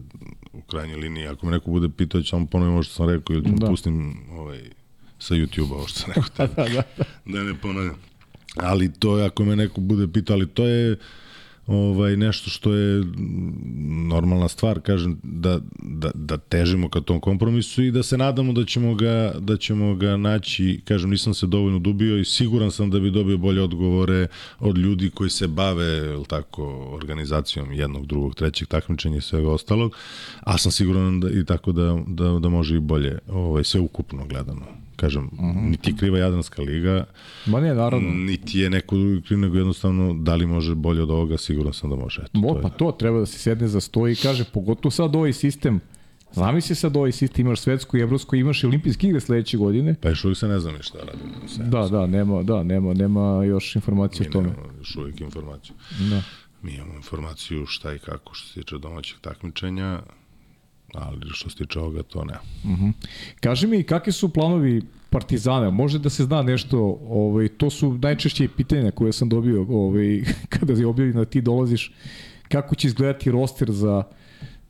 [0.53, 1.27] u krajnjoj liniji.
[1.27, 3.67] Ako me neko bude pitao, ću vam ponovim ovo što sam rekao ili da.
[3.67, 4.61] pustim ovaj,
[5.27, 6.47] sa YouTube-a, ovo što sam rekao.
[6.47, 6.83] da, da, da.
[7.25, 7.97] da ne ponavljam.
[8.57, 10.97] Ali to je, ako me neko bude pitao, ali to je
[11.67, 13.05] ovaj nešto što je
[14.09, 18.65] normalna stvar, kažem, da, da, da težimo ka tom kompromisu i da se nadamo da
[18.65, 23.01] ćemo ga, da ćemo ga naći, kažem, nisam se dovoljno dubio i siguran sam da
[23.01, 24.27] bi dobio bolje odgovore
[24.59, 29.97] od ljudi koji se bave, tako, organizacijom jednog, drugog, trećeg takmičenja i svega ostalog,
[30.41, 34.27] a sam siguran da, i tako da, da, da može i bolje, ovaj, sve ukupno
[34.27, 35.43] gledano kažem, mhm.
[35.43, 35.71] -huh.
[35.71, 37.05] niti je kriva Jadranska liga,
[37.47, 38.11] Ma ne, naravno.
[38.11, 41.91] niti je neko drugi kriv, nego jednostavno da li može bolje od ovoga, siguran sam
[41.91, 42.23] da može.
[42.23, 45.17] Eto, Mo, to pa to, treba da se sedne za stoji i kaže, pogotovo sad
[45.17, 45.81] ovaj sistem,
[46.61, 49.95] se sad ovaj sistem, imaš svetsku i evropsku, imaš i olimpijske igre sledeće godine.
[50.03, 51.71] Pa još uvijek se ne znam šta radimo.
[51.71, 54.49] Da, da, nema, da, nema, nema još informacije o tome.
[54.49, 55.75] Mi nemamo još uvijek informaciju.
[56.11, 56.23] Da.
[56.63, 60.01] Mi imamo informaciju šta i kako što se tiče domaćeg takmičenja,
[60.99, 62.35] ali što se tiče ovoga, to ne.
[62.65, 62.93] Uh -huh.
[63.41, 65.71] Kaži mi, kakvi su planovi Partizana?
[65.71, 70.23] Može da se zna nešto, ovaj, to su najčešće pitanja koje sam dobio ovaj,
[70.59, 71.93] kada je objavljeno da ti dolaziš,
[72.49, 74.03] kako će izgledati roster za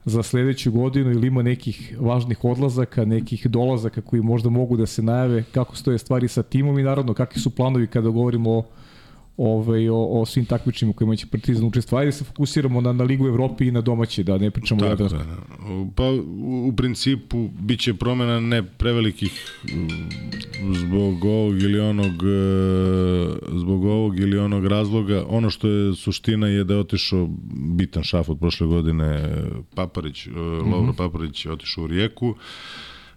[0.07, 5.03] za sledeću godinu ili ima nekih važnih odlazaka, nekih dolazaka koji možda mogu da se
[5.03, 8.65] najave, kako stoje stvari sa timom i naravno kakvi su planovi kada govorimo o
[9.37, 12.07] ovaj, o, o svim takmičima kojima će Partizan učestvovati.
[12.07, 15.09] Ajde se fokusiramo na, na Ligu Evropi i na domaći, da ne pričamo Tako, o
[15.09, 15.25] Da.
[15.95, 16.05] Pa
[16.69, 19.61] u, principu bit će promena ne prevelikih
[20.73, 25.25] zbog ovog ili onog e, zbog ovog ili onog razloga.
[25.29, 27.29] Ono što je suština je da je otišao
[27.77, 29.37] bitan šaf od prošle godine
[29.75, 30.73] Paparić, mm -hmm.
[30.73, 32.35] Lovro Paparić je otišao u Rijeku.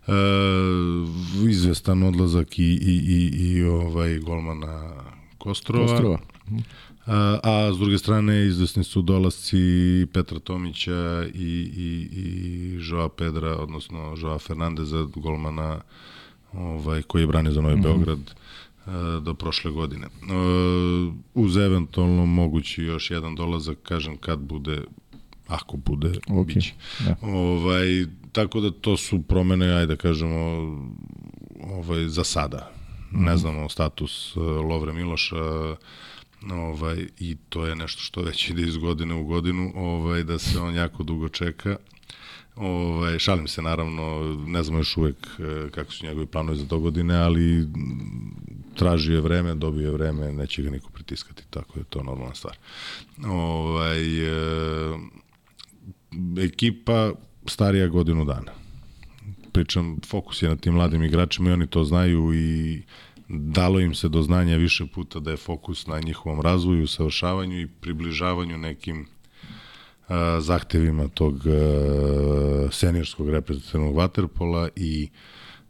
[0.07, 4.93] Uh, izvestan odlazak i, i, i, i ovaj golmana
[5.39, 5.87] Kostrova.
[5.87, 6.19] Kostrova.
[7.05, 9.57] A, a s druge strane izvesni su dolasci
[10.13, 15.81] Petra Tomića i, i, i Joa Pedra, odnosno Joa Fernandeza, golmana
[16.53, 17.83] ovaj, koji je branio za Novi mm -hmm.
[17.83, 18.19] Beograd
[19.21, 20.07] do prošle godine.
[21.33, 24.81] Uz eventualno mogući još jedan dolazak, kažem, kad bude,
[25.47, 26.45] ako bude, okay.
[26.45, 26.73] biće.
[26.99, 27.15] Da.
[27.21, 30.35] Ovaj, tako da to su promene, ajde da kažemo,
[31.63, 32.78] ovaj, za sada
[33.11, 35.75] ne znamo status e, Lovre Miloša,
[36.51, 40.59] ovaj, i to je nešto što već ide iz godine u godinu, ovaj, da se
[40.59, 41.77] on jako dugo čeka.
[42.55, 46.79] Ovaj, šalim se naravno, ne znamo još uvek e, kako su njegovi planovi za do
[46.79, 47.67] godine, ali
[48.75, 52.57] traži je vreme, dobije je vreme, neće ga niko pritiskati, tako je to normalna stvar.
[53.25, 54.97] Ovaj, e,
[56.37, 57.11] ekipa
[57.45, 58.68] starija godinu dana
[59.51, 62.81] pričam, fokus je na tim mladim igračima i oni to znaju i
[63.29, 67.67] dalo im se do znanja više puta da je fokus na njihovom razvoju, savršavanju i
[67.67, 69.07] približavanju nekim
[70.07, 75.09] a, zahtevima tog a, senjorskog reprezentativnog vaterpola i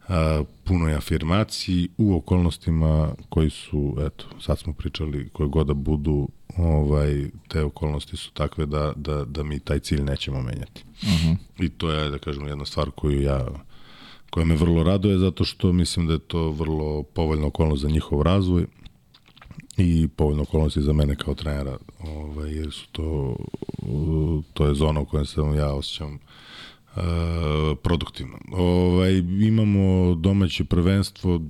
[0.07, 6.27] a, punoj afirmaciji u okolnostima koji su, eto, sad smo pričali, koje god da budu,
[6.57, 10.83] ovaj, te okolnosti su takve da, da, da mi taj cilj nećemo menjati.
[11.01, 11.35] Uh -huh.
[11.59, 13.47] I to je, da kažem, jedna stvar koju ja
[14.29, 18.21] koja me vrlo raduje zato što mislim da je to vrlo povoljna okolnost za njihov
[18.21, 18.65] razvoj
[19.77, 23.35] i povoljna okolnost i za mene kao trenera, ovaj, jer su to,
[24.53, 27.01] to je zona u kojoj se ja osjećam uh,
[27.83, 28.37] produktivno.
[28.51, 31.41] Ovaj, imamo domaće prvenstvo,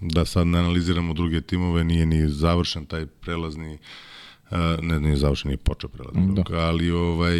[0.00, 3.80] da sad ne analiziramo druge timove, nije ni završen taj prelazni uh,
[4.82, 6.58] ne, nije završen, nije počeo prelazni da.
[6.58, 7.38] ali ovaj,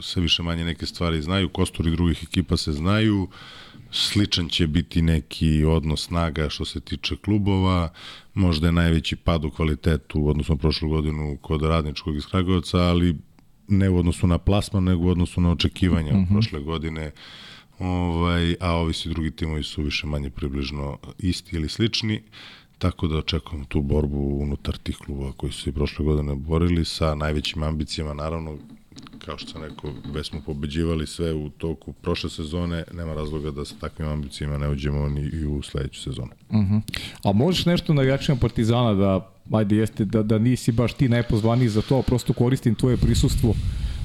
[0.00, 3.28] sve više manje neke stvari znaju, kosturi drugih ekipa se znaju,
[3.90, 7.92] Sličan će biti neki odnos snaga što se tiče klubova,
[8.34, 13.16] možda je najveći pad u kvalitetu, odnosno prošlu godinu kod radničkog iz Kragovca, ali
[13.68, 16.32] ne u odnosu na plasman, nego u odnosu na očekivanja mm -hmm.
[16.32, 17.12] prošle godine.
[17.78, 22.22] Ovaj, a ovi svi drugi timovi su više manje približno isti ili slični.
[22.78, 27.14] Tako da očekujem tu borbu unutar tih klubova koji su se prošle godine borili sa
[27.14, 28.56] najvećim ambicijama, naravno
[29.24, 33.64] kao što sam rekao, već smo pobeđivali sve u toku prošle sezone, nema razloga da
[33.64, 36.30] sa takvim ambicijama ne uđemo ni i u sledeću sezonu.
[36.48, 36.74] Uh mhm.
[36.74, 36.80] -huh.
[37.24, 41.68] A možeš nešto na jačima Partizana da, ajde jeste, da, da nisi baš ti najpozvaniji
[41.68, 43.54] za to, prosto koristim tvoje prisustvo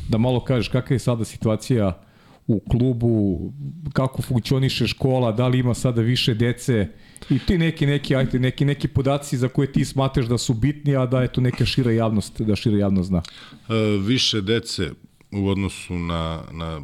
[0.10, 2.02] da malo kažeš kakva je sada situacija
[2.48, 3.40] u klubu,
[3.94, 6.88] kako funkcioniše škola, da li ima sada više dece
[7.30, 10.96] i ti neki neki ajde neki neki podaci za koje ti smatraš da su bitni,
[10.96, 13.22] a da je to neka šira javnost, da šira javnost zna.
[13.70, 13.74] E,
[14.06, 14.90] više dece
[15.32, 16.82] u odnosu na, na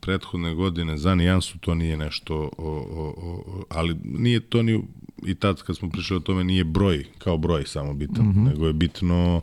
[0.00, 4.82] prethodne godine za nijansu to nije nešto o, o, o, ali nije to ni
[5.26, 8.48] i tad kad smo pričali o tome nije broj kao broj samo bitan, mm -hmm.
[8.48, 9.42] nego je bitno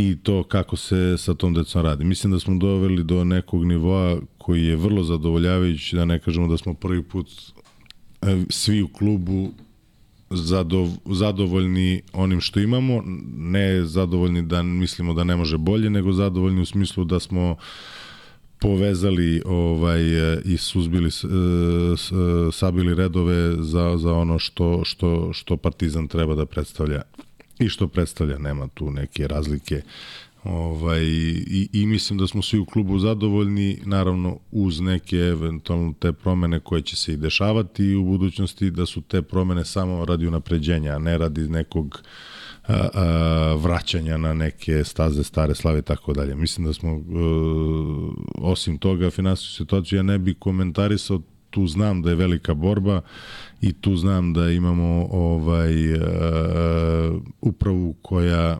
[0.00, 2.04] i to kako se sa tom decom radi.
[2.04, 6.56] Mislim da smo doveli do nekog nivoa koji je vrlo zadovoljavajući, da ne kažemo da
[6.56, 7.26] smo prvi put
[8.22, 9.52] e, svi u klubu
[10.30, 13.02] zadov, zadovoljni onim što imamo,
[13.36, 17.56] ne zadovoljni da mislimo da ne može bolje, nego zadovoljni u smislu da smo
[18.60, 20.02] povezali ovaj
[20.44, 21.10] i suzbili
[22.52, 27.02] sabili redove za, za ono što, što, što Partizan treba da predstavlja
[27.58, 29.82] i što predstavlja, nema tu neke razlike
[30.44, 36.12] Ovaj, i, I mislim da smo svi u klubu zadovoljni, naravno uz neke eventualno te
[36.12, 40.92] promene koje će se i dešavati u budućnosti, da su te promene samo radi unapređenja,
[40.92, 42.02] a ne radi nekog
[42.66, 46.34] a, a, vraćanja na neke staze stare slave i tako dalje.
[46.34, 47.02] Mislim da smo, e,
[48.34, 53.00] osim toga, finansijsku situaciju ja ne bi komentarisao tu znam da je velika borba
[53.60, 56.00] i tu znam da imamo ovaj uh,
[57.40, 58.58] upravu koja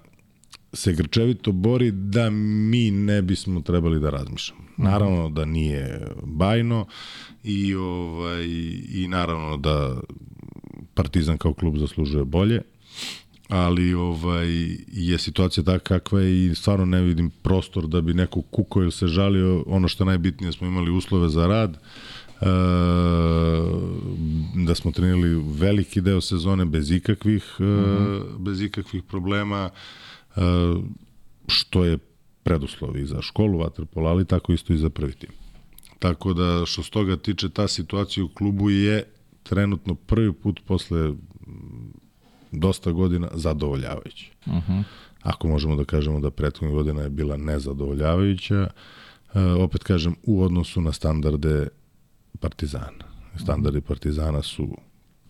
[0.73, 4.63] se grčevito bori da mi ne bismo trebali da razmišljamo.
[4.77, 6.87] Naravno da nije bajno
[7.45, 8.45] i ovaj
[8.89, 10.01] i naravno da
[10.95, 12.63] Partizan kao klub zaslužuje bolje,
[13.49, 14.49] ali ovaj
[14.87, 18.93] je situacija takva kakva je i stvarno ne vidim prostor da bi neko kukao ili
[18.93, 19.65] se žalio.
[19.67, 21.75] Ono što najbitnije smo imali uslove za rad.
[21.75, 21.79] E,
[24.67, 28.39] da smo trenirali veliki deo sezone bez ikakvih mm -hmm.
[28.39, 29.71] bez ikakvih problema
[31.49, 31.99] što je
[32.43, 35.31] preduslov i za školu vaterpola, ali tako isto i za prvi tim.
[35.99, 39.05] Tako da, što s toga tiče, ta situacija u klubu je
[39.43, 41.13] trenutno prvi put posle
[42.53, 44.27] dosta godina zadovoljavajuća.
[44.47, 44.73] Uh mhm.
[44.73, 44.83] -huh.
[45.23, 48.71] Ako možemo da kažemo da prethodna godina je bila nezadovoljavajuća,
[49.61, 51.69] opet kažem, u odnosu na standarde
[52.41, 53.05] Partizana.
[53.43, 54.77] Standardi Partizana su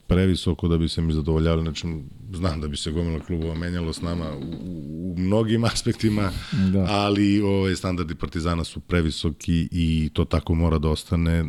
[0.07, 1.87] previsoko da bi se mi zadovoljavali, znači
[2.33, 6.31] znam da bi se gomila klubova menjalo s nama u, u mnogim aspektima,
[6.73, 6.87] da.
[6.89, 11.45] ali ovaj, standardi Partizana su previsoki i to tako mora da ostane.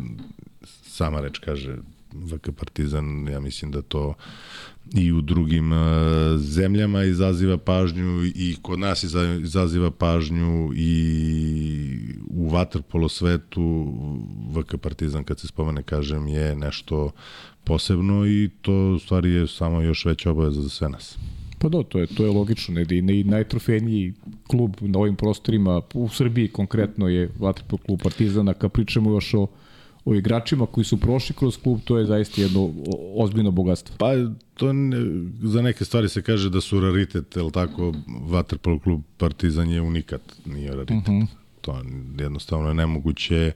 [0.82, 1.76] Sama reč kaže
[2.14, 4.14] VK Partizan, ja mislim da to
[4.94, 5.78] i u drugim uh,
[6.36, 9.04] zemljama izaziva pažnju i kod nas
[9.42, 13.94] izaziva pažnju i u vaterpolo svetu
[14.50, 17.10] VK Partizan kad se spomene kažem je nešto
[17.64, 21.18] posebno i to u stvari je samo još veća obaveza za sve nas.
[21.58, 24.14] Pa da, to je, to je logično, ne, ne, najtrofejniji
[24.46, 29.46] klub na ovim prostorima u Srbiji konkretno je Vatrpol klub Partizana, kad pričamo još o,
[30.10, 32.72] o igračima koji su prošli kroz klub, to je zaista jedno
[33.16, 33.96] ozbiljno bogatstvo.
[33.98, 34.12] Pa
[34.54, 34.96] to ne,
[35.42, 40.22] za neke stvari se kaže da su raritet, je tako, Vatrpol klub Partizan je unikat,
[40.46, 41.08] nije raritet.
[41.08, 41.22] Uh mhm.
[41.22, 41.26] -huh.
[41.60, 41.82] To
[42.18, 43.52] jednostavno je nemoguće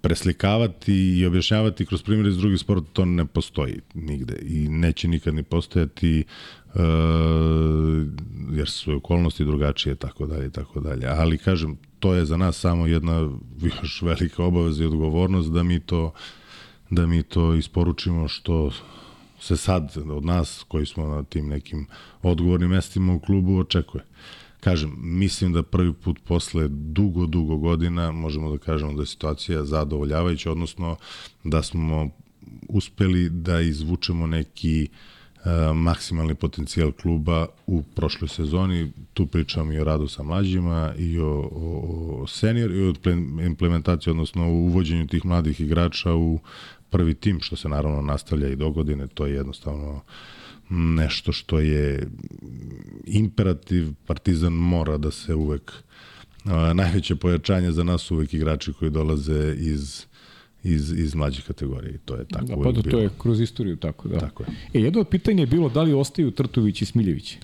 [0.00, 5.34] preslikavati i objašnjavati kroz primjer iz drugih sporta, to ne postoji nigde i neće nikad
[5.34, 6.24] ni postojati
[6.74, 6.80] uh,
[8.52, 11.06] jer su okolnosti drugačije, tako dalje, tako dalje.
[11.06, 13.30] Ali kažem, to je za nas samo jedna
[13.82, 16.12] još velika obaveza i odgovornost da mi to
[16.90, 18.70] da mi to isporučimo što
[19.40, 21.86] se sad od nas koji smo na tim nekim
[22.22, 24.04] odgovornim mestima u klubu očekuje.
[24.60, 29.64] Kažem, mislim da prvi put posle dugo, dugo godina možemo da kažemo da je situacija
[29.64, 30.96] zadovoljavajuća, odnosno
[31.44, 32.10] da smo
[32.68, 34.96] uspeli da izvučemo neki uh,
[35.74, 38.92] maksimalni potencijal kluba u prošloj sezoni.
[39.14, 42.94] Tu pričam i o radu sa mlađima i o, o, o senior i o
[43.46, 46.38] implementaciji, odnosno o uvođenju tih mladih igrača u
[46.90, 50.00] prvi tim, što se naravno nastavlja i do godine, to je jednostavno
[50.70, 52.08] nešto što je
[53.06, 55.72] imperativ, Partizan mora da se uvek
[56.74, 60.06] najveće pojačanje za nas uvek igrači koji dolaze iz
[60.64, 61.94] iz, iz mlađih kategorija.
[61.94, 64.18] I to je tako da, pa da, to je kroz istoriju tako, da.
[64.18, 64.48] Tako je.
[64.74, 67.36] E, jedno od pitanja je bilo da li ostaju Trtović i Smiljević?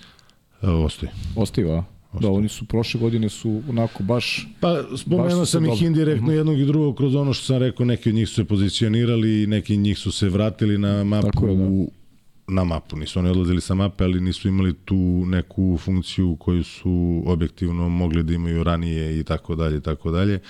[0.63, 1.13] E, ostaje.
[1.37, 1.85] Ostaju, a?
[2.21, 4.49] Da, oni su prošle godine su onako baš...
[4.61, 6.37] Pa spomenuo sam ih indirektno mm -hmm.
[6.37, 9.47] jednog i drugog kroz ono što sam rekao, neki od njih su se pozicionirali i
[9.47, 12.55] neki od njih su se vratili na mapu je, da.
[12.55, 12.97] na mapu.
[12.97, 18.23] Nisu oni odlazili sa mape, ali nisu imali tu neku funkciju koju su objektivno mogli
[18.23, 20.41] da imaju ranije i tako dalje, tako dalje,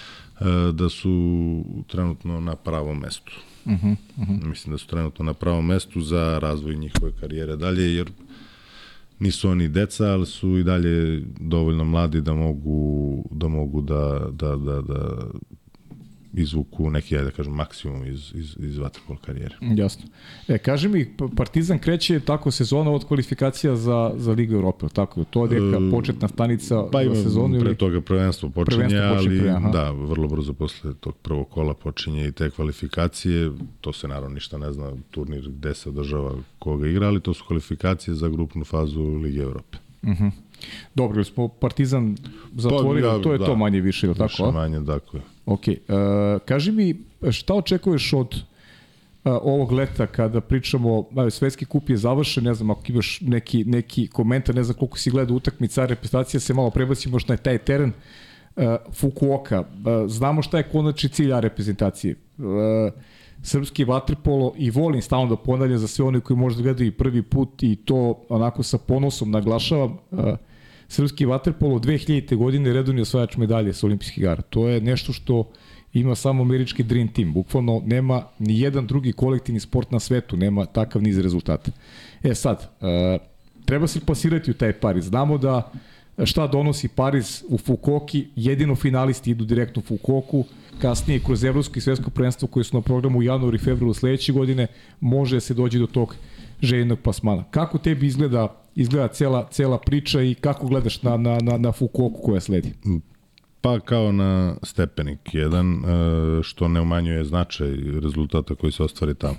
[0.72, 3.32] da su trenutno na pravom mestu.
[3.64, 4.48] Uh -huh, uh -huh.
[4.48, 8.10] Mislim da su trenutno na pravom mestu za razvoj njihove karijere dalje, jer
[9.18, 14.56] nisu oni deca, ali su i dalje dovoljno mladi da mogu da mogu da, da,
[14.56, 15.26] da, da
[16.36, 19.56] izvuku neki, da kažem, maksimum iz, iz, iz vaterpol karijere.
[19.60, 20.04] Jasno.
[20.48, 25.24] E, kaži mi, Partizan kreće tako sezona od kvalifikacija za, za Ligu Europe, tako?
[25.24, 27.60] To je neka e, početna stanica pa za sezonu?
[27.60, 31.74] Pre toga prvenstvo počinje, prvenstvo počinje ali pre, da, vrlo brzo posle tog prvog kola
[31.74, 33.50] počinje i te kvalifikacije.
[33.80, 37.44] To se naravno ništa ne zna, turnir gde se održava koga igra, ali to su
[37.46, 39.78] kvalifikacije za grupnu fazu Lige Europe.
[40.02, 40.24] Uh mhm.
[40.24, 40.30] -huh.
[40.94, 42.16] Dobro, smo Partizan
[42.56, 44.24] zatvorili, pa, ja, to je da, to manje više, ili tako?
[44.24, 45.20] Više manje, dakle.
[45.46, 45.74] Ok, uh,
[46.44, 46.94] kaži mi
[47.30, 48.40] šta očekuješ od uh,
[49.24, 54.08] ovog leta kada pričamo, uh, svetski kup je završen, ne znam ako imaš neki, neki
[54.08, 57.92] komentar, ne znam koliko si gledao utakmica, reprezentacija se malo prebaci možda na taj teren,
[58.56, 62.16] uh, Fukuoka, uh, znamo šta je konačni cilj A reprezentacije.
[62.38, 62.44] Uh,
[63.42, 67.62] srpski vaterpolo i volim stalno da ponavljam za sve one koji možda gledaju prvi put
[67.62, 69.98] i to onako sa ponosom naglašavam.
[70.10, 70.34] Uh,
[70.88, 72.36] srpski vaterpolo 2000.
[72.36, 74.42] godine redovni osvajač medalje sa olimpijskih igara.
[74.42, 75.50] To je nešto što
[75.92, 77.32] ima samo američki Dream Team.
[77.32, 81.70] Bukvalno nema ni jedan drugi kolektivni sport na svetu, nema takav niz rezultata.
[82.22, 82.86] E sad, uh,
[83.64, 85.04] treba se plasirati u taj Pariz.
[85.04, 85.72] Znamo da
[86.24, 90.44] šta donosi Pariz u Fukoki, jedino finalisti idu direktno u Fukoku,
[90.78, 94.32] kasnije kroz evropsko i svetsko prvenstvo koje su na programu u januaru i februaru sledeće
[94.32, 94.66] godine,
[95.00, 96.16] može se doći do tog
[96.62, 97.44] željenog plasmana.
[97.50, 102.20] Kako tebi izgleda izgleda cela, cela priča i kako gledaš na, na, na, na Fukuoku
[102.22, 102.72] koja sledi?
[103.60, 107.68] Pa kao na stepenik jedan, e, što ne umanjuje značaj
[108.02, 109.36] rezultata koji se ostvari tamo.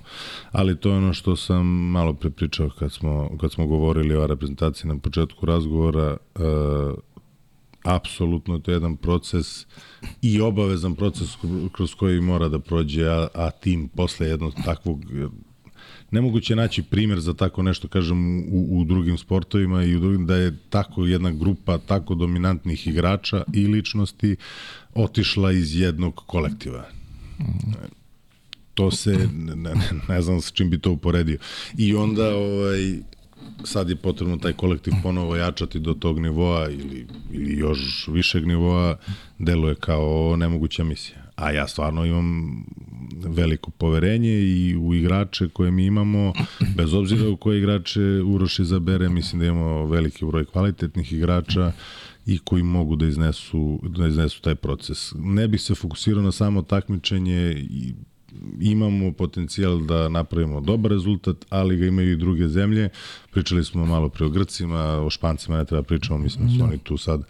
[0.52, 4.88] Ali to je ono što sam malo prepričao kad smo, kad smo govorili o reprezentaciji
[4.88, 6.16] na početku razgovora.
[6.34, 6.40] E,
[7.84, 9.66] apsolutno to je jedan proces
[10.22, 11.28] i obavezan proces
[11.72, 15.04] kroz koji mora da prođe, a, a tim posle jednog takvog
[16.10, 20.36] nemoguće naći primer za tako nešto, kažem, u, u drugim sportovima i u drugim, da
[20.36, 24.36] je tako jedna grupa tako dominantnih igrača i ličnosti
[24.94, 26.88] otišla iz jednog kolektiva.
[28.74, 29.74] To se, ne, ne,
[30.08, 31.38] ne znam s čim bi to uporedio.
[31.78, 32.98] I onda, ovaj,
[33.64, 38.96] sad je potrebno taj kolektiv ponovo jačati do tog nivoa ili, ili još višeg nivoa,
[39.38, 41.27] deluje kao nemoguća misija.
[41.38, 42.64] A ja stvarno imam
[43.26, 46.32] veliko poverenje i u igrače koje mi imamo,
[46.76, 51.72] bez obzira u koje igrače Uroš izabere, mislim da imamo veliki broj kvalitetnih igrača
[52.26, 55.12] i koji mogu da iznesu, da iznesu taj proces.
[55.16, 57.94] Ne bih se fokusirao na samo takmičenje i
[58.60, 62.88] imamo potencijal da napravimo dobar rezultat, ali ga imaju i druge zemlje.
[63.30, 66.78] Pričali smo malo pre o Grcima, o Špancima ne treba pričamo, mislim da su oni
[66.78, 67.22] tu sad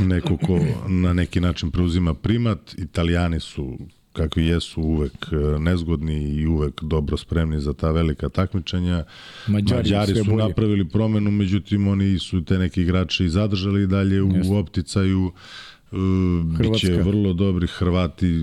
[0.00, 0.58] neko ko
[0.88, 2.74] na neki način preuzima primat.
[2.78, 3.78] Italijani su
[4.16, 9.04] kakvi jesu uvek e, nezgodni i uvek dobro spremni za ta velika takmičenja.
[9.46, 10.48] Mađari, Mađari su bolje.
[10.48, 14.54] napravili promenu, međutim oni su te neki igrače i zadržali dalje u Jeste.
[14.54, 15.32] opticaju.
[15.92, 15.96] E,
[16.58, 18.40] biće vrlo dobri Hrvati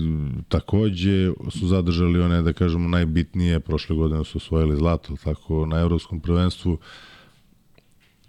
[0.48, 6.20] takođe su zadržali one da kažemo najbitnije prošle godine su osvojili zlato tako na evropskom
[6.20, 6.78] prvenstvu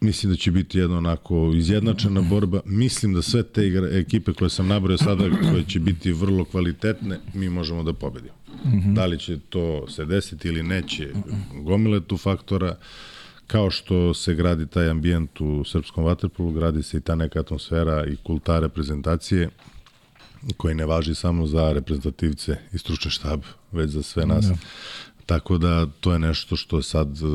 [0.02, 2.62] Mislim da će biti jedno onako izjednačena borba.
[2.66, 7.20] Mislim da sve te igra, ekipe koje sam nabrao sada, koje će biti vrlo kvalitetne,
[7.34, 8.36] mi možemo da pobedimo.
[8.66, 8.94] Mm -hmm.
[8.94, 11.10] Da li će to se desiti ili neće,
[11.54, 12.78] gomile tu faktora.
[13.48, 18.06] Kao što se gradi taj ambijent u srpskom vaterpolu, gradi se i ta neka atmosfera
[18.06, 19.50] i kulta reprezentacije
[20.58, 23.42] koji ne važi samo za reprezentativce i stručni štab,
[23.72, 24.46] već za sve nas.
[24.46, 24.56] Da.
[25.26, 27.30] Tako da to je nešto što sad uh,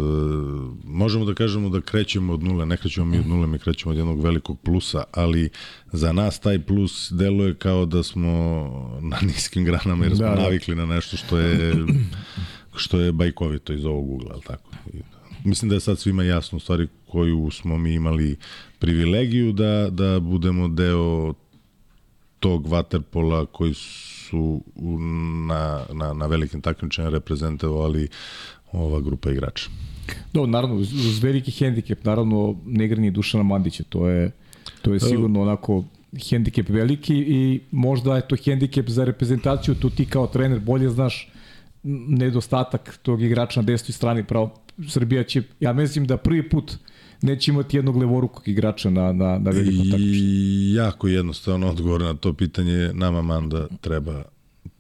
[0.85, 3.97] možemo da kažemo da krećemo od nule, ne krećemo mi od nule, mi krećemo od
[3.97, 5.51] jednog velikog plusa, ali
[5.93, 8.29] za nas taj plus deluje kao da smo
[9.01, 10.43] na niskim granama jer smo da, da.
[10.43, 11.75] navikli na nešto što je
[12.77, 14.71] što je bajkovito iz ovog ugla, al tako.
[14.93, 14.99] I,
[15.45, 18.37] mislim da je sad svima jasno u stvari koju smo mi imali
[18.79, 21.35] privilegiju da da budemo deo
[22.41, 24.20] tog waterpola koji su
[25.47, 28.09] na, na, na velikim takmičenjima reprezentovali
[28.73, 29.71] ova grupa igrača.
[30.33, 34.31] Do, naravno, uz, uz veliki hendikep, naravno, negrani Dušana Mandića, to je,
[34.83, 35.07] to je da.
[35.07, 35.85] sigurno onako
[36.31, 41.29] hendikep veliki i možda je to hendikep za reprezentaciju, tu ti kao trener bolje znaš
[41.83, 44.55] nedostatak tog igrača na desnoj strani, pravo
[44.89, 46.77] Srbija će, ja mislim da prvi put
[47.23, 50.15] neće imati jednog levorukog igrača na, na, na velikom takmičenju.
[50.15, 54.23] I jako jednostavno odgovor na to pitanje nama Manda treba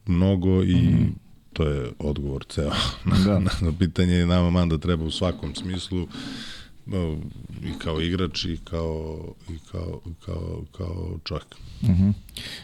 [0.07, 1.15] mnogo i mm.
[1.53, 2.71] to je odgovor ceo
[3.11, 3.39] na, da.
[3.39, 6.07] na, na pitanje nama Manda treba u svakom smislu
[7.65, 9.19] i kao igrač i kao,
[9.49, 11.47] i kao, kao, kao čovjek.
[11.83, 12.03] Uh mhm.
[12.03, 12.13] -huh.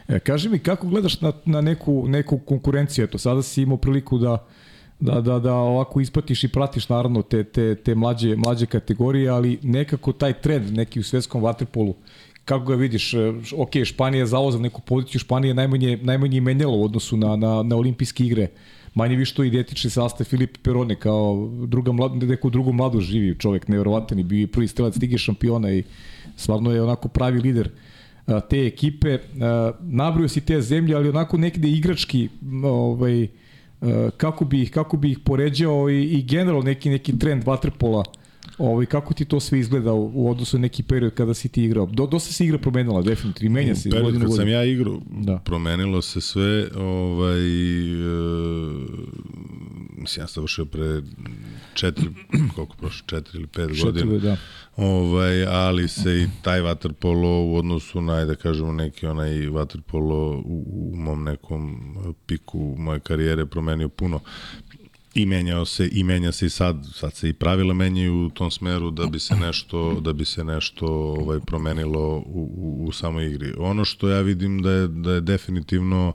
[0.09, 3.05] e, kaži mi, kako gledaš na, na neku, neku konkurenciju?
[3.05, 4.47] Eto, sada si imao priliku da
[5.01, 9.59] da, da, da ovako ispratiš i pratiš naravno te, te, te mlađe, mlađe kategorije, ali
[9.63, 11.95] nekako taj trend neki u svetskom vaterpolu,
[12.45, 16.77] kako ga vidiš, e, ok, Španija je zauzela neku poziciju, Španija je najmanje, najmanje menjala
[16.77, 18.49] u odnosu na, na, na olimpijske igre,
[18.95, 23.69] manje više to identični sastav Filip Perone kao druga mlad, neku drugu mladu živi čovek,
[23.69, 25.83] nevjerovatan bio je prvi strelac Lige šampiona i
[26.37, 27.71] stvarno je onako pravi lider
[28.51, 29.19] te ekipe.
[29.81, 32.29] Nabrio si te zemlje, ali onako nekde igrački
[32.65, 33.29] ovaj,
[34.17, 38.05] kako bi ih kako bi ih poređao i, i generalno neki neki trend waterpola
[38.59, 41.65] Ovaj kako ti to sve izgleda u, u odnosu na neki period kada si ti
[41.65, 41.87] igrao?
[41.87, 44.37] Do, dosta se igra promenila definitivno, menja se period kad godinu.
[44.37, 45.39] sam ja igrao, da.
[45.39, 48.07] promenilo se sve, ovaj e,
[49.97, 51.03] mislim ja sam završio pre
[51.75, 52.07] četiri,
[52.55, 54.19] koliko prošlo, četiri ili pet četiri, godina.
[54.19, 54.37] Da.
[54.77, 60.65] Ovaj, ali se i taj waterpolo u odnosu na, da kažemo, neki onaj waterpolo u,
[60.93, 61.77] u mom nekom
[62.27, 64.21] piku moje karijere promenio puno
[65.17, 68.51] i menjao se i menja se i sad sad se i pravila menjaju u tom
[68.51, 70.87] smeru da bi se nešto da bi se nešto
[71.19, 73.55] ovaj promenilo u, u, u samoj igri.
[73.59, 76.13] Ono što ja vidim da je da je definitivno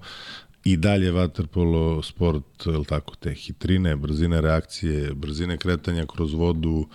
[0.64, 6.88] i dalje waterpolo sport, el tako, te hitrine, brzine reakcije, brzine kretanja kroz vodu,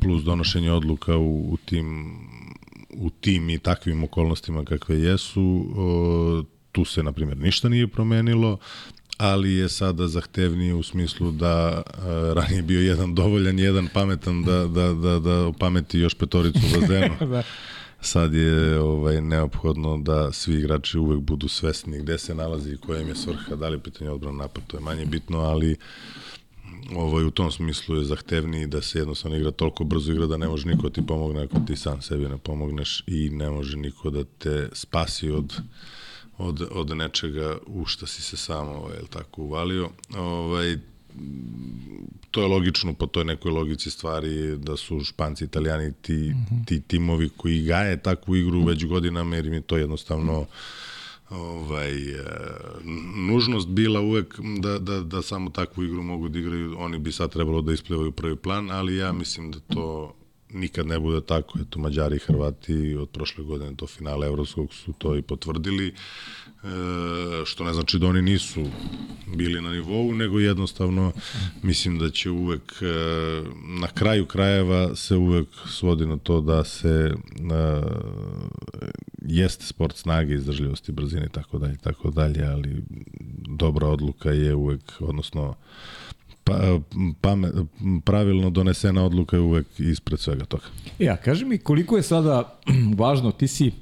[0.00, 2.18] plus donošenje odluka u, u tim
[2.90, 6.42] u tim i takvim okolnostima kakve jesu, o,
[6.72, 8.58] tu se, na primjer, ništa nije promenilo,
[9.18, 12.02] ali je sada zahtevnije u smislu da uh,
[12.34, 17.14] ranije bio jedan dovoljan, jedan pametan da, da, da, da pameti još petoricu u bazenu.
[17.32, 17.42] da.
[18.00, 23.00] Sad je ovaj neophodno da svi igrači uvek budu svesni gde se nalazi i koja
[23.00, 25.76] im je svrha, da li pitanje odbrana napad, to je manje bitno, ali
[26.96, 30.48] ovaj, u tom smislu je zahtevniji da se jednostavno igra toliko brzo igra da ne
[30.48, 34.10] može niko da ti pomogne ako ti sam sebi ne pomogneš i ne može niko
[34.10, 35.60] da te spasi od
[36.38, 39.90] od, od nečega u šta si se samo ovaj, tako uvalio.
[40.16, 40.76] Ovaj,
[42.30, 46.66] to je logično po toj nekoj logici stvari da su Španci, Italijani ti, mm -hmm.
[46.66, 50.46] ti timovi koji gaje takvu igru već godinama jer im je to jednostavno
[51.30, 52.24] ovaj, e,
[53.16, 57.32] nužnost bila uvek da, da, da samo takvu igru mogu da igraju, oni bi sad
[57.32, 60.14] trebalo da isplivaju prvi plan, ali ja mislim da to
[60.50, 61.58] nikad ne bude tako.
[61.58, 65.92] Eto, Mađari i Hrvati od prošle godine do finala Evropskog su to i potvrdili, e,
[67.44, 68.66] što ne znači da oni nisu
[69.36, 71.12] bili na nivou, nego jednostavno
[71.62, 72.86] mislim da će uvek e,
[73.80, 77.14] na kraju krajeva se uvek svodi na to da se e,
[79.22, 82.82] jeste sport snage, izdržljivosti, brzine i tako dalje, tako dalje, ali
[83.48, 85.54] dobra odluka je uvek, odnosno
[86.48, 86.78] pa,
[87.20, 87.50] pame,
[88.04, 90.64] pravilno donesena odluka je uvek ispred svega toga.
[90.98, 92.58] Ja, kaži mi koliko je sada
[93.02, 93.72] važno, ti si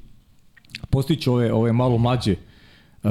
[0.90, 2.36] postići ove, ove malo mlađe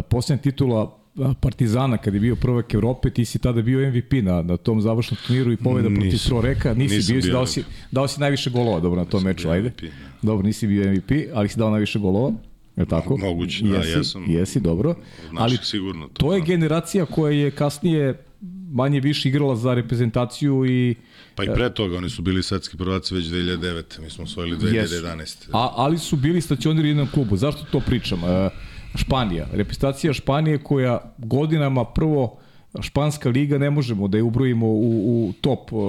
[0.09, 0.97] posljednja titula
[1.39, 5.17] Partizana kad je bio prvak Evrope, ti si tada bio MVP na, na tom završnom
[5.27, 8.79] turniru i poveda protiv Pro Reka, nisi bio, bio, dao si, dao si najviše golova
[8.79, 9.69] dobro na tom meču, ajde.
[9.69, 9.89] MVP, da.
[10.21, 12.33] Dobro, nisi bio MVP, ali si dao najviše golova.
[12.75, 13.17] Je tako?
[13.17, 14.25] Moguće, da, jesi, jesam.
[14.27, 14.95] Jesi, dobro.
[15.37, 16.13] Ali sigurno to.
[16.13, 16.45] To je da.
[16.45, 18.23] generacija koja je kasnije
[18.71, 20.95] manje više igrala za reprezentaciju i
[21.35, 24.01] Pa i pre toga, oni su bili svetski prvaci već 2009.
[24.01, 25.15] Mi smo osvojili 2011.
[25.15, 25.49] Yes.
[25.53, 27.37] A, ali su bili stacionirani u jednom klubu.
[27.37, 28.19] Zašto to pričam?
[28.19, 28.49] E,
[28.95, 29.47] Španija.
[29.51, 32.39] Reprezentacija Španije koja godinama prvo
[32.81, 35.81] Španska liga ne možemo da je ubrojimo u, u top uh,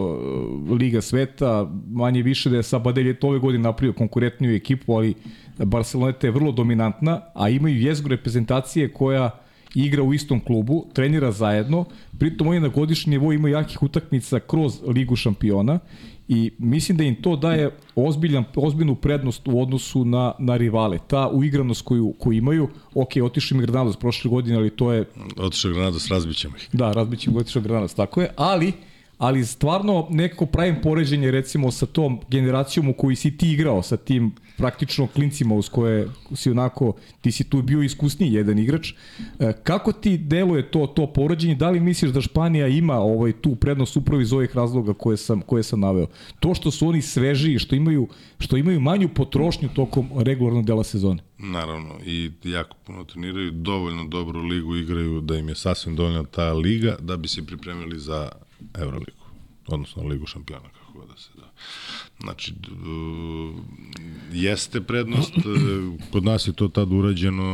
[0.71, 5.15] liga sveta, manje više da je Sabadell je to ove godine napravio konkurentniju ekipu, ali
[5.59, 9.31] Barcelona je vrlo dominantna, a imaju jezgru reprezentacije koja
[9.75, 11.85] igra u istom klubu, trenira zajedno,
[12.19, 15.79] pritom oni na godišnji nivou imaju jakih utakmica kroz Ligu šampiona
[16.29, 20.99] i mislim da im to daje ozbiljan, ozbiljnu prednost u odnosu na, na rivale.
[21.07, 25.05] Ta uigranost koju, koju imaju, ok, otišao im Granados prošle godine, ali to je...
[25.37, 26.69] Otišao Granados, razbićemo ih.
[26.73, 28.73] Da, razbićemo otišao Granados, tako je, ali
[29.19, 33.97] ali stvarno nekako pravim poređenje recimo sa tom generacijom u kojoj si ti igrao, sa
[33.97, 38.93] tim praktično klincima uz koje si onako, ti si tu bio iskusniji jedan igrač.
[39.39, 41.55] E, kako ti deluje to to poređenje?
[41.55, 45.41] Da li misliš da Španija ima ovaj tu prednost upravo iz ovih razloga koje sam
[45.41, 46.07] koje sam naveo?
[46.41, 51.23] To što su oni svežiji, što imaju što imaju manju potrošnju tokom regularnog dela sezone.
[51.39, 56.53] Naravno, i jako puno treniraju, dovoljno dobru ligu igraju da im je sasvim dovoljna ta
[56.53, 58.29] liga da bi se pripremili za
[58.75, 59.25] Euroligu,
[59.67, 61.53] odnosno Ligu šampiona, kako god da se da.
[62.21, 62.55] Znači,
[64.33, 65.43] jeste prednost, e,
[66.13, 67.45] kod nas je to tad urađeno,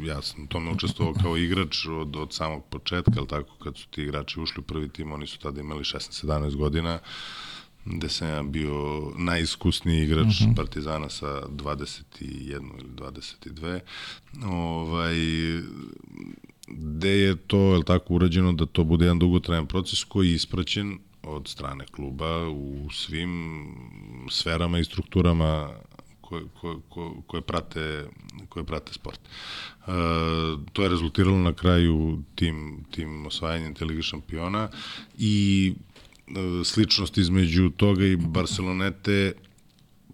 [0.00, 4.02] ja sam tome učestvovao kao igrač od, od samog početka, ali tako, kad su ti
[4.02, 6.98] igrači ušli u prvi tim, oni su tada imali 16-17 godina,
[7.84, 10.50] gde sam ja bio najiskusniji igrač uh mhm.
[10.50, 10.56] -huh.
[10.56, 12.00] Partizana sa 21
[12.50, 13.80] ili 22.
[14.46, 15.14] Ovaj,
[16.68, 20.98] gde je to, je tako, urađeno da to bude jedan dugotrajan proces koji je ispraćen
[21.22, 23.64] od strane kluba u svim
[24.30, 25.70] sferama i strukturama
[26.20, 26.76] koje, koje,
[27.26, 28.06] koje, prate,
[28.48, 29.20] koje prate sport.
[29.20, 29.90] E,
[30.72, 34.68] to je rezultiralo na kraju tim, tim osvajanjem te šampiona
[35.18, 35.72] i
[36.26, 39.32] e, sličnost između toga i Barcelonete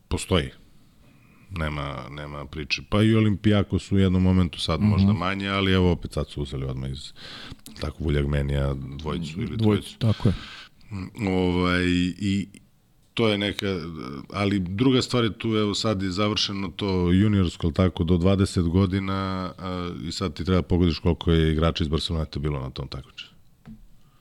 [0.08, 0.50] postoji
[1.50, 2.82] nema, nema priče.
[2.88, 4.88] Pa i Olimpijako su u jednom momentu sad mm -hmm.
[4.88, 7.12] možda manje, ali evo opet sad su uzeli odmah iz
[7.80, 9.98] tako Vuljagmenija dvojicu ili dvojicu.
[9.98, 10.34] Tako je.
[11.28, 11.84] Ovaj,
[12.18, 12.48] I
[13.14, 13.66] to je neka,
[14.32, 19.14] ali druga stvar je tu, evo sad je završeno to juniorsko, tako, do 20 godina
[19.58, 23.30] a, i sad ti treba pogodiš koliko je igrača iz Barceloneta bilo na tom takmičenju.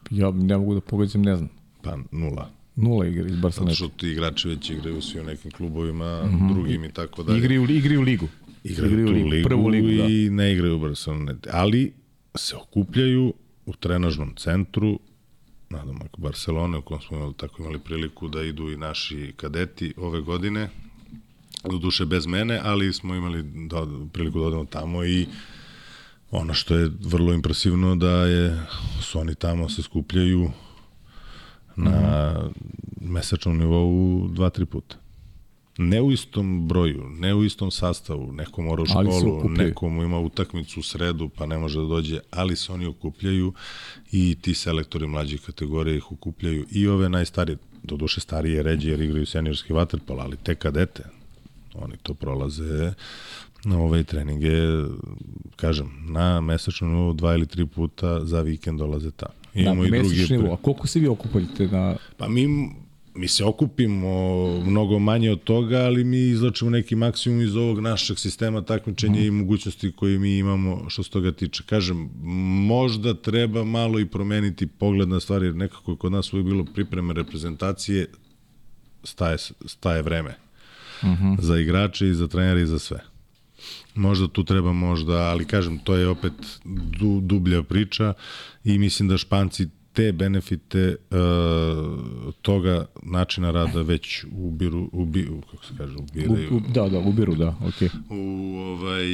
[0.09, 1.49] Ja ne mogu da pogodim, ne znam.
[1.81, 2.58] Pa nula.
[2.81, 3.73] Nula igra iz Barcelona.
[3.73, 6.53] Zato što ti igrači već igraju svi u nekim klubovima, mm -hmm.
[6.53, 7.39] drugim i tako dalje.
[7.39, 8.27] Igraju, igraju ligu.
[8.63, 10.09] Igraju, igraju tu ligu, ligu, prvu ligu, da.
[10.09, 11.35] i ne igraju u Barcelona.
[11.51, 11.93] Ali
[12.35, 13.33] se okupljaju
[13.65, 14.99] u trenažnom centru
[15.69, 20.21] nadomak Barcelone, u kojem smo imali, tako imali priliku da idu i naši kadeti ove
[20.21, 20.69] godine,
[21.63, 25.27] do duše bez mene, ali smo imali da, priliku da odemo tamo i
[26.31, 28.65] ono što je vrlo impresivno da je
[29.01, 30.51] su oni tamo se skupljaju
[31.83, 33.13] na mm.
[33.13, 34.95] mesečnom nivou dva, tri puta.
[35.77, 40.79] Ne u istom broju, ne u istom sastavu, neko mora u školu, nekomu ima utakmicu
[40.79, 43.53] u sredu pa ne može da dođe, ali se oni okupljaju
[44.11, 49.01] i ti selektori mlađih kategorija ih okupljaju i ove najstarije, do duše starije ređe jer
[49.01, 51.03] igraju seniorski vaterpol, ali te kadete,
[51.75, 52.93] oni to prolaze
[53.65, 54.51] na ove treninge,
[55.55, 59.33] kažem, na mesečno dva ili tri puta za vikend dolaze tamo.
[59.53, 60.27] Imamo da, i drugi...
[60.29, 60.53] Nivo.
[60.53, 61.95] A koliko se vi okupljate na...
[62.17, 62.47] Pa mi
[63.19, 68.19] mi se okupimo mnogo manje od toga, ali mi izlačimo neki maksimum iz ovog našeg
[68.19, 69.25] sistema takmičenja mm.
[69.25, 71.63] i mogućnosti koje mi imamo što se toga tiče.
[71.63, 72.09] Kažem,
[72.67, 77.13] možda treba malo i promeniti pogled na stvari, jer nekako kod nas uvijek bilo pripreme
[77.13, 78.07] reprezentacije,
[79.03, 80.35] staje, staje vreme.
[81.03, 81.41] Mm -hmm.
[81.41, 82.99] Za igrače i za trenere i za sve.
[83.99, 86.33] Možda tu treba možda, ali kažem, to je opet
[86.99, 88.13] du, dublja priča
[88.63, 95.73] i mislim da Španci te benefite uh, toga načina rada već ubiru, ubiru kako se
[95.77, 96.53] kaže, ubiraju.
[96.53, 97.87] U, u, da, da, ubiru, da, okej.
[97.87, 97.99] Okay.
[98.09, 99.05] U, ovaj,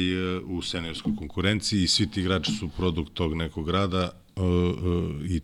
[0.42, 5.40] u seniorskoj konkurenciji i svi ti igrači su produkt tog nekog rada uh, uh, i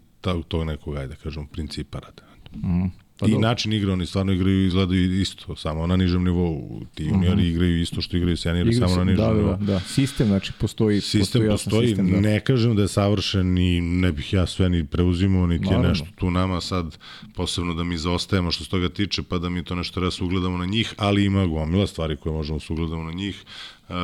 [0.48, 2.22] tog nekog, ajde, kažem, principa rada.
[2.54, 2.86] Mm.
[3.22, 3.48] Pa I dobro.
[3.48, 6.80] način igre, oni stvarno igraju i izgledaju isto, samo na nižem nivou.
[6.94, 7.40] Ti juniori uh mhm.
[7.40, 7.50] -huh.
[7.50, 9.56] igraju isto što igraju seniori, Igra samo na nižem da, nivou.
[9.56, 12.20] Da, da, sistem, znači postoji, sistem postoji, postoji sistem, da.
[12.20, 15.86] ne kažem da je savršen i ne bih ja sve ni preuzimao, niti Naravno.
[15.86, 16.98] je nešto tu nama sad,
[17.34, 20.58] posebno da mi zaostajemo što se toga tiče, pa da mi to nešto raz ugledamo
[20.58, 23.44] na njih, ali ima gomila stvari koje možemo da se ugledamo na njih,
[23.88, 23.94] uh,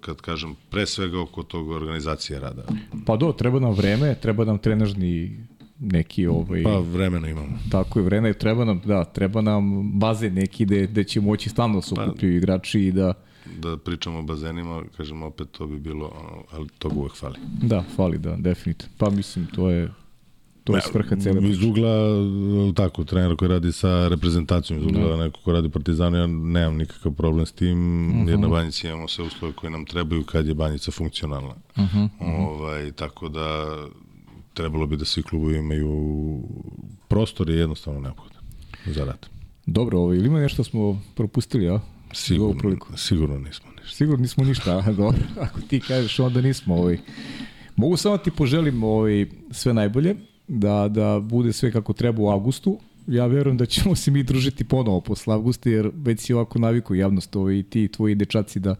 [0.00, 2.62] kad kažem, pre svega oko tog organizacije rada.
[3.06, 5.38] Pa do, treba nam vreme, treba nam trenažni
[5.82, 7.58] neki ovaj pa vremena imamo.
[7.70, 11.74] Tako je vremena treba nam da treba nam baze neki gde gde će moći stalno
[11.74, 13.14] da se pa, igrači i da
[13.60, 16.12] da pričamo o bazenima, kažem opet to bi bilo,
[16.50, 17.38] ali to uvek fali.
[17.62, 18.94] Da, fali, da, definitivno.
[18.98, 19.92] Pa mislim, to je
[20.64, 21.52] to je svrha cele priče.
[21.52, 21.92] Iz ugla,
[22.76, 25.24] tako, trener koji radi sa reprezentacijom, iz ugla da.
[25.24, 28.28] neko ko radi Partizanu, ja nemam nikakav problem s tim, uh -huh.
[28.28, 31.54] jer na Banjici imamo sve uslove koje nam trebaju kad je Banjica funkcionalna.
[31.76, 32.08] Uh -huh.
[32.20, 33.76] ovaj, tako da
[34.54, 36.42] trebalo bi da svi klubovi imaju
[37.08, 38.42] prostor je jednostavno neophodan
[38.86, 39.26] za rad.
[39.66, 41.80] Dobro, ovo, ili ima nešto smo propustili, a?
[42.12, 43.96] Sigurno, sigurno nismo ništa.
[43.96, 45.20] Sigurno nismo ništa, a, dobro.
[45.40, 46.74] Ako ti kažeš, onda nismo.
[46.74, 46.98] Ovaj.
[47.76, 50.16] Mogu samo ti poželim ovaj, sve najbolje,
[50.48, 52.78] da, da bude sve kako treba u avgustu.
[53.06, 56.94] Ja verujem da ćemo se mi družiti ponovo posle avgusta, jer već si ovako naviku
[56.94, 58.76] javnost, ovaj, ti tvoji dečaci da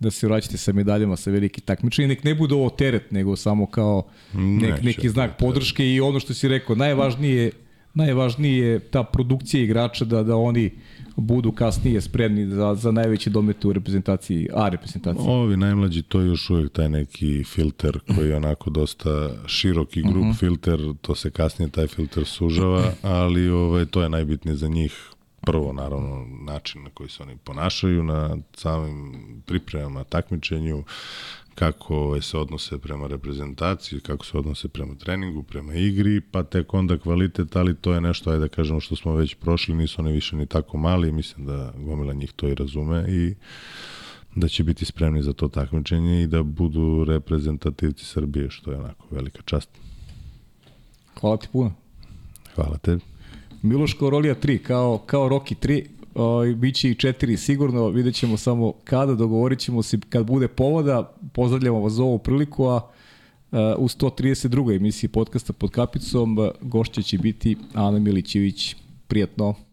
[0.00, 2.08] da se vraćate sa medaljama sa veliki takmičenja.
[2.08, 4.02] Nek ne bude ovo teret, nego samo kao
[4.34, 7.50] nek, neki znak podreške i ono što si rekao, najvažnije je
[7.94, 10.70] najvažnije je ta produkcija igrača da, da oni
[11.16, 15.24] budu kasnije spremni za, za najveće domete u reprezentaciji, A reprezentaciji.
[15.26, 20.16] Ovi najmlađi, to je još uvek taj neki filter koji je onako dosta široki grup
[20.16, 20.30] uh mhm.
[20.30, 20.38] -huh.
[20.38, 25.72] filter, to se kasnije taj filter sužava, ali ovaj, to je najbitnije za njih prvo
[25.72, 29.12] naravno način na koji se oni ponašaju na samim
[29.46, 30.84] pripremama, takmičenju,
[31.54, 36.98] kako se odnose prema reprezentaciji, kako se odnose prema treningu, prema igri, pa tek onda
[36.98, 40.36] kvalitet, ali to je nešto, ajde da kažemo, što smo već prošli, nisu oni više
[40.36, 43.34] ni tako mali, mislim da gomila njih to i razume i
[44.34, 49.06] da će biti spremni za to takmičenje i da budu reprezentativci Srbije, što je onako
[49.10, 49.68] velika čast.
[51.20, 51.72] Hvala ti puno.
[52.54, 52.98] Hvala te.
[53.62, 58.72] Miloš Korolija 3, kao, kao Rocky 3, ovaj, biće i četiri sigurno, vidjet ćemo samo
[58.84, 63.88] kada, dogovorit ćemo se kad bude povoda, pozdravljamo vas za ovu priliku, a uh, u
[63.88, 64.76] 132.
[64.76, 68.76] emisiji podcasta pod kapicom gošća će biti Ana Milićević.
[69.06, 69.67] Prijetno.